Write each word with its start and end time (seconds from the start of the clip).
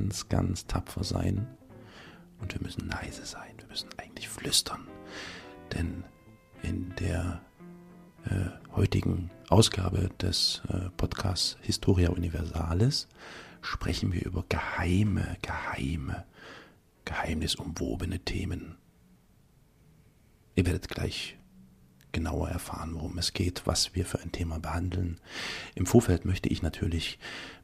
ganz, 0.00 0.28
ganz 0.28 0.66
tapfer 0.66 1.04
sein 1.04 1.46
und 2.40 2.54
wir 2.54 2.62
müssen 2.62 2.88
leise 2.88 3.26
sein. 3.26 3.52
Wir 3.58 3.66
müssen 3.66 3.90
eigentlich 3.98 4.30
flüstern. 4.30 4.86
Denn 5.74 6.04
in 6.62 6.94
der 6.98 7.42
äh, 8.24 8.74
heutigen 8.74 9.30
Ausgabe 9.50 10.08
des 10.20 10.62
äh, 10.68 10.88
Podcasts 10.96 11.58
Historia 11.60 12.08
Universalis 12.10 13.08
sprechen 13.60 14.12
wir 14.12 14.24
über 14.24 14.44
geheime, 14.48 15.36
geheime, 15.42 16.24
geheimnisumwobene 17.04 18.20
Themen. 18.20 18.76
Ihr 20.54 20.64
werdet 20.64 20.88
gleich 20.88 21.36
genauer 22.12 22.48
erfahren, 22.48 22.94
worum 22.94 23.18
es 23.18 23.34
geht, 23.34 23.66
was 23.66 23.94
wir 23.94 24.06
für 24.06 24.20
ein 24.20 24.32
Thema 24.32 24.58
behandeln. 24.60 25.20
Im 25.74 25.84
Vorfeld 25.84 26.24
möchte 26.24 26.48
ich 26.48 26.62
natürlich 26.62 27.18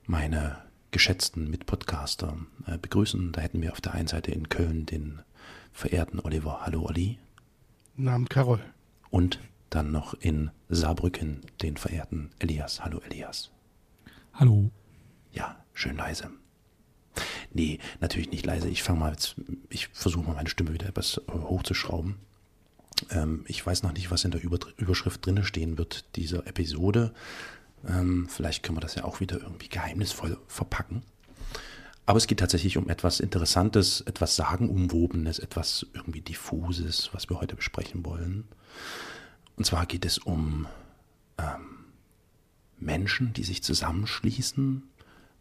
meine 0.07 0.66
geschätzten 0.97 1.51
Mitpodcaster 1.51 2.39
äh, 2.67 2.79
begrüßen. 2.79 3.33
Da 3.33 3.43
hätten 3.43 3.61
wir 3.61 3.73
auf 3.73 3.83
der 3.83 3.93
einen 3.93 4.09
Seite 4.09 4.31
in 4.31 4.49
Köln 4.49 4.87
den 4.87 5.21
verehrten 5.71 6.21
Oliver. 6.21 6.63
Hallo 6.65 6.87
Olli. 6.87 7.19
Namen 7.97 8.31
Carol. 8.31 8.61
Und 9.11 9.39
dann 9.69 9.93
noch 9.93 10.15
in 10.15 10.51
Saarbrücken 10.71 11.43
den 11.61 11.77
verehrten 11.77 12.31
Elias. 12.39 12.83
Hallo 12.83 13.01
Elias. 13.01 13.51
Hallo. 14.33 14.71
Ja, 15.33 15.63
schön 15.75 15.99
leise. 15.99 16.31
Nee, 17.53 17.79
natürlich 18.01 18.31
nicht 18.31 18.47
leise. 18.47 18.71
Ich 18.71 18.83
fange 18.83 19.01
mal 19.01 19.13
jetzt, 19.13 19.37
ich 19.69 19.89
versuche 19.89 20.25
mal 20.27 20.37
meine 20.37 20.49
Stimme 20.49 20.73
wieder 20.73 20.87
etwas 20.87 21.21
äh, 21.29 21.31
hochzuschrauben. 21.31 22.15
Ähm, 23.11 23.45
ich 23.49 23.67
weiß 23.67 23.83
noch 23.83 23.93
nicht, 23.93 24.11
was 24.11 24.25
in 24.25 24.31
der 24.31 24.43
Überschrift 24.43 25.27
drinne 25.27 25.45
stehen 25.45 25.77
wird 25.77 26.17
dieser 26.17 26.47
Episode. 26.47 27.13
Ähm, 27.87 28.29
vielleicht 28.29 28.63
können 28.63 28.77
wir 28.77 28.83
das 28.83 28.95
ja 28.95 29.05
auch 29.05 29.21
wieder 29.21 29.41
irgendwie 29.41 29.69
geheimnisvoll 29.69 30.39
verpacken. 30.47 31.03
Aber 32.07 32.19
es 32.19 32.29
geht 32.29 32.39
tatsächlich 32.39 32.77
um 32.77 32.89
etwas 32.89 33.19
Interessantes, 33.19 34.01
etwas 34.03 34.37
Sagenumwobenes, 34.37 35.41
etwas 35.41 35.87
irgendwie 35.93 36.21
Diffuses, 36.21 37.11
was 37.13 37.29
wir 37.29 37.41
heute 37.41 37.57
besprechen 37.57 38.05
wollen. 38.07 38.45
Und 39.57 39.67
zwar 39.67 39.87
geht 39.87 40.05
es 40.05 40.19
um 40.19 40.67
ähm, 41.39 41.87
Menschen, 42.79 43.33
die 43.33 43.43
sich 43.43 43.63
zusammenschließen 43.65 44.85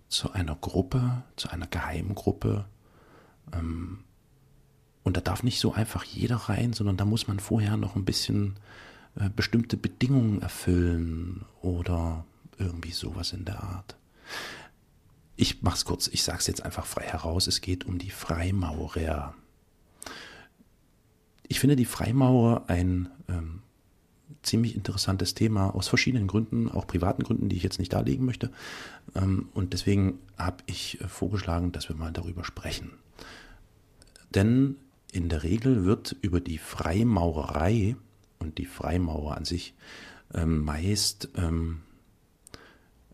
zu 0.08 0.31
einer 0.31 0.55
Gruppe, 0.55 1.23
zu 1.36 1.49
einer 1.49 1.67
Geheimgruppe. 1.67 2.66
Ähm, 3.53 4.03
und 5.03 5.17
da 5.17 5.22
darf 5.22 5.44
nicht 5.44 5.59
so 5.59 5.73
einfach 5.73 6.03
jeder 6.03 6.38
rein, 6.38 6.73
sondern 6.73 6.97
da 6.97 7.05
muss 7.05 7.27
man 7.27 7.39
vorher 7.39 7.77
noch 7.77 7.95
ein 7.95 8.05
bisschen 8.05 8.55
äh, 9.19 9.30
bestimmte 9.30 9.77
Bedingungen 9.77 10.41
erfüllen 10.41 11.45
oder 11.61 12.25
irgendwie 12.58 12.91
sowas 12.91 13.33
in 13.33 13.45
der 13.45 13.63
Art. 13.63 13.95
Ich 15.35 15.61
mach's 15.61 15.85
kurz, 15.85 16.08
ich 16.08 16.23
sag's 16.23 16.47
jetzt 16.47 16.63
einfach 16.63 16.85
frei 16.85 17.03
heraus, 17.03 17.47
es 17.47 17.61
geht 17.61 17.86
um 17.86 17.97
die 17.97 18.09
Freimaurer. 18.09 19.33
Ich 21.47 21.59
finde 21.59 21.75
die 21.75 21.86
Freimaurer 21.86 22.63
ein 22.67 23.09
ähm, 23.27 23.61
ziemlich 24.43 24.76
interessantes 24.76 25.33
Thema 25.33 25.76
aus 25.76 25.87
verschiedenen 25.87 26.27
Gründen, 26.27 26.70
auch 26.70 26.87
privaten 26.87 27.23
Gründen, 27.23 27.49
die 27.49 27.58
ich 27.58 27.64
jetzt 27.64 27.80
nicht 27.80 27.93
darlegen 27.93 28.26
möchte. 28.26 28.52
Ähm, 29.15 29.49
und 29.53 29.73
deswegen 29.73 30.20
habe 30.37 30.58
ich 30.65 31.02
äh, 31.02 31.08
vorgeschlagen, 31.08 31.71
dass 31.71 31.89
wir 31.89 31.95
mal 31.95 32.11
darüber 32.11 32.43
sprechen. 32.43 32.92
Denn 34.33 34.77
in 35.11 35.30
der 35.30 35.43
Regel 35.43 35.86
wird 35.86 36.15
über 36.21 36.39
die 36.39 36.58
Freimaurerei 36.58 37.95
und 38.39 38.57
die 38.57 38.65
Freimaurer 38.65 39.37
an 39.37 39.45
sich 39.45 39.73
ähm, 40.33 40.63
meist 40.63 41.29
ähm, 41.35 41.81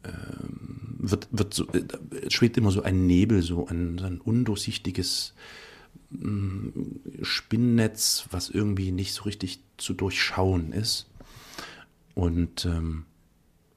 ähm, 0.03 0.95
wird, 0.97 1.27
wird 1.31 1.53
so, 1.53 1.67
äh, 1.69 2.29
schwebt 2.29 2.57
immer 2.57 2.71
so 2.71 2.83
ein 2.83 3.05
Nebel, 3.05 3.41
so 3.41 3.67
ein, 3.67 3.97
so 3.97 4.05
ein 4.05 4.19
undurchsichtiges 4.19 5.33
mm, 6.09 6.69
Spinnnetz, 7.21 8.25
was 8.31 8.49
irgendwie 8.49 8.91
nicht 8.91 9.13
so 9.13 9.23
richtig 9.23 9.61
zu 9.77 9.93
durchschauen 9.93 10.71
ist. 10.73 11.07
Und 12.15 12.65
ähm, 12.65 13.05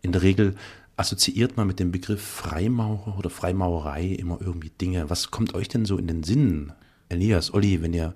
in 0.02 0.12
der 0.12 0.22
Regel 0.22 0.54
assoziiert 0.96 1.56
man 1.56 1.66
mit 1.66 1.80
dem 1.80 1.90
Begriff 1.90 2.22
Freimaurer 2.22 3.18
oder 3.18 3.30
Freimaurerei 3.30 4.06
immer 4.06 4.38
irgendwie 4.40 4.70
Dinge. 4.70 5.10
Was 5.10 5.30
kommt 5.30 5.54
euch 5.54 5.68
denn 5.68 5.84
so 5.84 5.98
in 5.98 6.06
den 6.06 6.22
Sinn, 6.22 6.72
Elias, 7.08 7.52
Olli, 7.52 7.82
wenn 7.82 7.92
ihr 7.92 8.14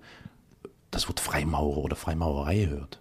das 0.91 1.09
Wort 1.09 1.21
Freimaurer 1.21 1.79
oder 1.79 1.97
Freimaurerei 1.97 2.69
hört? 2.69 3.01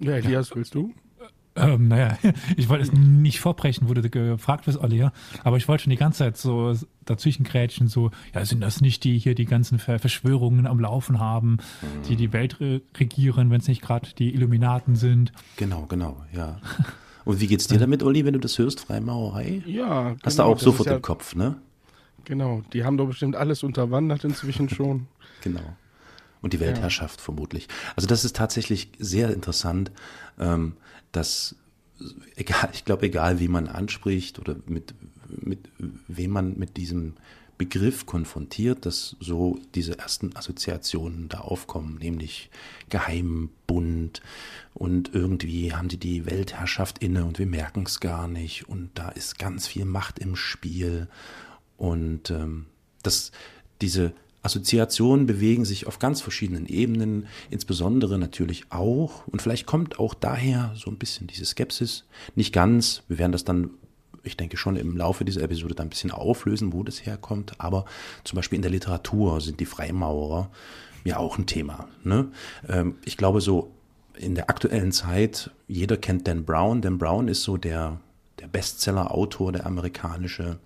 Ja, 0.00 0.12
Elias, 0.12 0.54
willst 0.54 0.74
du? 0.74 0.94
Ähm, 1.56 1.88
naja, 1.88 2.16
ich 2.56 2.68
wollte 2.68 2.84
es 2.84 2.92
nicht 2.92 3.40
vorbrechen, 3.40 3.88
wurde 3.88 4.08
gefragt 4.08 4.66
wirst, 4.66 4.78
Olli, 4.78 5.06
aber 5.44 5.56
ich 5.56 5.68
wollte 5.68 5.84
schon 5.84 5.90
die 5.90 5.96
ganze 5.96 6.20
Zeit 6.20 6.36
so 6.36 6.74
dazwischen 7.04 7.44
grätschen, 7.44 7.88
so, 7.88 8.10
ja, 8.34 8.44
sind 8.44 8.60
das 8.60 8.80
nicht 8.80 9.04
die 9.04 9.18
hier 9.18 9.34
die 9.34 9.46
ganzen 9.46 9.78
Verschwörungen 9.78 10.66
am 10.66 10.78
Laufen 10.78 11.18
haben, 11.18 11.58
die 12.08 12.16
die 12.16 12.32
Welt 12.32 12.60
re 12.60 12.80
regieren, 12.96 13.50
wenn 13.50 13.60
es 13.60 13.68
nicht 13.68 13.82
gerade 13.82 14.08
die 14.16 14.32
Illuminaten 14.32 14.96
sind? 14.96 15.32
Genau, 15.56 15.86
genau, 15.86 16.24
ja. 16.32 16.60
Und 17.24 17.40
wie 17.40 17.46
geht's 17.46 17.66
dir 17.66 17.78
damit, 17.78 18.02
Olli, 18.02 18.24
wenn 18.24 18.32
du 18.32 18.40
das 18.40 18.58
hörst, 18.58 18.80
Freimaurerei? 18.80 19.62
Ja, 19.66 20.10
genau, 20.10 20.16
Hast 20.24 20.38
du 20.38 20.42
auch 20.44 20.58
sofort 20.58 20.88
ja, 20.88 20.96
im 20.96 21.02
Kopf, 21.02 21.34
ne? 21.34 21.56
Genau, 22.24 22.62
die 22.72 22.84
haben 22.84 22.96
doch 22.96 23.06
bestimmt 23.06 23.36
alles 23.36 23.62
unterwandert 23.62 24.24
inzwischen 24.24 24.68
schon. 24.68 25.08
genau. 25.42 25.76
Und 26.42 26.52
die 26.52 26.60
Weltherrschaft 26.60 27.20
ja. 27.20 27.24
vermutlich. 27.24 27.68
Also 27.96 28.06
das 28.06 28.24
ist 28.24 28.36
tatsächlich 28.36 28.90
sehr 28.98 29.32
interessant. 29.32 29.90
Ähm, 30.38 30.76
dass 31.12 31.56
egal, 32.36 32.70
ich 32.72 32.84
glaube, 32.84 33.06
egal 33.06 33.40
wie 33.40 33.48
man 33.48 33.68
anspricht 33.68 34.38
oder 34.38 34.56
mit, 34.66 34.94
mit 35.28 35.68
wem 36.08 36.30
man 36.30 36.58
mit 36.58 36.76
diesem 36.76 37.14
Begriff 37.58 38.06
konfrontiert, 38.06 38.86
dass 38.86 39.16
so 39.20 39.58
diese 39.74 39.98
ersten 39.98 40.34
Assoziationen 40.34 41.28
da 41.28 41.40
aufkommen, 41.40 41.98
nämlich 41.98 42.48
Geheimbund 42.88 44.22
und 44.72 45.14
irgendwie 45.14 45.74
haben 45.74 45.88
die 45.88 45.98
die 45.98 46.24
Weltherrschaft 46.24 47.00
inne 47.00 47.26
und 47.26 47.38
wir 47.38 47.44
merken 47.44 47.82
es 47.84 48.00
gar 48.00 48.28
nicht 48.28 48.66
und 48.66 48.90
da 48.94 49.10
ist 49.10 49.38
ganz 49.38 49.66
viel 49.66 49.84
Macht 49.84 50.18
im 50.18 50.36
Spiel 50.36 51.08
und 51.76 52.30
ähm, 52.30 52.64
dass 53.02 53.30
diese 53.82 54.14
Assoziationen 54.42 55.26
bewegen 55.26 55.64
sich 55.64 55.86
auf 55.86 55.98
ganz 55.98 56.22
verschiedenen 56.22 56.66
Ebenen, 56.66 57.26
insbesondere 57.50 58.18
natürlich 58.18 58.64
auch, 58.70 59.26
und 59.26 59.42
vielleicht 59.42 59.66
kommt 59.66 59.98
auch 59.98 60.14
daher 60.14 60.72
so 60.76 60.90
ein 60.90 60.96
bisschen 60.96 61.26
diese 61.26 61.44
Skepsis, 61.44 62.04
nicht 62.34 62.52
ganz, 62.52 63.02
wir 63.08 63.18
werden 63.18 63.32
das 63.32 63.44
dann, 63.44 63.70
ich 64.22 64.36
denke 64.36 64.56
schon 64.56 64.76
im 64.76 64.96
Laufe 64.96 65.24
dieser 65.24 65.42
Episode 65.42 65.74
dann 65.74 65.86
ein 65.86 65.90
bisschen 65.90 66.10
auflösen, 66.10 66.72
wo 66.72 66.82
das 66.82 67.04
herkommt, 67.04 67.52
aber 67.58 67.84
zum 68.24 68.36
Beispiel 68.36 68.56
in 68.56 68.62
der 68.62 68.70
Literatur 68.70 69.40
sind 69.40 69.60
die 69.60 69.66
Freimaurer 69.66 70.50
ja 71.04 71.18
auch 71.18 71.38
ein 71.38 71.46
Thema. 71.46 71.88
Ne? 72.04 72.28
Ähm, 72.68 72.96
ich 73.04 73.16
glaube 73.16 73.40
so 73.40 73.70
in 74.16 74.34
der 74.34 74.50
aktuellen 74.50 74.92
Zeit, 74.92 75.50
jeder 75.66 75.96
kennt 75.96 76.28
Dan 76.28 76.44
Brown, 76.44 76.82
Dan 76.82 76.98
Brown 76.98 77.28
ist 77.28 77.42
so 77.42 77.56
der, 77.56 78.00
der 78.38 78.48
Bestseller-Autor, 78.48 79.52
der 79.52 79.66
amerikanische, 79.66 80.58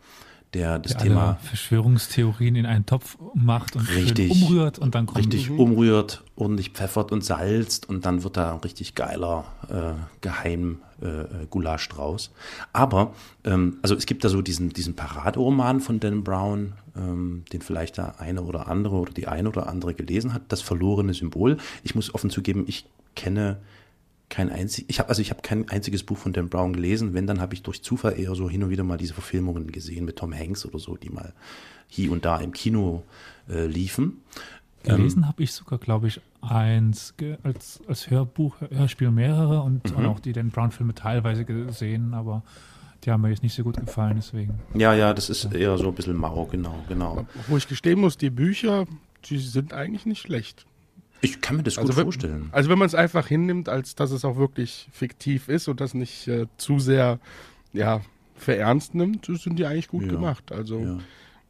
der 0.54 0.78
das 0.78 0.92
der 0.92 1.02
Thema 1.02 1.38
Verschwörungstheorien 1.42 2.56
in 2.56 2.66
einen 2.66 2.86
Topf 2.86 3.18
macht 3.34 3.76
und 3.76 3.88
richtig, 3.94 4.30
umrührt 4.30 4.78
und 4.78 4.94
dann 4.94 5.06
kommt 5.06 5.18
richtig 5.18 5.50
mhm. 5.50 5.58
umrührt 5.60 6.22
ordentlich 6.36 6.70
pfeffert 6.70 7.12
und 7.12 7.24
salzt 7.24 7.88
und 7.88 8.06
dann 8.06 8.22
wird 8.24 8.36
da 8.36 8.52
ein 8.54 8.60
richtig 8.60 8.94
geiler 8.94 9.44
äh, 9.68 9.94
Geheim 10.20 10.78
äh, 11.00 11.46
Gulasch 11.50 11.88
draus. 11.88 12.30
Aber 12.72 13.12
ähm, 13.44 13.78
also 13.82 13.94
es 13.94 14.06
gibt 14.06 14.24
da 14.24 14.28
so 14.28 14.42
diesen 14.42 14.70
diesen 14.70 14.94
Paraderoman 14.94 15.80
von 15.80 16.00
Dan 16.00 16.24
Brown, 16.24 16.72
ähm, 16.96 17.44
den 17.52 17.60
vielleicht 17.60 17.98
der 17.98 18.20
eine 18.20 18.42
oder 18.42 18.68
andere 18.68 18.96
oder 18.96 19.12
die 19.12 19.28
eine 19.28 19.48
oder 19.48 19.68
andere 19.68 19.94
gelesen 19.94 20.32
hat, 20.32 20.42
das 20.48 20.62
verlorene 20.62 21.14
Symbol. 21.14 21.58
Ich 21.82 21.94
muss 21.94 22.14
offen 22.14 22.30
zugeben, 22.30 22.64
ich 22.66 22.86
kenne 23.16 23.58
kein 24.29 24.50
einzig, 24.50 24.87
ich 24.88 24.99
habe 24.99 25.09
also 25.09 25.23
ich 25.23 25.31
habe 25.31 25.43
kein 25.43 25.69
einziges 25.69 26.03
Buch 26.03 26.17
von 26.17 26.32
Dan 26.32 26.49
Brown 26.49 26.73
gelesen. 26.73 27.15
Wenn 27.15 27.26
dann 27.26 27.41
habe 27.41 27.55
ich 27.55 27.62
durch 27.62 27.82
Zufall 27.82 28.19
eher 28.19 28.35
so 28.35 28.49
hin 28.49 28.62
und 28.65 28.71
wieder 28.71 28.85
mal 28.85 28.99
diese 28.99 29.15
Verfilmungen 29.15 29.71
gesehen 29.71 30.05
mit 30.05 30.17
Tom 30.17 30.35
Hanks 30.35 30.67
oder 30.67 30.79
so, 30.79 30.97
die 30.97 31.11
mal 31.11 31.32
hier 31.88 32.11
und 32.11 32.25
da 32.25 32.38
im 32.38 32.53
Kino 32.53 33.03
äh, 33.49 33.67
liefen. 33.67 34.23
Gelesen 34.82 35.23
ähm, 35.23 35.29
habe 35.29 35.43
ich 35.43 35.53
sogar, 35.53 35.79
glaube 35.79 36.09
ich, 36.09 36.21
eins 36.43 37.15
als, 37.43 37.81
als 37.88 38.11
Hörbuch, 38.11 38.56
Hörspiel 38.71 39.11
mehrere 39.11 39.62
und, 39.62 39.97
mhm. 39.97 40.06
auch 40.06 40.21
die 40.21 40.32
Dan 40.32 40.50
Brown-Filme 40.50 40.94
teilweise 40.94 41.44
gesehen, 41.44 42.12
aber 42.12 42.43
die 43.05 43.11
haben 43.11 43.23
mir 43.23 43.31
jetzt 43.31 43.43
nicht 43.43 43.55
so 43.55 43.62
gut 43.62 43.76
gefallen, 43.76 44.15
deswegen. 44.17 44.59
Ja, 44.75 44.94
ja, 44.94 45.15
das 45.15 45.31
ist 45.31 45.53
eher 45.53 45.76
so 45.79 45.88
ein 45.88 45.94
bisschen 45.94 46.17
mau, 46.17 46.47
genau, 46.47 46.85
genau. 46.88 47.26
Wo 47.49 47.56
ich 47.56 47.69
gestehen 47.69 48.00
muss, 48.00 48.19
die 48.19 48.31
Bücher, 48.31 48.87
die 49.26 49.38
sind 49.38 49.73
eigentlich 49.73 50.06
nicht 50.06 50.23
schlecht. 50.23 50.67
Ich 51.20 51.40
kann 51.40 51.56
mir 51.56 51.62
das 51.62 51.78
also 51.78 51.88
gut 51.88 51.96
wenn, 51.96 52.05
vorstellen. 52.05 52.49
Also 52.52 52.70
wenn 52.70 52.78
man 52.78 52.87
es 52.87 52.94
einfach 52.94 53.26
hinnimmt, 53.26 53.69
als 53.69 53.94
dass 53.94 54.11
es 54.11 54.25
auch 54.25 54.37
wirklich 54.37 54.88
fiktiv 54.93 55.49
ist 55.49 55.69
und 55.69 55.81
das 55.81 55.94
nicht 55.94 56.28
äh, 56.28 56.46
zu 56.56 56.78
sehr 56.78 57.19
ja, 57.72 58.02
verernst 58.37 58.94
nimmt, 58.94 59.26
sind 59.26 59.58
die 59.58 59.66
eigentlich 59.66 59.88
gut 59.88 60.05
ja. 60.05 60.11
gemacht. 60.11 60.52
Also 60.52 60.78
ja. 60.81 60.99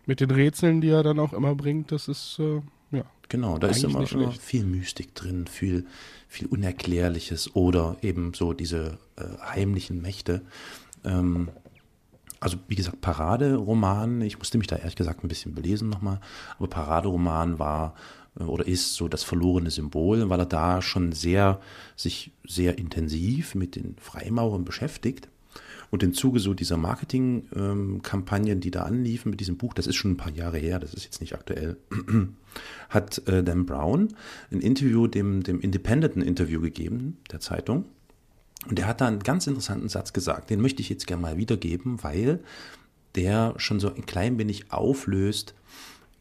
mit 0.07 0.21
den 0.21 0.31
Rätseln, 0.31 0.81
die 0.81 0.91
er 0.91 1.03
dann 1.03 1.19
auch 1.19 1.33
immer 1.33 1.55
bringt, 1.55 1.93
das 1.93 2.09
ist 2.09 2.39
äh, 2.39 2.61
ja. 2.97 3.05
Genau, 3.29 3.59
da 3.59 3.69
ist 3.69 3.83
immer, 3.83 4.11
immer, 4.11 4.31
viel 4.33 4.65
Mystik 4.65 5.15
drin, 5.15 5.47
viel, 5.47 5.87
viel 6.29 6.47
Unerklärliches 6.47 7.57
oder 7.57 7.97
eben 8.03 8.33
so 8.35 8.53
diese 8.53 8.99
äh, 9.17 9.25
heimlichen 9.43 10.01
Mächte. 10.01 10.43
ähm, 11.05 11.49
also 12.45 12.59
wie 12.69 12.75
gesagt, 12.75 13.01
Paraderoman, 13.01 14.21
ich 14.21 14.37
musste 14.37 14.59
mich 14.59 14.67
da 14.67 14.77
ehrlich 14.77 14.97
gesagt 14.97 15.25
ein 15.25 15.29
bisschen 15.29 15.55
belesen 15.55 15.89
nochmal, 15.89 16.21
aber 16.59 16.69
Paraderoman 16.69 17.59
war 17.59 17.95
oder 18.39 18.67
ist 18.67 18.95
so 18.95 19.09
das 19.09 19.23
verlorene 19.23 19.71
Symbol, 19.71 20.29
weil 20.29 20.41
er 20.41 20.47
da 20.47 20.83
schon 20.83 21.13
sehr, 21.13 21.61
sich 21.97 22.33
sehr 22.45 22.79
intensiv 22.79 23.55
mit 23.55 23.77
den 23.77 23.97
Freimaurern 23.99 24.65
beschäftigt. 24.65 25.29
Und 25.91 26.03
im 26.03 26.13
Zuge 26.13 26.41
so 26.41 26.55
dieser 26.55 26.77
Marketingkampagnen, 26.77 28.59
die 28.59 28.73
da 28.73 28.83
anliefen 28.83 29.31
mit 29.31 29.39
diesem 29.39 29.57
Buch, 29.57 29.75
das 29.75 29.87
ist 29.87 29.95
schon 29.95 30.13
ein 30.13 30.17
paar 30.17 30.33
Jahre 30.33 30.59
her, 30.59 30.81
das 30.81 30.93
ist 30.93 31.05
jetzt 31.05 31.21
nicht 31.21 31.35
aktuell, 31.35 31.77
hat 32.89 33.27
äh, 33.29 33.45
Dan 33.45 33.65
Brown 33.65 34.09
ein 34.51 34.61
Interview 34.61 35.07
dem, 35.07 35.45
dem 35.45 35.61
Independent 35.61 36.17
Interview 36.17 36.61
gegeben, 36.61 37.19
der 37.31 37.39
Zeitung. 37.39 37.85
Und 38.69 38.79
er 38.81 38.89
hat 38.89 39.01
da 39.01 39.07
einen 39.07 39.21
ganz 39.21 39.47
interessanten 39.47 39.89
Satz 39.89 40.13
gesagt, 40.13 40.51
den 40.51 40.61
möchte 40.61 40.83
ich 40.83 40.89
jetzt 40.89 41.07
gerne 41.07 41.23
mal 41.23 41.37
wiedergeben, 41.37 42.03
weil 42.03 42.41
der 43.15 43.55
schon 43.59 43.79
so 43.79 43.95
ein 43.95 44.07
klein 44.07 44.39
wenig 44.39 44.73
auflöst, 44.73 45.55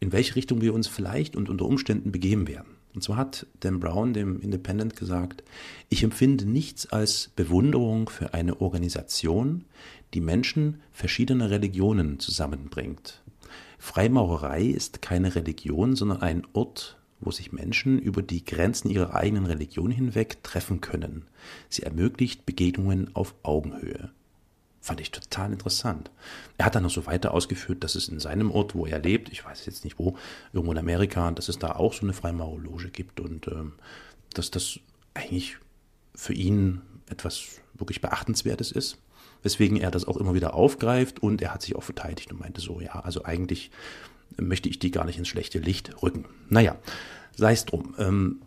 in 0.04 0.12
welche 0.12 0.36
Richtung 0.36 0.60
wir 0.60 0.74
uns 0.74 0.86
vielleicht 0.86 1.34
und 1.34 1.48
unter 1.48 1.64
Umständen 1.64 2.12
begeben 2.12 2.46
werden. 2.46 2.76
Und 2.94 3.02
zwar 3.02 3.16
hat 3.16 3.46
Dan 3.60 3.80
Brown 3.80 4.12
dem 4.12 4.38
Independent 4.40 4.96
gesagt, 4.96 5.42
ich 5.88 6.02
empfinde 6.02 6.44
nichts 6.44 6.92
als 6.92 7.30
Bewunderung 7.34 8.10
für 8.10 8.34
eine 8.34 8.60
Organisation, 8.60 9.64
die 10.12 10.20
Menschen 10.20 10.82
verschiedener 10.92 11.48
Religionen 11.48 12.20
zusammenbringt. 12.20 13.22
Freimaurerei 13.78 14.64
ist 14.64 15.00
keine 15.00 15.34
Religion, 15.34 15.96
sondern 15.96 16.20
ein 16.20 16.46
Ort, 16.52 16.98
wo 17.20 17.30
sich 17.30 17.52
Menschen 17.52 17.98
über 17.98 18.20
die 18.20 18.44
Grenzen 18.44 18.90
ihrer 18.90 19.14
eigenen 19.14 19.46
Religion 19.46 19.90
hinweg 19.90 20.42
treffen 20.42 20.82
können. 20.82 21.24
Sie 21.70 21.82
ermöglicht 21.82 22.44
Begegnungen 22.44 23.10
auf 23.16 23.34
Augenhöhe. 23.42 24.10
Fand 24.84 25.00
ich 25.00 25.10
total 25.10 25.50
interessant. 25.50 26.10
Er 26.58 26.66
hat 26.66 26.74
dann 26.74 26.82
noch 26.82 26.90
so 26.90 27.06
weiter 27.06 27.32
ausgeführt, 27.32 27.82
dass 27.82 27.94
es 27.94 28.08
in 28.08 28.20
seinem 28.20 28.50
Ort, 28.50 28.74
wo 28.74 28.84
er 28.84 28.98
lebt, 28.98 29.32
ich 29.32 29.42
weiß 29.42 29.64
jetzt 29.64 29.82
nicht 29.82 29.98
wo, 29.98 30.18
irgendwo 30.52 30.72
in 30.72 30.78
Amerika, 30.78 31.30
dass 31.30 31.48
es 31.48 31.58
da 31.58 31.72
auch 31.72 31.94
so 31.94 32.02
eine 32.02 32.12
Freimaurerloge 32.12 32.90
gibt 32.90 33.18
und 33.18 33.48
ähm, 33.48 33.72
dass 34.34 34.50
das 34.50 34.78
eigentlich 35.14 35.56
für 36.14 36.34
ihn 36.34 36.82
etwas 37.08 37.62
wirklich 37.72 38.02
Beachtenswertes 38.02 38.72
ist, 38.72 38.98
weswegen 39.42 39.78
er 39.78 39.90
das 39.90 40.04
auch 40.06 40.18
immer 40.18 40.34
wieder 40.34 40.52
aufgreift 40.52 41.18
und 41.22 41.40
er 41.40 41.54
hat 41.54 41.62
sich 41.62 41.76
auch 41.76 41.82
verteidigt 41.82 42.30
und 42.30 42.40
meinte 42.40 42.60
so, 42.60 42.82
ja, 42.82 43.00
also 43.00 43.24
eigentlich 43.24 43.70
möchte 44.36 44.68
ich 44.68 44.80
die 44.80 44.90
gar 44.90 45.06
nicht 45.06 45.16
ins 45.16 45.28
schlechte 45.28 45.60
Licht 45.60 46.02
rücken. 46.02 46.26
Naja, 46.50 46.76
sei 47.34 47.54
es 47.54 47.64
drum. 47.64 47.94
Ähm, 47.96 48.42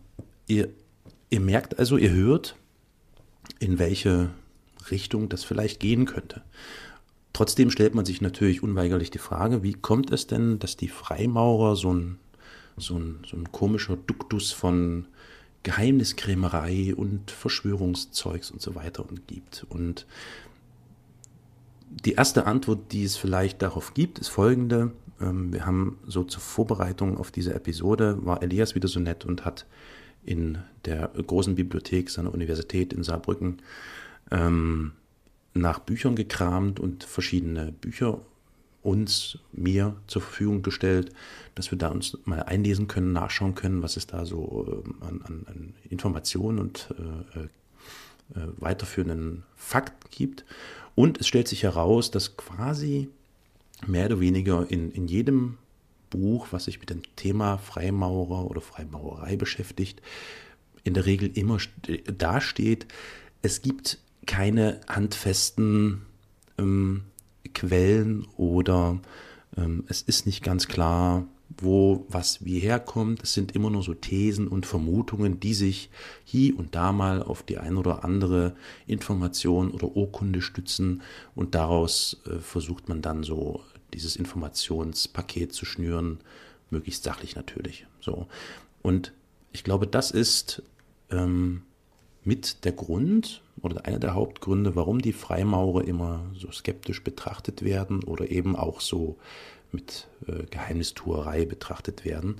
ihr, 0.46 0.68
ihr 1.30 1.40
merkt 1.40 1.80
also, 1.80 1.96
ihr 1.96 2.12
hört, 2.12 2.54
in 3.58 3.80
welche 3.80 4.30
Richtung 4.90 5.28
das 5.28 5.44
vielleicht 5.44 5.80
gehen 5.80 6.06
könnte. 6.06 6.42
Trotzdem 7.32 7.70
stellt 7.70 7.94
man 7.94 8.04
sich 8.04 8.20
natürlich 8.20 8.62
unweigerlich 8.62 9.10
die 9.10 9.18
Frage, 9.18 9.62
wie 9.62 9.74
kommt 9.74 10.10
es 10.12 10.26
denn, 10.26 10.58
dass 10.58 10.76
die 10.76 10.88
Freimaurer 10.88 11.76
so 11.76 11.92
ein, 11.92 12.18
so 12.76 12.98
ein, 12.98 13.20
so 13.26 13.36
ein 13.36 13.52
komischer 13.52 13.96
Duktus 13.96 14.52
von 14.52 15.06
Geheimniskrämerei 15.62 16.94
und 16.94 17.30
Verschwörungszeugs 17.30 18.50
und 18.50 18.60
so 18.60 18.74
weiter 18.74 19.04
gibt. 19.26 19.66
Und 19.68 20.06
die 22.04 22.12
erste 22.12 22.46
Antwort, 22.46 22.92
die 22.92 23.04
es 23.04 23.16
vielleicht 23.16 23.62
darauf 23.62 23.94
gibt, 23.94 24.18
ist 24.18 24.28
folgende. 24.28 24.92
Ähm, 25.20 25.52
wir 25.52 25.66
haben 25.66 25.98
so 26.06 26.24
zur 26.24 26.40
Vorbereitung 26.40 27.18
auf 27.18 27.30
diese 27.30 27.54
Episode, 27.54 28.18
war 28.24 28.42
Elias 28.42 28.74
wieder 28.74 28.88
so 28.88 29.00
nett 29.00 29.24
und 29.24 29.44
hat 29.44 29.66
in 30.24 30.58
der 30.84 31.08
großen 31.08 31.54
Bibliothek 31.54 32.10
seiner 32.10 32.34
Universität 32.34 32.92
in 32.92 33.02
Saarbrücken 33.02 33.58
ähm, 34.30 34.92
nach 35.54 35.78
Büchern 35.80 36.16
gekramt 36.16 36.80
und 36.80 37.04
verschiedene 37.04 37.72
Bücher 37.72 38.20
uns, 38.82 39.38
mir 39.52 39.96
zur 40.06 40.22
Verfügung 40.22 40.62
gestellt, 40.62 41.12
dass 41.54 41.70
wir 41.70 41.78
da 41.78 41.88
uns 41.88 42.16
mal 42.24 42.42
einlesen 42.42 42.86
können, 42.86 43.12
nachschauen 43.12 43.54
können, 43.54 43.82
was 43.82 43.96
es 43.96 44.06
da 44.06 44.24
so 44.24 44.82
äh, 44.84 45.04
an, 45.04 45.44
an, 45.46 45.74
Informationen 45.90 46.58
und 46.58 46.94
äh, 46.98 47.40
äh, 47.40 47.48
weiterführenden 48.58 49.44
Fakt 49.56 50.10
gibt. 50.10 50.44
Und 50.94 51.20
es 51.20 51.26
stellt 51.26 51.48
sich 51.48 51.64
heraus, 51.64 52.10
dass 52.10 52.36
quasi 52.36 53.08
mehr 53.86 54.06
oder 54.06 54.20
weniger 54.20 54.70
in, 54.70 54.90
in 54.92 55.06
jedem 55.06 55.58
Buch, 56.10 56.48
was 56.50 56.64
sich 56.64 56.80
mit 56.80 56.90
dem 56.90 57.02
Thema 57.16 57.58
Freimaurer 57.58 58.50
oder 58.50 58.60
Freimaurerei 58.60 59.36
beschäftigt, 59.36 60.02
in 60.84 60.94
der 60.94 61.06
Regel 61.06 61.30
immer 61.36 61.58
dasteht, 62.16 62.86
es 63.42 63.62
gibt 63.62 63.98
keine 64.28 64.80
handfesten 64.86 66.02
ähm, 66.58 67.02
Quellen 67.54 68.24
oder 68.36 69.00
ähm, 69.56 69.84
es 69.88 70.02
ist 70.02 70.26
nicht 70.26 70.44
ganz 70.44 70.68
klar, 70.68 71.26
wo 71.56 72.04
was 72.08 72.44
wie 72.44 72.60
herkommt. 72.60 73.22
Es 73.22 73.32
sind 73.32 73.52
immer 73.52 73.70
nur 73.70 73.82
so 73.82 73.94
Thesen 73.94 74.46
und 74.46 74.66
Vermutungen, 74.66 75.40
die 75.40 75.54
sich 75.54 75.90
hier 76.24 76.56
und 76.58 76.74
da 76.74 76.92
mal 76.92 77.22
auf 77.22 77.42
die 77.42 77.58
ein 77.58 77.76
oder 77.76 78.04
andere 78.04 78.54
Information 78.86 79.70
oder 79.70 79.96
Urkunde 79.96 80.42
stützen 80.42 81.02
und 81.34 81.54
daraus 81.54 82.20
äh, 82.26 82.38
versucht 82.38 82.88
man 82.88 83.02
dann 83.02 83.22
so 83.24 83.62
dieses 83.94 84.14
Informationspaket 84.14 85.54
zu 85.54 85.64
schnüren, 85.64 86.18
möglichst 86.70 87.02
sachlich 87.02 87.34
natürlich. 87.34 87.86
So. 88.00 88.26
Und 88.82 89.14
ich 89.52 89.64
glaube, 89.64 89.86
das 89.86 90.10
ist 90.10 90.62
ähm, 91.10 91.62
mit 92.28 92.66
der 92.66 92.72
Grund 92.72 93.40
oder 93.62 93.86
einer 93.86 93.98
der 93.98 94.14
Hauptgründe, 94.14 94.76
warum 94.76 95.00
die 95.00 95.14
Freimaurer 95.14 95.84
immer 95.84 96.26
so 96.38 96.52
skeptisch 96.52 97.02
betrachtet 97.02 97.64
werden 97.64 98.04
oder 98.04 98.30
eben 98.30 98.54
auch 98.54 98.82
so 98.82 99.16
mit 99.72 100.06
äh, 100.26 100.44
Geheimnistuerei 100.50 101.46
betrachtet 101.46 102.04
werden, 102.04 102.36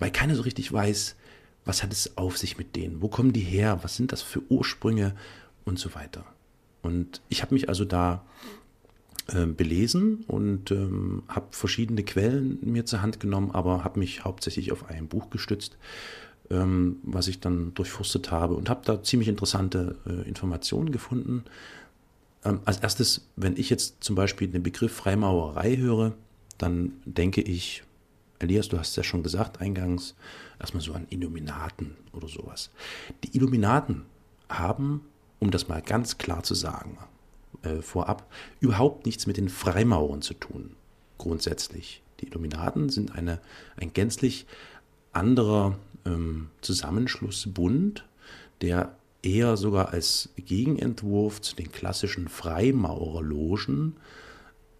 weil 0.00 0.10
keiner 0.10 0.34
so 0.34 0.42
richtig 0.42 0.72
weiß, 0.72 1.14
was 1.64 1.84
hat 1.84 1.92
es 1.92 2.18
auf 2.18 2.36
sich 2.36 2.58
mit 2.58 2.74
denen, 2.74 3.00
wo 3.00 3.06
kommen 3.06 3.32
die 3.32 3.40
her, 3.40 3.78
was 3.82 3.94
sind 3.94 4.10
das 4.10 4.22
für 4.22 4.42
Ursprünge? 4.50 5.14
Und 5.64 5.78
so 5.78 5.94
weiter. 5.94 6.24
Und 6.80 7.20
ich 7.28 7.42
habe 7.42 7.52
mich 7.52 7.68
also 7.68 7.84
da 7.84 8.24
äh, 9.26 9.44
belesen 9.44 10.24
und 10.26 10.70
ähm, 10.70 11.24
habe 11.28 11.48
verschiedene 11.50 12.02
Quellen 12.02 12.58
mir 12.62 12.86
zur 12.86 13.02
Hand 13.02 13.20
genommen, 13.20 13.50
aber 13.50 13.84
habe 13.84 13.98
mich 13.98 14.24
hauptsächlich 14.24 14.72
auf 14.72 14.88
ein 14.88 15.08
Buch 15.08 15.28
gestützt, 15.28 15.76
ähm, 16.50 16.96
was 17.02 17.28
ich 17.28 17.40
dann 17.40 17.74
durchforstet 17.74 18.30
habe 18.30 18.54
und 18.54 18.68
habe 18.68 18.80
da 18.84 19.02
ziemlich 19.02 19.28
interessante 19.28 19.96
äh, 20.06 20.28
Informationen 20.28 20.92
gefunden. 20.92 21.44
Ähm, 22.44 22.60
als 22.64 22.78
erstes, 22.78 23.26
wenn 23.36 23.56
ich 23.56 23.70
jetzt 23.70 24.02
zum 24.02 24.16
Beispiel 24.16 24.48
den 24.48 24.62
Begriff 24.62 24.92
Freimaurerei 24.94 25.76
höre, 25.76 26.14
dann 26.56 26.92
denke 27.04 27.40
ich, 27.40 27.82
Elias, 28.38 28.68
du 28.68 28.78
hast 28.78 28.90
es 28.90 28.96
ja 28.96 29.02
schon 29.02 29.22
gesagt 29.22 29.60
eingangs, 29.60 30.14
erstmal 30.60 30.82
so 30.82 30.92
an 30.92 31.06
Illuminaten 31.10 31.96
oder 32.12 32.28
sowas. 32.28 32.70
Die 33.24 33.36
Illuminaten 33.36 34.04
haben, 34.48 35.02
um 35.40 35.50
das 35.50 35.68
mal 35.68 35.82
ganz 35.82 36.18
klar 36.18 36.42
zu 36.42 36.54
sagen, 36.54 36.98
äh, 37.62 37.82
vorab, 37.82 38.30
überhaupt 38.60 39.06
nichts 39.06 39.26
mit 39.26 39.36
den 39.36 39.48
Freimaurern 39.48 40.22
zu 40.22 40.34
tun, 40.34 40.70
grundsätzlich. 41.18 42.02
Die 42.20 42.28
Illuminaten 42.28 42.88
sind 42.88 43.12
eine, 43.14 43.40
ein 43.76 43.92
gänzlich 43.92 44.46
anderer 45.12 45.76
ähm, 46.08 46.48
Zusammenschlussbund, 46.60 48.04
der 48.60 48.96
eher 49.22 49.56
sogar 49.56 49.90
als 49.90 50.30
Gegenentwurf 50.36 51.40
zu 51.40 51.56
den 51.56 51.72
klassischen 51.72 52.28
Freimaurerlogen 52.28 53.96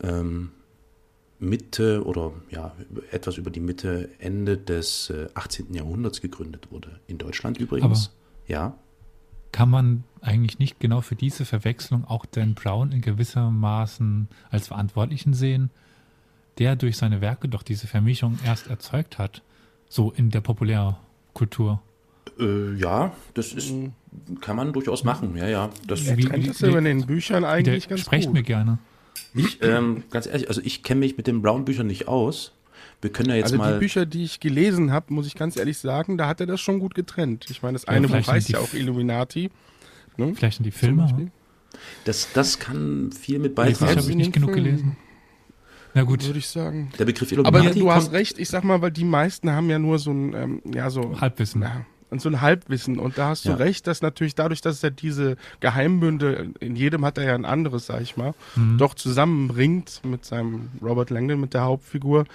ähm, 0.02 0.50
Mitte 1.40 2.04
oder 2.04 2.32
ja, 2.50 2.74
etwas 3.10 3.36
über 3.36 3.50
die 3.50 3.60
Mitte, 3.60 4.08
Ende 4.18 4.58
des 4.58 5.10
äh, 5.10 5.28
18. 5.34 5.72
Jahrhunderts 5.74 6.20
gegründet 6.20 6.70
wurde. 6.70 7.00
In 7.06 7.18
Deutschland 7.18 7.58
übrigens. 7.58 8.08
Aber 8.08 8.52
ja. 8.52 8.78
Kann 9.52 9.70
man 9.70 10.04
eigentlich 10.20 10.58
nicht 10.58 10.80
genau 10.80 11.00
für 11.00 11.14
diese 11.14 11.44
Verwechslung 11.44 12.04
auch 12.04 12.26
Dan 12.26 12.54
Brown 12.54 12.92
in 12.92 13.00
gewissermaßen 13.00 14.28
als 14.50 14.68
Verantwortlichen 14.68 15.32
sehen, 15.32 15.70
der 16.58 16.76
durch 16.76 16.96
seine 16.96 17.20
Werke 17.20 17.48
doch 17.48 17.62
diese 17.62 17.86
Vermischung 17.86 18.38
erst 18.44 18.66
erzeugt 18.66 19.18
hat, 19.18 19.42
so 19.88 20.10
in 20.10 20.30
der 20.30 20.40
Populärkultur? 21.38 21.82
Äh, 22.38 22.74
ja, 22.78 23.12
das 23.34 23.52
ist, 23.52 23.72
kann 24.40 24.56
man 24.56 24.72
durchaus 24.72 25.04
machen. 25.04 25.36
Ja, 25.36 25.48
ja. 25.48 25.70
Das, 25.86 26.06
er 26.06 26.16
trennt 26.16 26.48
das 26.48 26.62
in 26.62 26.84
den 26.84 27.06
Büchern 27.06 27.44
eigentlich 27.44 27.88
ganz 27.88 28.00
sprecht 28.00 28.26
gut. 28.26 28.34
mir 28.34 28.42
gerne. 28.42 28.78
Ich, 29.34 29.62
ähm, 29.62 30.04
ganz 30.10 30.26
ehrlich, 30.26 30.48
also 30.48 30.60
ich 30.62 30.82
kenne 30.82 31.00
mich 31.00 31.16
mit 31.16 31.26
den 31.26 31.42
Brown-Büchern 31.42 31.86
nicht 31.86 32.08
aus. 32.08 32.52
Wir 33.00 33.10
können 33.10 33.30
ja 33.30 33.36
jetzt 33.36 33.46
also 33.46 33.56
mal. 33.56 33.74
die 33.74 33.78
Bücher, 33.80 34.06
die 34.06 34.24
ich 34.24 34.40
gelesen 34.40 34.92
habe, 34.92 35.12
muss 35.12 35.26
ich 35.26 35.34
ganz 35.34 35.56
ehrlich 35.56 35.78
sagen, 35.78 36.18
da 36.18 36.26
hat 36.26 36.40
er 36.40 36.46
das 36.46 36.60
schon 36.60 36.78
gut 36.78 36.94
getrennt. 36.94 37.46
Ich 37.48 37.62
meine, 37.62 37.74
das 37.74 37.82
Ja, 37.82 37.88
eine 37.88 38.08
Buch 38.08 38.26
heißt 38.26 38.48
ja 38.48 38.58
auch 38.58 38.74
Illuminati. 38.74 39.50
Ne? 40.16 40.32
Vielleicht 40.34 40.56
sind 40.58 40.64
die 40.64 40.72
Filme. 40.72 41.30
Das, 42.04 42.32
das 42.32 42.58
kann 42.58 43.12
viel 43.12 43.38
mit 43.38 43.56
Jetzt 43.58 43.80
habe 43.80 43.92
beitragen. 43.94 44.10
ich 44.10 44.16
nicht 44.16 44.32
genug 44.32 44.52
Film. 44.52 44.64
gelesen. 44.64 44.96
Na 45.98 46.04
gut, 46.04 46.24
Würde 46.24 46.38
ich 46.38 46.46
sagen. 46.46 46.92
Der 46.96 47.04
Begriff 47.04 47.32
Aber 47.32 47.48
Illuminati 47.48 47.80
du 47.80 47.90
hast 47.90 48.12
recht, 48.12 48.38
ich 48.38 48.48
sag 48.48 48.62
mal, 48.62 48.80
weil 48.80 48.92
die 48.92 49.04
meisten 49.04 49.50
haben 49.50 49.68
ja 49.68 49.80
nur 49.80 49.98
so 49.98 50.12
ein, 50.12 50.32
ähm, 50.32 50.62
ja, 50.72 50.90
so, 50.90 51.20
Halbwissen. 51.20 51.60
na, 51.60 51.86
und 52.08 52.22
so 52.22 52.28
ein 52.28 52.40
Halbwissen. 52.40 53.00
Und 53.00 53.18
da 53.18 53.30
hast 53.30 53.44
du 53.44 53.48
ja. 53.48 53.56
recht, 53.56 53.88
dass 53.88 54.00
natürlich 54.00 54.36
dadurch, 54.36 54.60
dass 54.60 54.80
er 54.84 54.92
diese 54.92 55.36
Geheimbünde, 55.58 56.50
in 56.60 56.76
jedem 56.76 57.04
hat 57.04 57.18
er 57.18 57.24
ja 57.24 57.34
ein 57.34 57.44
anderes, 57.44 57.86
sag 57.86 58.00
ich 58.00 58.16
mal, 58.16 58.32
mhm. 58.54 58.78
doch 58.78 58.94
zusammenbringt 58.94 60.02
mit 60.04 60.24
seinem 60.24 60.68
Robert 60.80 61.10
Langdon, 61.10 61.40
mit 61.40 61.52
der 61.52 61.62
Hauptfigur, 61.62 62.26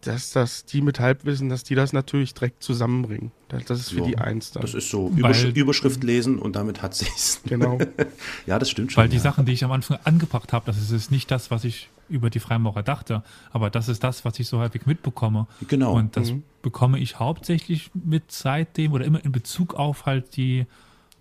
dass 0.00 0.32
das 0.32 0.64
die 0.64 0.82
mit 0.82 0.98
Halbwissen, 0.98 1.48
dass 1.48 1.62
die 1.62 1.76
das 1.76 1.92
natürlich 1.92 2.34
direkt 2.34 2.64
zusammenbringen. 2.64 3.30
Das 3.48 3.78
ist 3.78 3.90
für 3.90 4.00
so, 4.00 4.06
die 4.06 4.18
eins 4.18 4.50
dann. 4.50 4.62
Das 4.62 4.74
ist 4.74 4.90
so 4.90 5.08
Übersch 5.16 5.44
Überschrift 5.44 6.02
lesen 6.02 6.40
und 6.40 6.56
damit 6.56 6.82
hat 6.82 6.96
sich's. 6.96 7.40
Genau. 7.46 7.78
ja, 8.46 8.58
das 8.58 8.68
stimmt 8.68 8.92
schon. 8.92 9.02
Weil 9.02 9.08
die 9.08 9.16
ja. 9.16 9.22
Sachen, 9.22 9.46
die 9.46 9.52
ich 9.52 9.62
am 9.62 9.70
Anfang 9.70 9.98
angebracht 10.02 10.52
habe, 10.52 10.66
das 10.66 10.90
ist 10.90 11.12
nicht 11.12 11.30
das, 11.30 11.52
was 11.52 11.62
ich 11.62 11.88
über 12.08 12.30
die 12.30 12.40
Freimaurer 12.40 12.82
dachte, 12.82 13.22
aber 13.50 13.70
das 13.70 13.88
ist 13.88 14.04
das, 14.04 14.24
was 14.24 14.38
ich 14.38 14.48
so 14.48 14.58
häufig 14.58 14.86
mitbekomme. 14.86 15.46
Genau. 15.66 15.94
Und 15.94 16.16
das 16.16 16.32
mhm. 16.32 16.42
bekomme 16.62 16.98
ich 16.98 17.18
hauptsächlich 17.18 17.90
mit 17.94 18.32
seitdem 18.32 18.92
oder 18.92 19.04
immer 19.04 19.24
in 19.24 19.32
Bezug 19.32 19.74
auf 19.74 20.06
halt 20.06 20.36
die 20.36 20.66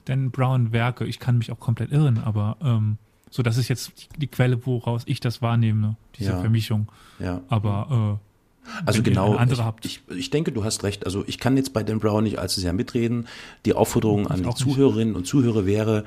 Dan 0.05 0.31
Brown 0.31 0.71
Werke. 0.71 1.05
Ich 1.05 1.19
kann 1.19 1.37
mich 1.37 1.51
auch 1.51 1.59
komplett 1.59 1.91
irren, 1.91 2.19
aber 2.23 2.57
ähm, 2.61 2.97
so, 3.29 3.43
das 3.43 3.57
ist 3.57 3.67
jetzt 3.67 3.91
die, 3.97 4.19
die 4.19 4.27
Quelle, 4.27 4.65
woraus 4.65 5.03
ich 5.05 5.19
das 5.19 5.41
wahrnehme, 5.41 5.97
diese 6.17 6.31
ja. 6.31 6.39
Vermischung. 6.39 6.87
Ja. 7.19 7.41
Aber 7.49 8.19
äh, 8.19 8.27
also 8.85 9.01
genau, 9.01 9.39
ich, 9.81 10.01
ich, 10.09 10.17
ich, 10.17 10.29
denke, 10.29 10.51
du 10.51 10.63
hast 10.63 10.83
recht. 10.83 11.05
Also 11.05 11.23
ich 11.27 11.37
kann 11.39 11.57
jetzt 11.57 11.73
bei 11.73 11.83
Dan 11.83 11.99
Brown 11.99 12.23
nicht 12.23 12.39
allzu 12.39 12.59
sehr 12.59 12.73
mitreden. 12.73 13.27
Die 13.65 13.73
Aufforderung 13.73 14.27
an 14.27 14.43
die 14.43 14.53
Zuhörerinnen 14.53 15.15
und 15.15 15.25
Zuhörer 15.25 15.65
wäre, 15.65 16.05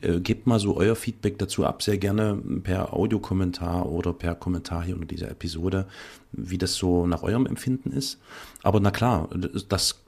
äh, 0.00 0.20
gebt 0.20 0.46
mal 0.46 0.60
so 0.60 0.76
euer 0.76 0.94
Feedback 0.94 1.38
dazu 1.38 1.64
ab, 1.64 1.82
sehr 1.82 1.98
gerne 1.98 2.40
per 2.62 2.92
Audiokommentar 2.92 3.86
oder 3.86 4.12
per 4.12 4.34
Kommentar 4.34 4.84
hier 4.84 4.94
unter 4.94 5.06
dieser 5.06 5.30
Episode, 5.30 5.86
wie 6.32 6.58
das 6.58 6.74
so 6.74 7.06
nach 7.06 7.22
eurem 7.22 7.46
Empfinden 7.46 7.90
ist. 7.90 8.18
Aber 8.62 8.80
na 8.80 8.90
klar, 8.90 9.28
das, 9.68 10.00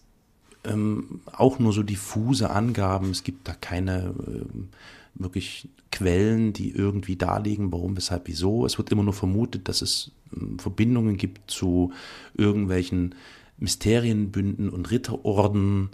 ähm, 0.63 1.22
auch 1.32 1.60
nur 1.60 1.74
so 1.74 1.84
diffuse 1.84 2.50
Angaben. 2.50 3.12
Es 3.12 3.24
gibt 3.24 3.48
da 3.48 3.53
keine 3.53 4.13
ähm, 4.27 4.70
wirklich 5.15 5.67
Quellen, 5.91 6.53
die 6.53 6.72
irgendwie 6.72 7.15
darlegen, 7.15 7.72
warum, 7.72 7.96
weshalb, 7.96 8.27
wieso. 8.27 8.65
Es 8.65 8.77
wird 8.77 8.91
immer 8.91 9.03
nur 9.03 9.13
vermutet, 9.13 9.67
dass 9.70 9.82
es 9.82 10.12
Verbindungen 10.58 11.18
gibt 11.18 11.50
zu 11.50 11.94
irgendwelchen 12.36 13.15
Mysterienbünden 13.58 14.70
und 14.70 14.92
Ritterorden, 14.92 15.89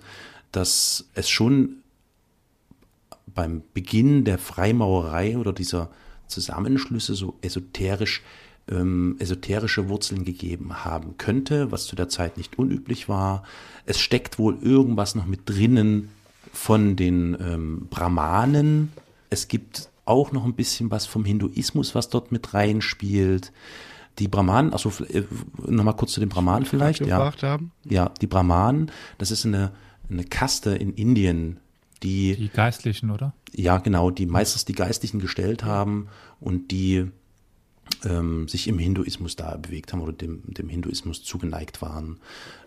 dass 0.52 1.10
es 1.14 1.30
schon 1.30 1.78
beim 3.34 3.64
Beginn 3.74 4.26
der 4.26 4.38
Freimaurerei 4.38 5.38
oder 5.38 5.54
dieser 5.54 5.90
Zusammenschlüsse 6.28 7.14
so 7.14 7.36
esoterisch 7.42 8.22
ähm, 8.70 9.16
esoterische 9.20 9.90
Wurzeln 9.90 10.24
gegeben 10.24 10.86
haben 10.86 11.18
könnte, 11.18 11.72
was 11.72 11.86
zu 11.86 11.96
der 11.96 12.10
Zeit 12.10 12.38
nicht 12.38 12.58
unüblich 12.58 13.10
war. 13.10 13.44
Es 13.86 14.00
steckt 14.00 14.40
wohl 14.40 14.58
irgendwas 14.62 15.16
noch 15.16 15.26
mit 15.26 15.42
drinnen 15.46 16.10
von 16.54 16.96
den 16.96 17.38
ähm, 17.40 17.88
Brahmanen. 17.90 18.92
Es 19.30 19.48
gibt 19.48 19.90
auch 20.06 20.32
noch 20.32 20.46
ein 20.46 20.54
bisschen 20.54 20.92
was 20.92 21.06
vom 21.06 21.26
Hinduismus, 21.26 21.96
was 21.96 22.10
dort 22.10 22.32
mit 22.32 22.54
reinspielt. 22.54 23.52
Die 24.22 24.28
Brahmanen, 24.28 24.72
also 24.72 24.92
äh, 25.06 25.24
nochmal 25.66 25.96
kurz 25.96 26.14
zu 26.14 26.20
den 26.20 26.30
Brahmanen 26.30 26.66
vielleicht. 26.66 27.04
Ja, 27.04 27.34
haben. 27.42 27.72
ja, 27.90 28.12
die 28.22 28.28
Brahmanen, 28.28 28.92
das 29.18 29.32
ist 29.32 29.48
eine, 29.48 29.72
eine 30.12 30.24
Kaste 30.26 30.76
in 30.76 30.94
Indien, 30.94 31.60
die. 32.04 32.36
Die 32.36 32.50
Geistlichen, 32.50 33.10
oder? 33.10 33.34
Ja, 33.52 33.80
genau, 33.80 34.12
die 34.12 34.28
meistens 34.28 34.64
die 34.66 34.74
Geistlichen 34.74 35.20
gestellt 35.20 35.64
haben 35.64 36.08
und 36.40 36.70
die 36.70 37.08
ähm, 38.06 38.48
sich 38.48 38.68
im 38.68 38.78
Hinduismus 38.78 39.36
da 39.36 39.58
bewegt 39.58 39.92
haben 39.92 40.02
oder 40.02 40.14
dem, 40.14 40.44
dem 40.46 40.70
Hinduismus 40.70 41.24
zugeneigt 41.24 41.82
waren. 41.82 42.20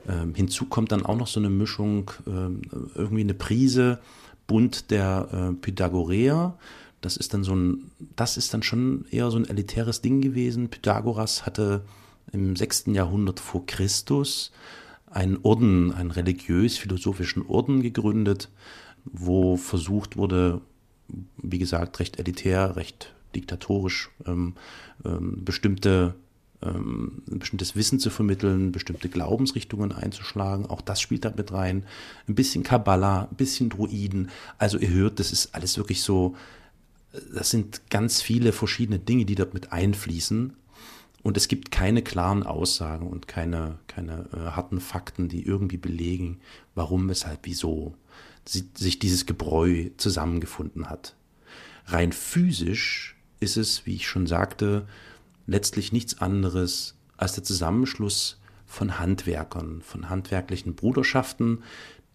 Ähm, 0.09 0.35
hinzu 0.35 0.67
kommt 0.67 0.91
dann 0.91 1.07
auch 1.07 1.17
noch 1.17 1.29
so 1.29 1.39
eine 1.39 1.51
Mischung, 1.51 2.11
ähm, 2.27 2.63
irgendwie 2.97 3.23
eine 3.23 3.35
Prise 3.35 4.01
Bund 4.49 4.91
der 4.91 5.29
äh, 5.33 5.55
Pythagoreer. 5.55 6.59
Das 7.05 7.19
ist 7.19 7.35
dann 7.35 7.45
so 7.45 7.55
ein, 7.55 7.91
das 8.17 8.39
ist 8.39 8.55
dann 8.55 8.63
schon 8.63 9.05
eher 9.11 9.31
so 9.31 9.37
ein 9.37 9.49
elitäres 9.49 10.01
Ding 10.01 10.23
gewesen. 10.23 10.71
Pythagoras 10.71 11.45
hatte 11.45 11.85
im 12.33 12.57
6. 12.57 12.85
Jahrhundert 12.89 13.41
vor 13.41 13.67
Christus 13.67 14.53
einen 15.11 15.39
Orden, 15.43 15.93
einen 15.93 16.11
religiös-philosophischen 16.11 17.47
Orden 17.47 17.83
gegründet, 17.83 18.49
wo 19.05 19.57
versucht 19.59 20.17
wurde, 20.17 20.63
wie 21.37 21.59
gesagt, 21.59 22.01
recht 22.01 22.19
elitär, 22.19 22.77
recht 22.77 23.13
diktatorisch 23.35 24.11
ähm, 24.27 24.55
ähm, 25.05 25.45
bestimmte 25.45 26.15
ähm, 26.63 27.23
bestimmtes 27.27 27.77
Wissen 27.77 27.99
zu 27.99 28.09
vermitteln, 28.09 28.73
bestimmte 28.73 29.11
Glaubensrichtungen 29.11 29.93
einzuschlagen. 29.93 30.65
Auch 30.65 30.81
das 30.81 31.03
spielt 31.03 31.27
da 31.27 31.33
mit 31.37 31.53
rein. 31.53 31.85
Ein 32.27 32.35
bisschen 32.35 32.63
Kabbala, 32.63 33.29
ein 33.31 33.37
bisschen 33.37 33.69
Druiden. 33.69 34.31
Also 34.57 34.79
ihr 34.79 34.89
hört, 34.89 35.21
das 35.21 35.33
ist 35.33 35.55
alles 35.55 35.77
wirklich 35.77 36.01
so, 36.01 36.35
das 37.35 37.51
sind 37.51 37.91
ganz 37.91 38.23
viele 38.23 38.53
verschiedene 38.53 38.99
Dinge, 38.99 39.25
die 39.25 39.35
dort 39.35 39.55
mit 39.55 39.73
einfließen. 39.73 40.55
Und 41.23 41.37
es 41.37 41.49
gibt 41.49 41.71
keine 41.71 42.03
klaren 42.03 42.43
Aussagen 42.43 43.09
und 43.09 43.29
keine, 43.29 43.79
keine 43.87 44.29
äh, 44.33 44.51
harten 44.51 44.81
Fakten, 44.81 45.29
die 45.29 45.43
irgendwie 45.45 45.79
belegen, 45.79 46.41
warum, 46.75 47.09
weshalb, 47.09 47.41
wieso 47.45 47.95
sich 48.47 48.99
dieses 48.99 49.25
Gebräu 49.25 49.89
zusammengefunden 49.97 50.91
hat. 50.91 51.17
Rein 51.87 52.13
physisch 52.13 53.17
ist 53.41 53.57
es, 53.57 53.87
wie 53.87 53.95
ich 53.95 54.07
schon 54.07 54.27
sagte, 54.27 54.87
letztlich 55.47 55.93
nichts 55.93 56.21
anderes 56.21 56.95
als 57.17 57.35
der 57.35 57.45
Zusammenschluss 57.45 58.39
von 58.67 58.99
Handwerkern, 58.99 59.81
von 59.81 60.11
handwerklichen 60.11 60.75
Bruderschaften, 60.75 61.63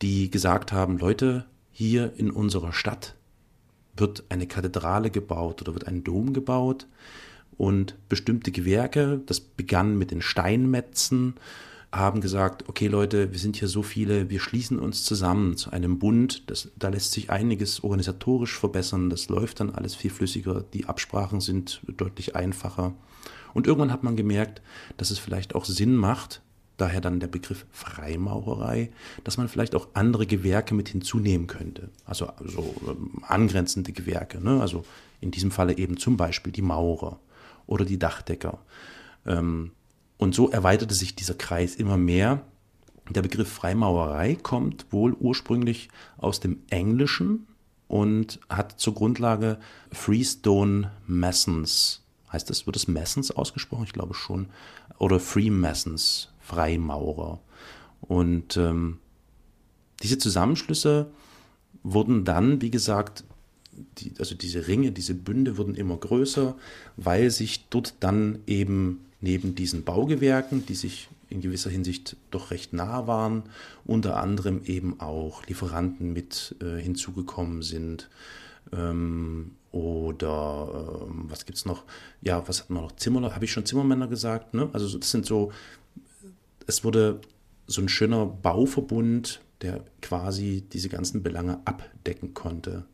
die 0.04 0.30
gesagt 0.30 0.72
haben, 0.72 1.00
Leute, 1.00 1.46
hier 1.72 2.14
in 2.16 2.30
unserer 2.30 2.74
Stadt 2.74 3.16
wird 4.00 4.24
eine 4.30 4.48
Kathedrale 4.48 5.10
gebaut 5.10 5.62
oder 5.62 5.74
wird 5.74 5.88
ein 5.88 6.04
Dom 6.04 6.34
gebaut 6.34 6.88
und 7.58 7.96
bestimmte 8.08 8.52
Gewerke, 8.52 9.22
das 9.26 9.40
begann 9.40 9.98
mit 9.98 10.12
den 10.12 10.22
Steinmetzen, 10.22 11.36
haben 11.92 12.22
gesagt, 12.22 12.70
okay 12.70 12.88
Leute, 12.88 13.32
wir 13.32 13.40
sind 13.40 13.56
hier 13.56 13.68
so 13.68 13.82
viele, 13.82 14.30
wir 14.30 14.40
schließen 14.40 14.78
uns 14.78 15.04
zusammen 15.04 15.58
zu 15.58 15.72
einem 15.72 15.98
Bund, 15.98 16.50
das, 16.50 16.70
da 16.78 16.90
lässt 16.90 17.12
sich 17.12 17.32
einiges 17.32 17.84
organisatorisch 17.84 18.58
verbessern, 18.58 19.10
das 19.10 19.28
läuft 19.30 19.60
dann 19.60 19.72
alles 19.72 19.96
viel 19.96 20.12
flüssiger, 20.12 20.64
die 20.74 20.86
Absprachen 20.86 21.42
sind 21.42 21.82
deutlich 21.88 22.36
einfacher. 22.36 22.94
Und 23.54 23.66
irgendwann 23.66 23.92
hat 23.92 24.04
man 24.04 24.16
gemerkt, 24.16 24.62
dass 24.98 25.10
es 25.10 25.18
vielleicht 25.18 25.56
auch 25.56 25.66
Sinn 25.66 25.96
macht, 25.96 26.42
daher 26.82 27.02
dann 27.02 27.20
der 27.20 27.28
Begriff 27.28 27.66
Freimaurerei, 27.72 28.92
dass 29.24 29.38
man 29.38 29.48
vielleicht 29.48 29.76
auch 29.76 29.88
andere 29.94 30.26
Gewerke 30.26 30.74
mit 30.74 30.90
hinzunehmen 30.90 31.48
könnte. 31.48 31.90
Also 32.06 32.32
so 32.44 32.76
ähm, 32.88 33.24
angrenzende 33.24 33.92
Gewerke. 33.92 34.44
Ne? 34.44 34.62
Also 34.62 34.84
in 35.22 35.32
diesem 35.32 35.52
Falle 35.52 35.78
eben 35.78 35.98
zum 35.98 36.18
Beispiel 36.18 36.52
die 36.52 36.62
Maurer 36.62 37.20
oder 37.68 37.86
die 37.86 38.00
Dachdecker. 38.00 38.60
Ähm, 39.26 39.72
und 40.18 40.36
so 40.36 40.50
erweiterte 40.50 40.96
sich 40.96 41.16
dieser 41.16 41.36
Kreis 41.36 41.76
immer 41.76 41.98
mehr. 41.98 42.42
Der 43.10 43.22
Begriff 43.22 43.52
Freimaurerei 43.52 44.36
kommt 44.36 44.92
wohl 44.92 45.14
ursprünglich 45.14 45.90
aus 46.18 46.40
dem 46.40 46.60
Englischen 46.70 47.48
und 47.88 48.40
hat 48.50 48.80
zur 48.80 48.94
Grundlage 48.94 49.58
Freestone 49.92 50.92
Masons. 51.08 52.04
Heißt 52.32 52.50
das, 52.50 52.66
wird 52.66 52.76
es 52.76 52.88
Masons 52.88 53.32
ausgesprochen? 53.32 53.86
Ich 53.86 53.94
glaube 53.94 54.14
schon. 54.14 54.48
Oder 55.00 55.20
Freemasons, 55.20 56.30
Freimaurer. 56.50 57.40
Und 58.02 58.58
ähm, 58.58 58.98
diese 60.02 60.18
Zusammenschlüsse 60.18 61.12
wurden 61.84 62.26
dann, 62.26 62.62
wie 62.62 62.72
gesagt, 62.72 63.24
die, 64.00 64.14
also 64.20 64.36
diese 64.36 64.68
Ringe, 64.68 64.92
diese 64.92 65.14
Bünde 65.14 65.58
wurden 65.58 65.76
immer 65.76 65.96
größer, 65.96 66.56
weil 66.98 67.30
sich 67.30 67.66
dort 67.70 67.94
dann 68.00 68.40
eben 68.48 69.06
neben 69.22 69.56
diesen 69.56 69.84
Baugewerken, 69.84 70.66
die 70.66 70.76
sich 70.76 71.10
in 71.30 71.42
gewisser 71.42 71.70
Hinsicht 71.70 72.18
doch 72.32 72.50
recht 72.52 72.74
nah 72.74 73.06
waren, 73.06 73.44
unter 73.86 74.18
anderem 74.18 74.62
eben 74.66 75.00
auch 75.00 75.46
Lieferanten 75.46 76.12
mit 76.12 76.56
äh, 76.62 76.82
hinzugekommen 76.82 77.62
sind. 77.62 78.10
Ähm, 78.74 79.52
oder 79.72 81.06
ähm, 81.08 81.26
was 81.28 81.46
gibt 81.46 81.58
es 81.60 81.66
noch? 81.66 81.84
Ja, 82.22 82.48
was 82.48 82.62
hat 82.62 82.70
man 82.72 82.84
noch? 82.84 82.96
Zimmer, 82.96 83.36
habe 83.36 83.46
ich 83.46 83.52
schon 83.52 83.66
Zimmermänner 83.66 84.08
gesagt? 84.08 84.56
Ne? 84.56 84.70
Also 84.74 84.98
das 84.98 85.12
sind 85.12 85.26
so, 85.26 85.52
es 86.70 86.84
wurde 86.84 87.20
so 87.66 87.82
ein 87.82 87.90
schöner 87.90 88.28
Bauverbund, 88.28 89.42
der 89.62 89.84
quasi 90.04 90.64
diese 90.72 90.88
ganzen 90.88 91.24
Belange 91.24 91.60
abdecken 91.66 92.36
konnte. 92.36 92.86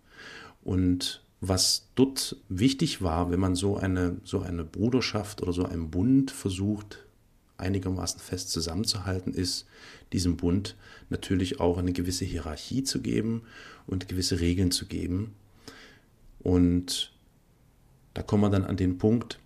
Und 0.63 1.21
was 1.41 1.89
dort 1.95 2.37
wichtig 2.47 3.01
war, 3.01 3.31
wenn 3.31 3.39
man 3.41 3.55
so 3.55 3.75
eine, 3.75 4.15
so 4.23 4.39
eine 4.39 4.63
Bruderschaft 4.63 5.41
oder 5.41 5.51
so 5.51 5.65
einen 5.65 5.91
Bund 5.91 6.31
versucht, 6.31 7.05
einigermaßen 7.57 8.21
fest 8.21 8.49
zusammenzuhalten, 8.49 9.33
ist, 9.33 9.65
diesem 10.13 10.37
Bund 10.37 10.77
natürlich 11.09 11.59
auch 11.59 11.77
eine 11.77 11.91
gewisse 11.91 12.23
Hierarchie 12.23 12.83
zu 12.83 13.01
geben 13.01 13.41
und 13.87 14.07
gewisse 14.07 14.39
Regeln 14.39 14.71
zu 14.71 14.85
geben. 14.85 15.35
Und 16.39 17.13
da 18.13 18.23
kommen 18.23 18.43
wir 18.43 18.49
dann 18.49 18.63
an 18.63 18.77
den 18.77 18.97
Punkt, 18.97 19.39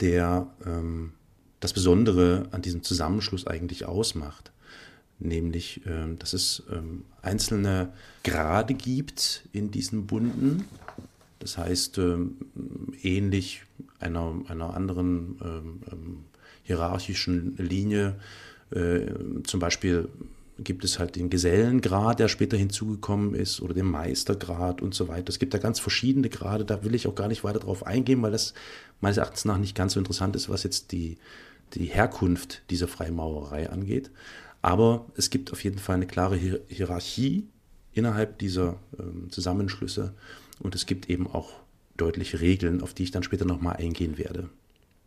der 0.00 0.46
ähm, 0.64 1.12
das 1.60 1.72
Besondere 1.72 2.48
an 2.52 2.62
diesem 2.62 2.82
Zusammenschluss 2.82 3.46
eigentlich 3.46 3.86
ausmacht 3.86 4.52
nämlich 5.18 5.80
ähm, 5.86 6.18
dass 6.18 6.32
es 6.32 6.62
ähm, 6.70 7.04
einzelne 7.22 7.92
Grade 8.24 8.74
gibt 8.74 9.44
in 9.52 9.70
diesen 9.70 10.06
Bunden. 10.06 10.64
Das 11.38 11.58
heißt, 11.58 11.98
ähm, 11.98 12.36
ähnlich 13.02 13.62
einer, 13.98 14.34
einer 14.48 14.74
anderen 14.74 16.24
hierarchischen 16.64 17.56
Linie, 17.56 18.16
äh, 18.70 19.06
zum 19.44 19.60
Beispiel 19.60 20.08
gibt 20.58 20.84
es 20.84 20.98
halt 20.98 21.16
den 21.16 21.28
Gesellengrad, 21.30 22.18
der 22.18 22.28
später 22.28 22.56
hinzugekommen 22.56 23.34
ist, 23.34 23.60
oder 23.60 23.74
den 23.74 23.86
Meistergrad 23.86 24.80
und 24.80 24.94
so 24.94 25.08
weiter. 25.08 25.28
Es 25.28 25.38
gibt 25.38 25.52
da 25.54 25.58
ganz 25.58 25.80
verschiedene 25.80 26.28
Grade, 26.28 26.64
da 26.64 26.82
will 26.82 26.94
ich 26.94 27.06
auch 27.06 27.14
gar 27.14 27.28
nicht 27.28 27.44
weiter 27.44 27.60
drauf 27.60 27.86
eingehen, 27.86 28.22
weil 28.22 28.32
das 28.32 28.54
meines 29.00 29.18
Erachtens 29.18 29.44
nach 29.44 29.58
nicht 29.58 29.74
ganz 29.74 29.92
so 29.92 30.00
interessant 30.00 30.34
ist, 30.34 30.48
was 30.48 30.62
jetzt 30.62 30.92
die, 30.92 31.18
die 31.74 31.86
Herkunft 31.86 32.62
dieser 32.70 32.88
Freimaurerei 32.88 33.70
angeht. 33.70 34.10
Aber 34.62 35.06
es 35.16 35.30
gibt 35.30 35.52
auf 35.52 35.62
jeden 35.62 35.78
Fall 35.78 35.96
eine 35.96 36.06
klare 36.06 36.36
Hierarchie 36.36 37.46
innerhalb 37.92 38.38
dieser 38.38 38.76
ähm, 38.98 39.30
Zusammenschlüsse 39.30 40.14
und 40.60 40.74
es 40.74 40.86
gibt 40.86 41.10
eben 41.10 41.26
auch 41.26 41.52
deutliche 41.96 42.40
Regeln, 42.40 42.82
auf 42.82 42.94
die 42.94 43.04
ich 43.04 43.10
dann 43.10 43.22
später 43.22 43.44
nochmal 43.44 43.76
eingehen 43.76 44.18
werde. 44.18 44.48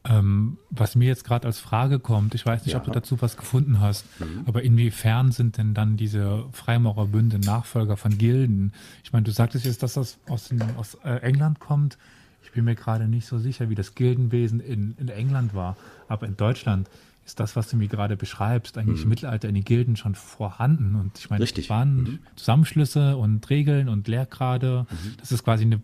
Ähm, 0.09 0.57
was 0.71 0.95
mir 0.95 1.07
jetzt 1.07 1.23
gerade 1.23 1.45
als 1.45 1.59
Frage 1.59 1.99
kommt, 1.99 2.33
ich 2.33 2.43
weiß 2.43 2.65
nicht, 2.65 2.73
ja. 2.73 2.79
ob 2.79 2.85
du 2.85 2.91
dazu 2.91 3.21
was 3.21 3.37
gefunden 3.37 3.79
hast, 3.79 4.05
mhm. 4.19 4.41
aber 4.47 4.63
inwiefern 4.63 5.31
sind 5.31 5.57
denn 5.57 5.75
dann 5.75 5.97
diese 5.97 6.45
Freimaurerbünde 6.51 7.37
Nachfolger 7.37 7.95
von 7.95 8.17
Gilden? 8.17 8.73
Ich 9.03 9.13
meine, 9.13 9.23
du 9.23 9.31
sagtest 9.31 9.65
jetzt, 9.65 9.83
dass 9.83 9.93
das 9.93 10.17
aus, 10.27 10.47
den, 10.47 10.63
aus 10.77 10.95
äh, 11.03 11.21
England 11.21 11.59
kommt. 11.59 11.99
Ich 12.43 12.51
bin 12.51 12.65
mir 12.65 12.73
gerade 12.73 13.07
nicht 13.07 13.27
so 13.27 13.37
sicher, 13.37 13.69
wie 13.69 13.75
das 13.75 13.93
Gildenwesen 13.93 14.59
in, 14.59 14.95
in 14.97 15.09
England 15.09 15.53
war, 15.53 15.77
aber 16.07 16.25
in 16.25 16.35
Deutschland 16.35 16.89
ist 17.23 17.39
das, 17.39 17.55
was 17.55 17.69
du 17.69 17.77
mir 17.77 17.87
gerade 17.87 18.17
beschreibst, 18.17 18.79
eigentlich 18.79 18.99
mhm. 18.99 19.03
im 19.03 19.09
Mittelalter 19.09 19.47
in 19.47 19.53
den 19.53 19.63
Gilden 19.63 19.95
schon 19.95 20.15
vorhanden. 20.15 20.95
Und 20.95 21.19
ich 21.19 21.29
meine, 21.29 21.43
Richtig. 21.43 21.65
es 21.65 21.69
waren 21.69 21.95
mhm. 21.95 22.19
Zusammenschlüsse 22.35 23.15
und 23.15 23.47
Regeln 23.51 23.87
und 23.87 24.07
Lehrgrade. 24.07 24.87
Mhm. 24.89 25.13
Das 25.19 25.31
ist 25.31 25.43
quasi 25.43 25.65
eine 25.65 25.79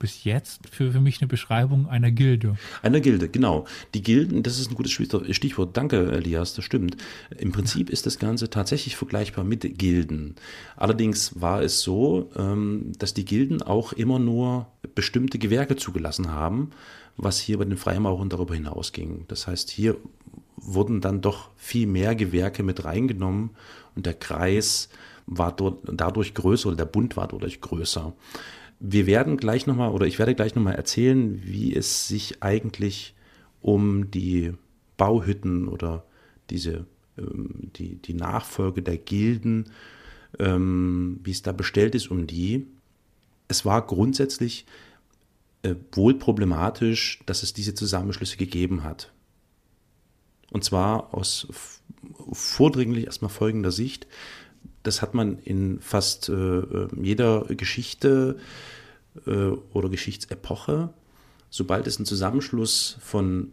bis 0.00 0.24
jetzt 0.24 0.68
für, 0.68 0.90
für 0.90 1.00
mich 1.00 1.20
eine 1.20 1.28
Beschreibung 1.28 1.86
einer 1.86 2.10
Gilde. 2.10 2.56
Einer 2.82 3.00
Gilde, 3.00 3.28
genau. 3.28 3.66
Die 3.94 4.02
Gilden, 4.02 4.42
das 4.42 4.58
ist 4.58 4.70
ein 4.70 4.74
gutes 4.74 4.90
Stichwort. 4.90 5.76
Danke, 5.76 6.10
Elias, 6.10 6.54
das 6.54 6.64
stimmt. 6.64 6.96
Im 7.38 7.52
Prinzip 7.52 7.90
ist 7.90 8.06
das 8.06 8.18
Ganze 8.18 8.50
tatsächlich 8.50 8.96
vergleichbar 8.96 9.44
mit 9.44 9.78
Gilden. 9.78 10.34
Allerdings 10.76 11.40
war 11.40 11.62
es 11.62 11.82
so, 11.82 12.30
ähm, 12.36 12.92
dass 12.98 13.14
die 13.14 13.24
Gilden 13.24 13.62
auch 13.62 13.92
immer 13.92 14.18
nur 14.18 14.66
bestimmte 14.94 15.38
Gewerke 15.38 15.76
zugelassen 15.76 16.32
haben, 16.32 16.70
was 17.16 17.38
hier 17.38 17.58
bei 17.58 17.66
den 17.66 17.76
Freimaurern 17.76 18.30
darüber 18.30 18.54
hinausging. 18.54 19.26
Das 19.28 19.46
heißt, 19.46 19.68
hier 19.68 19.96
wurden 20.56 21.02
dann 21.02 21.20
doch 21.20 21.50
viel 21.56 21.86
mehr 21.86 22.14
Gewerke 22.14 22.62
mit 22.62 22.84
reingenommen 22.84 23.50
und 23.94 24.06
der 24.06 24.14
Kreis 24.14 24.88
war 25.26 25.52
dort, 25.54 25.78
dadurch 25.84 26.34
größer 26.34 26.68
oder 26.68 26.78
der 26.78 26.84
Bund 26.86 27.16
war 27.16 27.28
dadurch 27.28 27.60
größer. 27.60 28.14
Wir 28.80 29.06
werden 29.06 29.36
gleich 29.36 29.66
nochmal, 29.66 29.90
oder 29.90 30.06
ich 30.06 30.18
werde 30.18 30.34
gleich 30.34 30.54
nochmal 30.54 30.74
erzählen, 30.74 31.40
wie 31.44 31.76
es 31.76 32.08
sich 32.08 32.42
eigentlich 32.42 33.14
um 33.60 34.10
die 34.10 34.54
Bauhütten 34.96 35.68
oder 35.68 36.04
diese, 36.48 36.86
ähm, 37.18 37.70
die, 37.76 37.96
die 37.96 38.14
Nachfolge 38.14 38.82
der 38.82 38.96
Gilden, 38.96 39.70
ähm, 40.38 41.20
wie 41.22 41.30
es 41.30 41.42
da 41.42 41.52
bestellt 41.52 41.94
ist 41.94 42.10
um 42.10 42.26
die. 42.26 42.66
Es 43.48 43.66
war 43.66 43.86
grundsätzlich 43.86 44.64
äh, 45.62 45.74
wohl 45.92 46.14
problematisch, 46.14 47.20
dass 47.26 47.42
es 47.42 47.52
diese 47.52 47.74
Zusammenschlüsse 47.74 48.38
gegeben 48.38 48.82
hat. 48.82 49.12
Und 50.50 50.64
zwar 50.64 51.14
aus 51.14 51.48
vordringlich 52.32 53.06
erstmal 53.06 53.30
folgender 53.30 53.72
Sicht. 53.72 54.06
Das 54.82 55.02
hat 55.02 55.14
man 55.14 55.38
in 55.38 55.80
fast 55.80 56.28
äh, 56.28 56.32
äh, 56.32 56.88
jeder 57.00 57.44
Geschichte 57.44 58.36
äh, 59.26 59.50
oder 59.72 59.88
Geschichtsepoche. 59.88 60.90
Sobald 61.50 61.86
es 61.86 61.98
einen 61.98 62.06
Zusammenschluss 62.06 62.96
von 63.00 63.52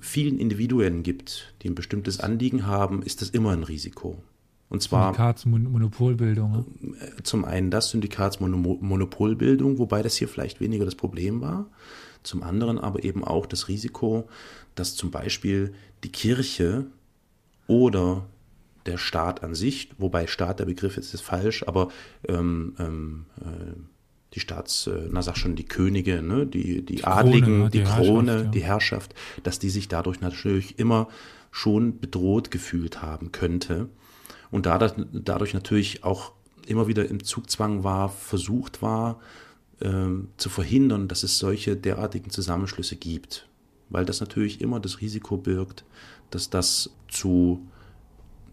vielen 0.00 0.38
Individuen 0.38 1.02
gibt, 1.02 1.54
die 1.62 1.70
ein 1.70 1.74
bestimmtes 1.74 2.20
Anliegen 2.20 2.66
haben, 2.66 3.02
ist 3.02 3.22
das 3.22 3.30
immer 3.30 3.52
ein 3.52 3.62
Risiko. 3.62 4.18
Und 4.68 4.82
zwar 4.82 5.14
Syndikatsmonopolbildung. 5.14 6.66
Äh, 7.00 7.22
zum 7.22 7.44
einen 7.44 7.70
das 7.70 7.90
Syndikatsmonopolbildung, 7.90 9.78
wobei 9.78 10.02
das 10.02 10.16
hier 10.16 10.28
vielleicht 10.28 10.60
weniger 10.60 10.84
das 10.84 10.96
Problem 10.96 11.40
war. 11.40 11.70
Zum 12.22 12.42
anderen 12.42 12.78
aber 12.78 13.04
eben 13.04 13.22
auch 13.22 13.46
das 13.46 13.68
Risiko, 13.68 14.28
dass 14.74 14.96
zum 14.96 15.12
Beispiel 15.12 15.74
die 16.02 16.10
Kirche 16.10 16.86
oder 17.68 18.26
der 18.86 18.98
Staat 18.98 19.42
an 19.42 19.54
sich, 19.54 19.90
wobei 19.98 20.26
Staat 20.26 20.60
der 20.60 20.66
Begriff 20.66 20.96
ist, 20.96 21.14
ist 21.14 21.22
falsch, 21.22 21.64
aber 21.66 21.88
ähm, 22.28 22.74
ähm, 22.78 23.26
äh, 23.40 23.76
die 24.34 24.40
Staats, 24.40 24.86
äh, 24.86 25.08
na 25.10 25.22
sag 25.22 25.36
schon, 25.36 25.56
die 25.56 25.64
Könige, 25.64 26.22
ne, 26.22 26.46
die, 26.46 26.84
die, 26.84 26.96
die 26.96 27.04
Adligen, 27.04 27.44
Krone, 27.44 27.70
die, 27.70 27.78
die, 27.78 27.84
Krone, 27.84 28.30
Herrschaft, 28.32 28.44
ja. 28.44 28.50
die 28.50 28.64
Herrschaft, 28.64 29.14
dass 29.42 29.58
die 29.58 29.70
sich 29.70 29.88
dadurch 29.88 30.20
natürlich 30.20 30.78
immer 30.78 31.08
schon 31.50 32.00
bedroht 32.00 32.50
gefühlt 32.50 33.02
haben 33.02 33.32
könnte 33.32 33.88
und 34.50 34.66
dadurch, 34.66 34.92
dadurch 35.12 35.54
natürlich 35.54 36.04
auch 36.04 36.32
immer 36.66 36.86
wieder 36.86 37.08
im 37.08 37.22
Zugzwang 37.22 37.84
war, 37.84 38.08
versucht 38.10 38.82
war, 38.82 39.20
ähm, 39.80 40.28
zu 40.36 40.48
verhindern, 40.48 41.08
dass 41.08 41.22
es 41.22 41.38
solche 41.38 41.76
derartigen 41.76 42.30
Zusammenschlüsse 42.30 42.96
gibt. 42.96 43.48
Weil 43.88 44.04
das 44.04 44.20
natürlich 44.20 44.60
immer 44.60 44.80
das 44.80 45.00
Risiko 45.00 45.36
birgt, 45.36 45.84
dass 46.30 46.50
das 46.50 46.90
zu, 47.08 47.66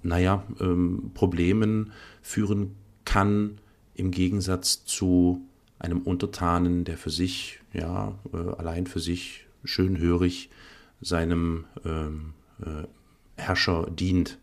naja, 0.04 0.44
ähm, 0.60 1.12
Problemen 1.14 1.92
führen 2.22 2.76
kann, 3.06 3.60
im 3.96 4.12
Gegensatz 4.12 4.86
zu 4.86 5.42
einem 5.80 6.02
Untertanen, 6.02 6.84
der 6.84 6.98
für 6.98 7.10
sich, 7.10 7.60
ja, 7.74 8.18
äh, 8.34 8.38
allein 8.38 8.88
für 8.88 9.00
sich 9.00 9.46
schönhörig 9.64 10.50
seinem 11.02 11.66
ähm, 11.86 12.34
äh, 12.62 12.88
Herrscher 13.36 13.90
dient. 13.90 14.40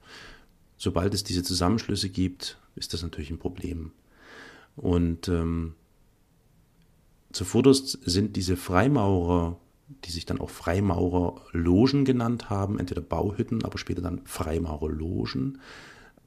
Sobald 0.76 1.14
es 1.14 1.24
diese 1.24 1.42
Zusammenschlüsse 1.42 2.08
gibt, 2.08 2.58
ist 2.74 2.94
das 2.94 3.02
natürlich 3.02 3.30
ein 3.30 3.38
Problem. 3.38 3.92
Und 4.76 5.28
ähm, 5.28 5.74
zuvörderst 7.32 7.98
sind 8.04 8.36
diese 8.36 8.56
Freimaurer, 8.56 9.58
die 10.04 10.10
sich 10.10 10.26
dann 10.26 10.40
auch 10.40 10.50
Freimaurerlogen 10.50 12.04
genannt 12.04 12.50
haben, 12.50 12.78
entweder 12.78 13.00
Bauhütten, 13.00 13.64
aber 13.64 13.78
später 13.78 14.02
dann 14.02 14.20
Freimaurerlogen. 14.24 15.60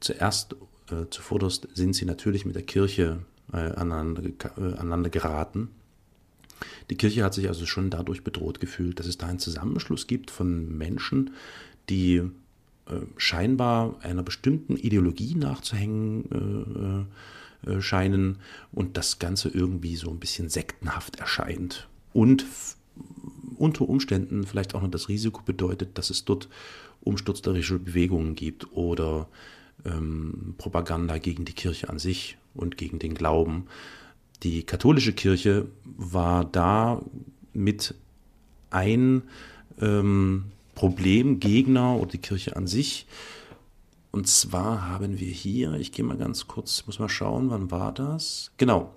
Zuerst, 0.00 0.56
äh, 0.90 1.06
zuvörderst 1.10 1.68
sind 1.74 1.94
sie 1.94 2.04
natürlich 2.04 2.44
mit 2.44 2.54
der 2.54 2.62
Kirche 2.62 3.20
äh, 3.52 3.56
aneinander, 3.56 4.22
äh, 4.24 4.60
aneinander 4.60 5.10
geraten. 5.10 5.70
Die 6.90 6.96
Kirche 6.96 7.24
hat 7.24 7.34
sich 7.34 7.48
also 7.48 7.66
schon 7.66 7.90
dadurch 7.90 8.22
bedroht 8.22 8.60
gefühlt, 8.60 8.98
dass 9.00 9.06
es 9.06 9.18
da 9.18 9.26
einen 9.26 9.38
Zusammenschluss 9.38 10.06
gibt 10.06 10.30
von 10.30 10.76
Menschen, 10.76 11.30
die 11.88 12.16
äh, 12.86 13.00
scheinbar 13.16 13.96
einer 14.02 14.22
bestimmten 14.22 14.76
Ideologie 14.76 15.34
nachzuhängen 15.34 17.08
äh, 17.64 17.70
äh, 17.70 17.80
scheinen 17.80 18.38
und 18.72 18.96
das 18.96 19.18
Ganze 19.18 19.48
irgendwie 19.48 19.96
so 19.96 20.10
ein 20.10 20.18
bisschen 20.18 20.48
sektenhaft 20.48 21.16
erscheint. 21.16 21.88
Und 22.12 22.44
unter 23.56 23.88
Umständen 23.88 24.44
vielleicht 24.44 24.74
auch 24.74 24.82
noch 24.82 24.90
das 24.90 25.08
Risiko 25.08 25.42
bedeutet, 25.44 25.98
dass 25.98 26.10
es 26.10 26.24
dort 26.24 26.48
umstürzerische 27.02 27.78
Bewegungen 27.78 28.34
gibt 28.34 28.72
oder 28.72 29.28
ähm, 29.84 30.54
Propaganda 30.58 31.18
gegen 31.18 31.44
die 31.44 31.52
Kirche 31.52 31.88
an 31.88 31.98
sich 31.98 32.36
und 32.54 32.76
gegen 32.76 32.98
den 32.98 33.14
Glauben. 33.14 33.66
Die 34.42 34.62
katholische 34.62 35.12
Kirche 35.12 35.66
war 35.84 36.44
da 36.44 37.00
mit 37.52 37.94
ein 38.70 39.22
ähm, 39.80 40.44
Problemgegner 40.74 41.96
oder 41.96 42.10
die 42.10 42.18
Kirche 42.18 42.56
an 42.56 42.66
sich. 42.66 43.06
Und 44.10 44.28
zwar 44.28 44.88
haben 44.88 45.18
wir 45.18 45.30
hier, 45.30 45.74
ich 45.74 45.92
gehe 45.92 46.04
mal 46.04 46.16
ganz 46.16 46.46
kurz, 46.46 46.86
muss 46.86 46.98
mal 46.98 47.08
schauen, 47.08 47.50
wann 47.50 47.70
war 47.70 47.92
das? 47.92 48.52
Genau. 48.58 48.92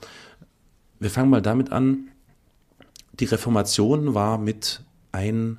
Wir 0.99 1.09
fangen 1.09 1.29
mal 1.29 1.41
damit 1.41 1.71
an. 1.71 2.09
Die 3.19 3.25
Reformation 3.25 4.13
war 4.13 4.37
mit 4.37 4.83
ein 5.11 5.57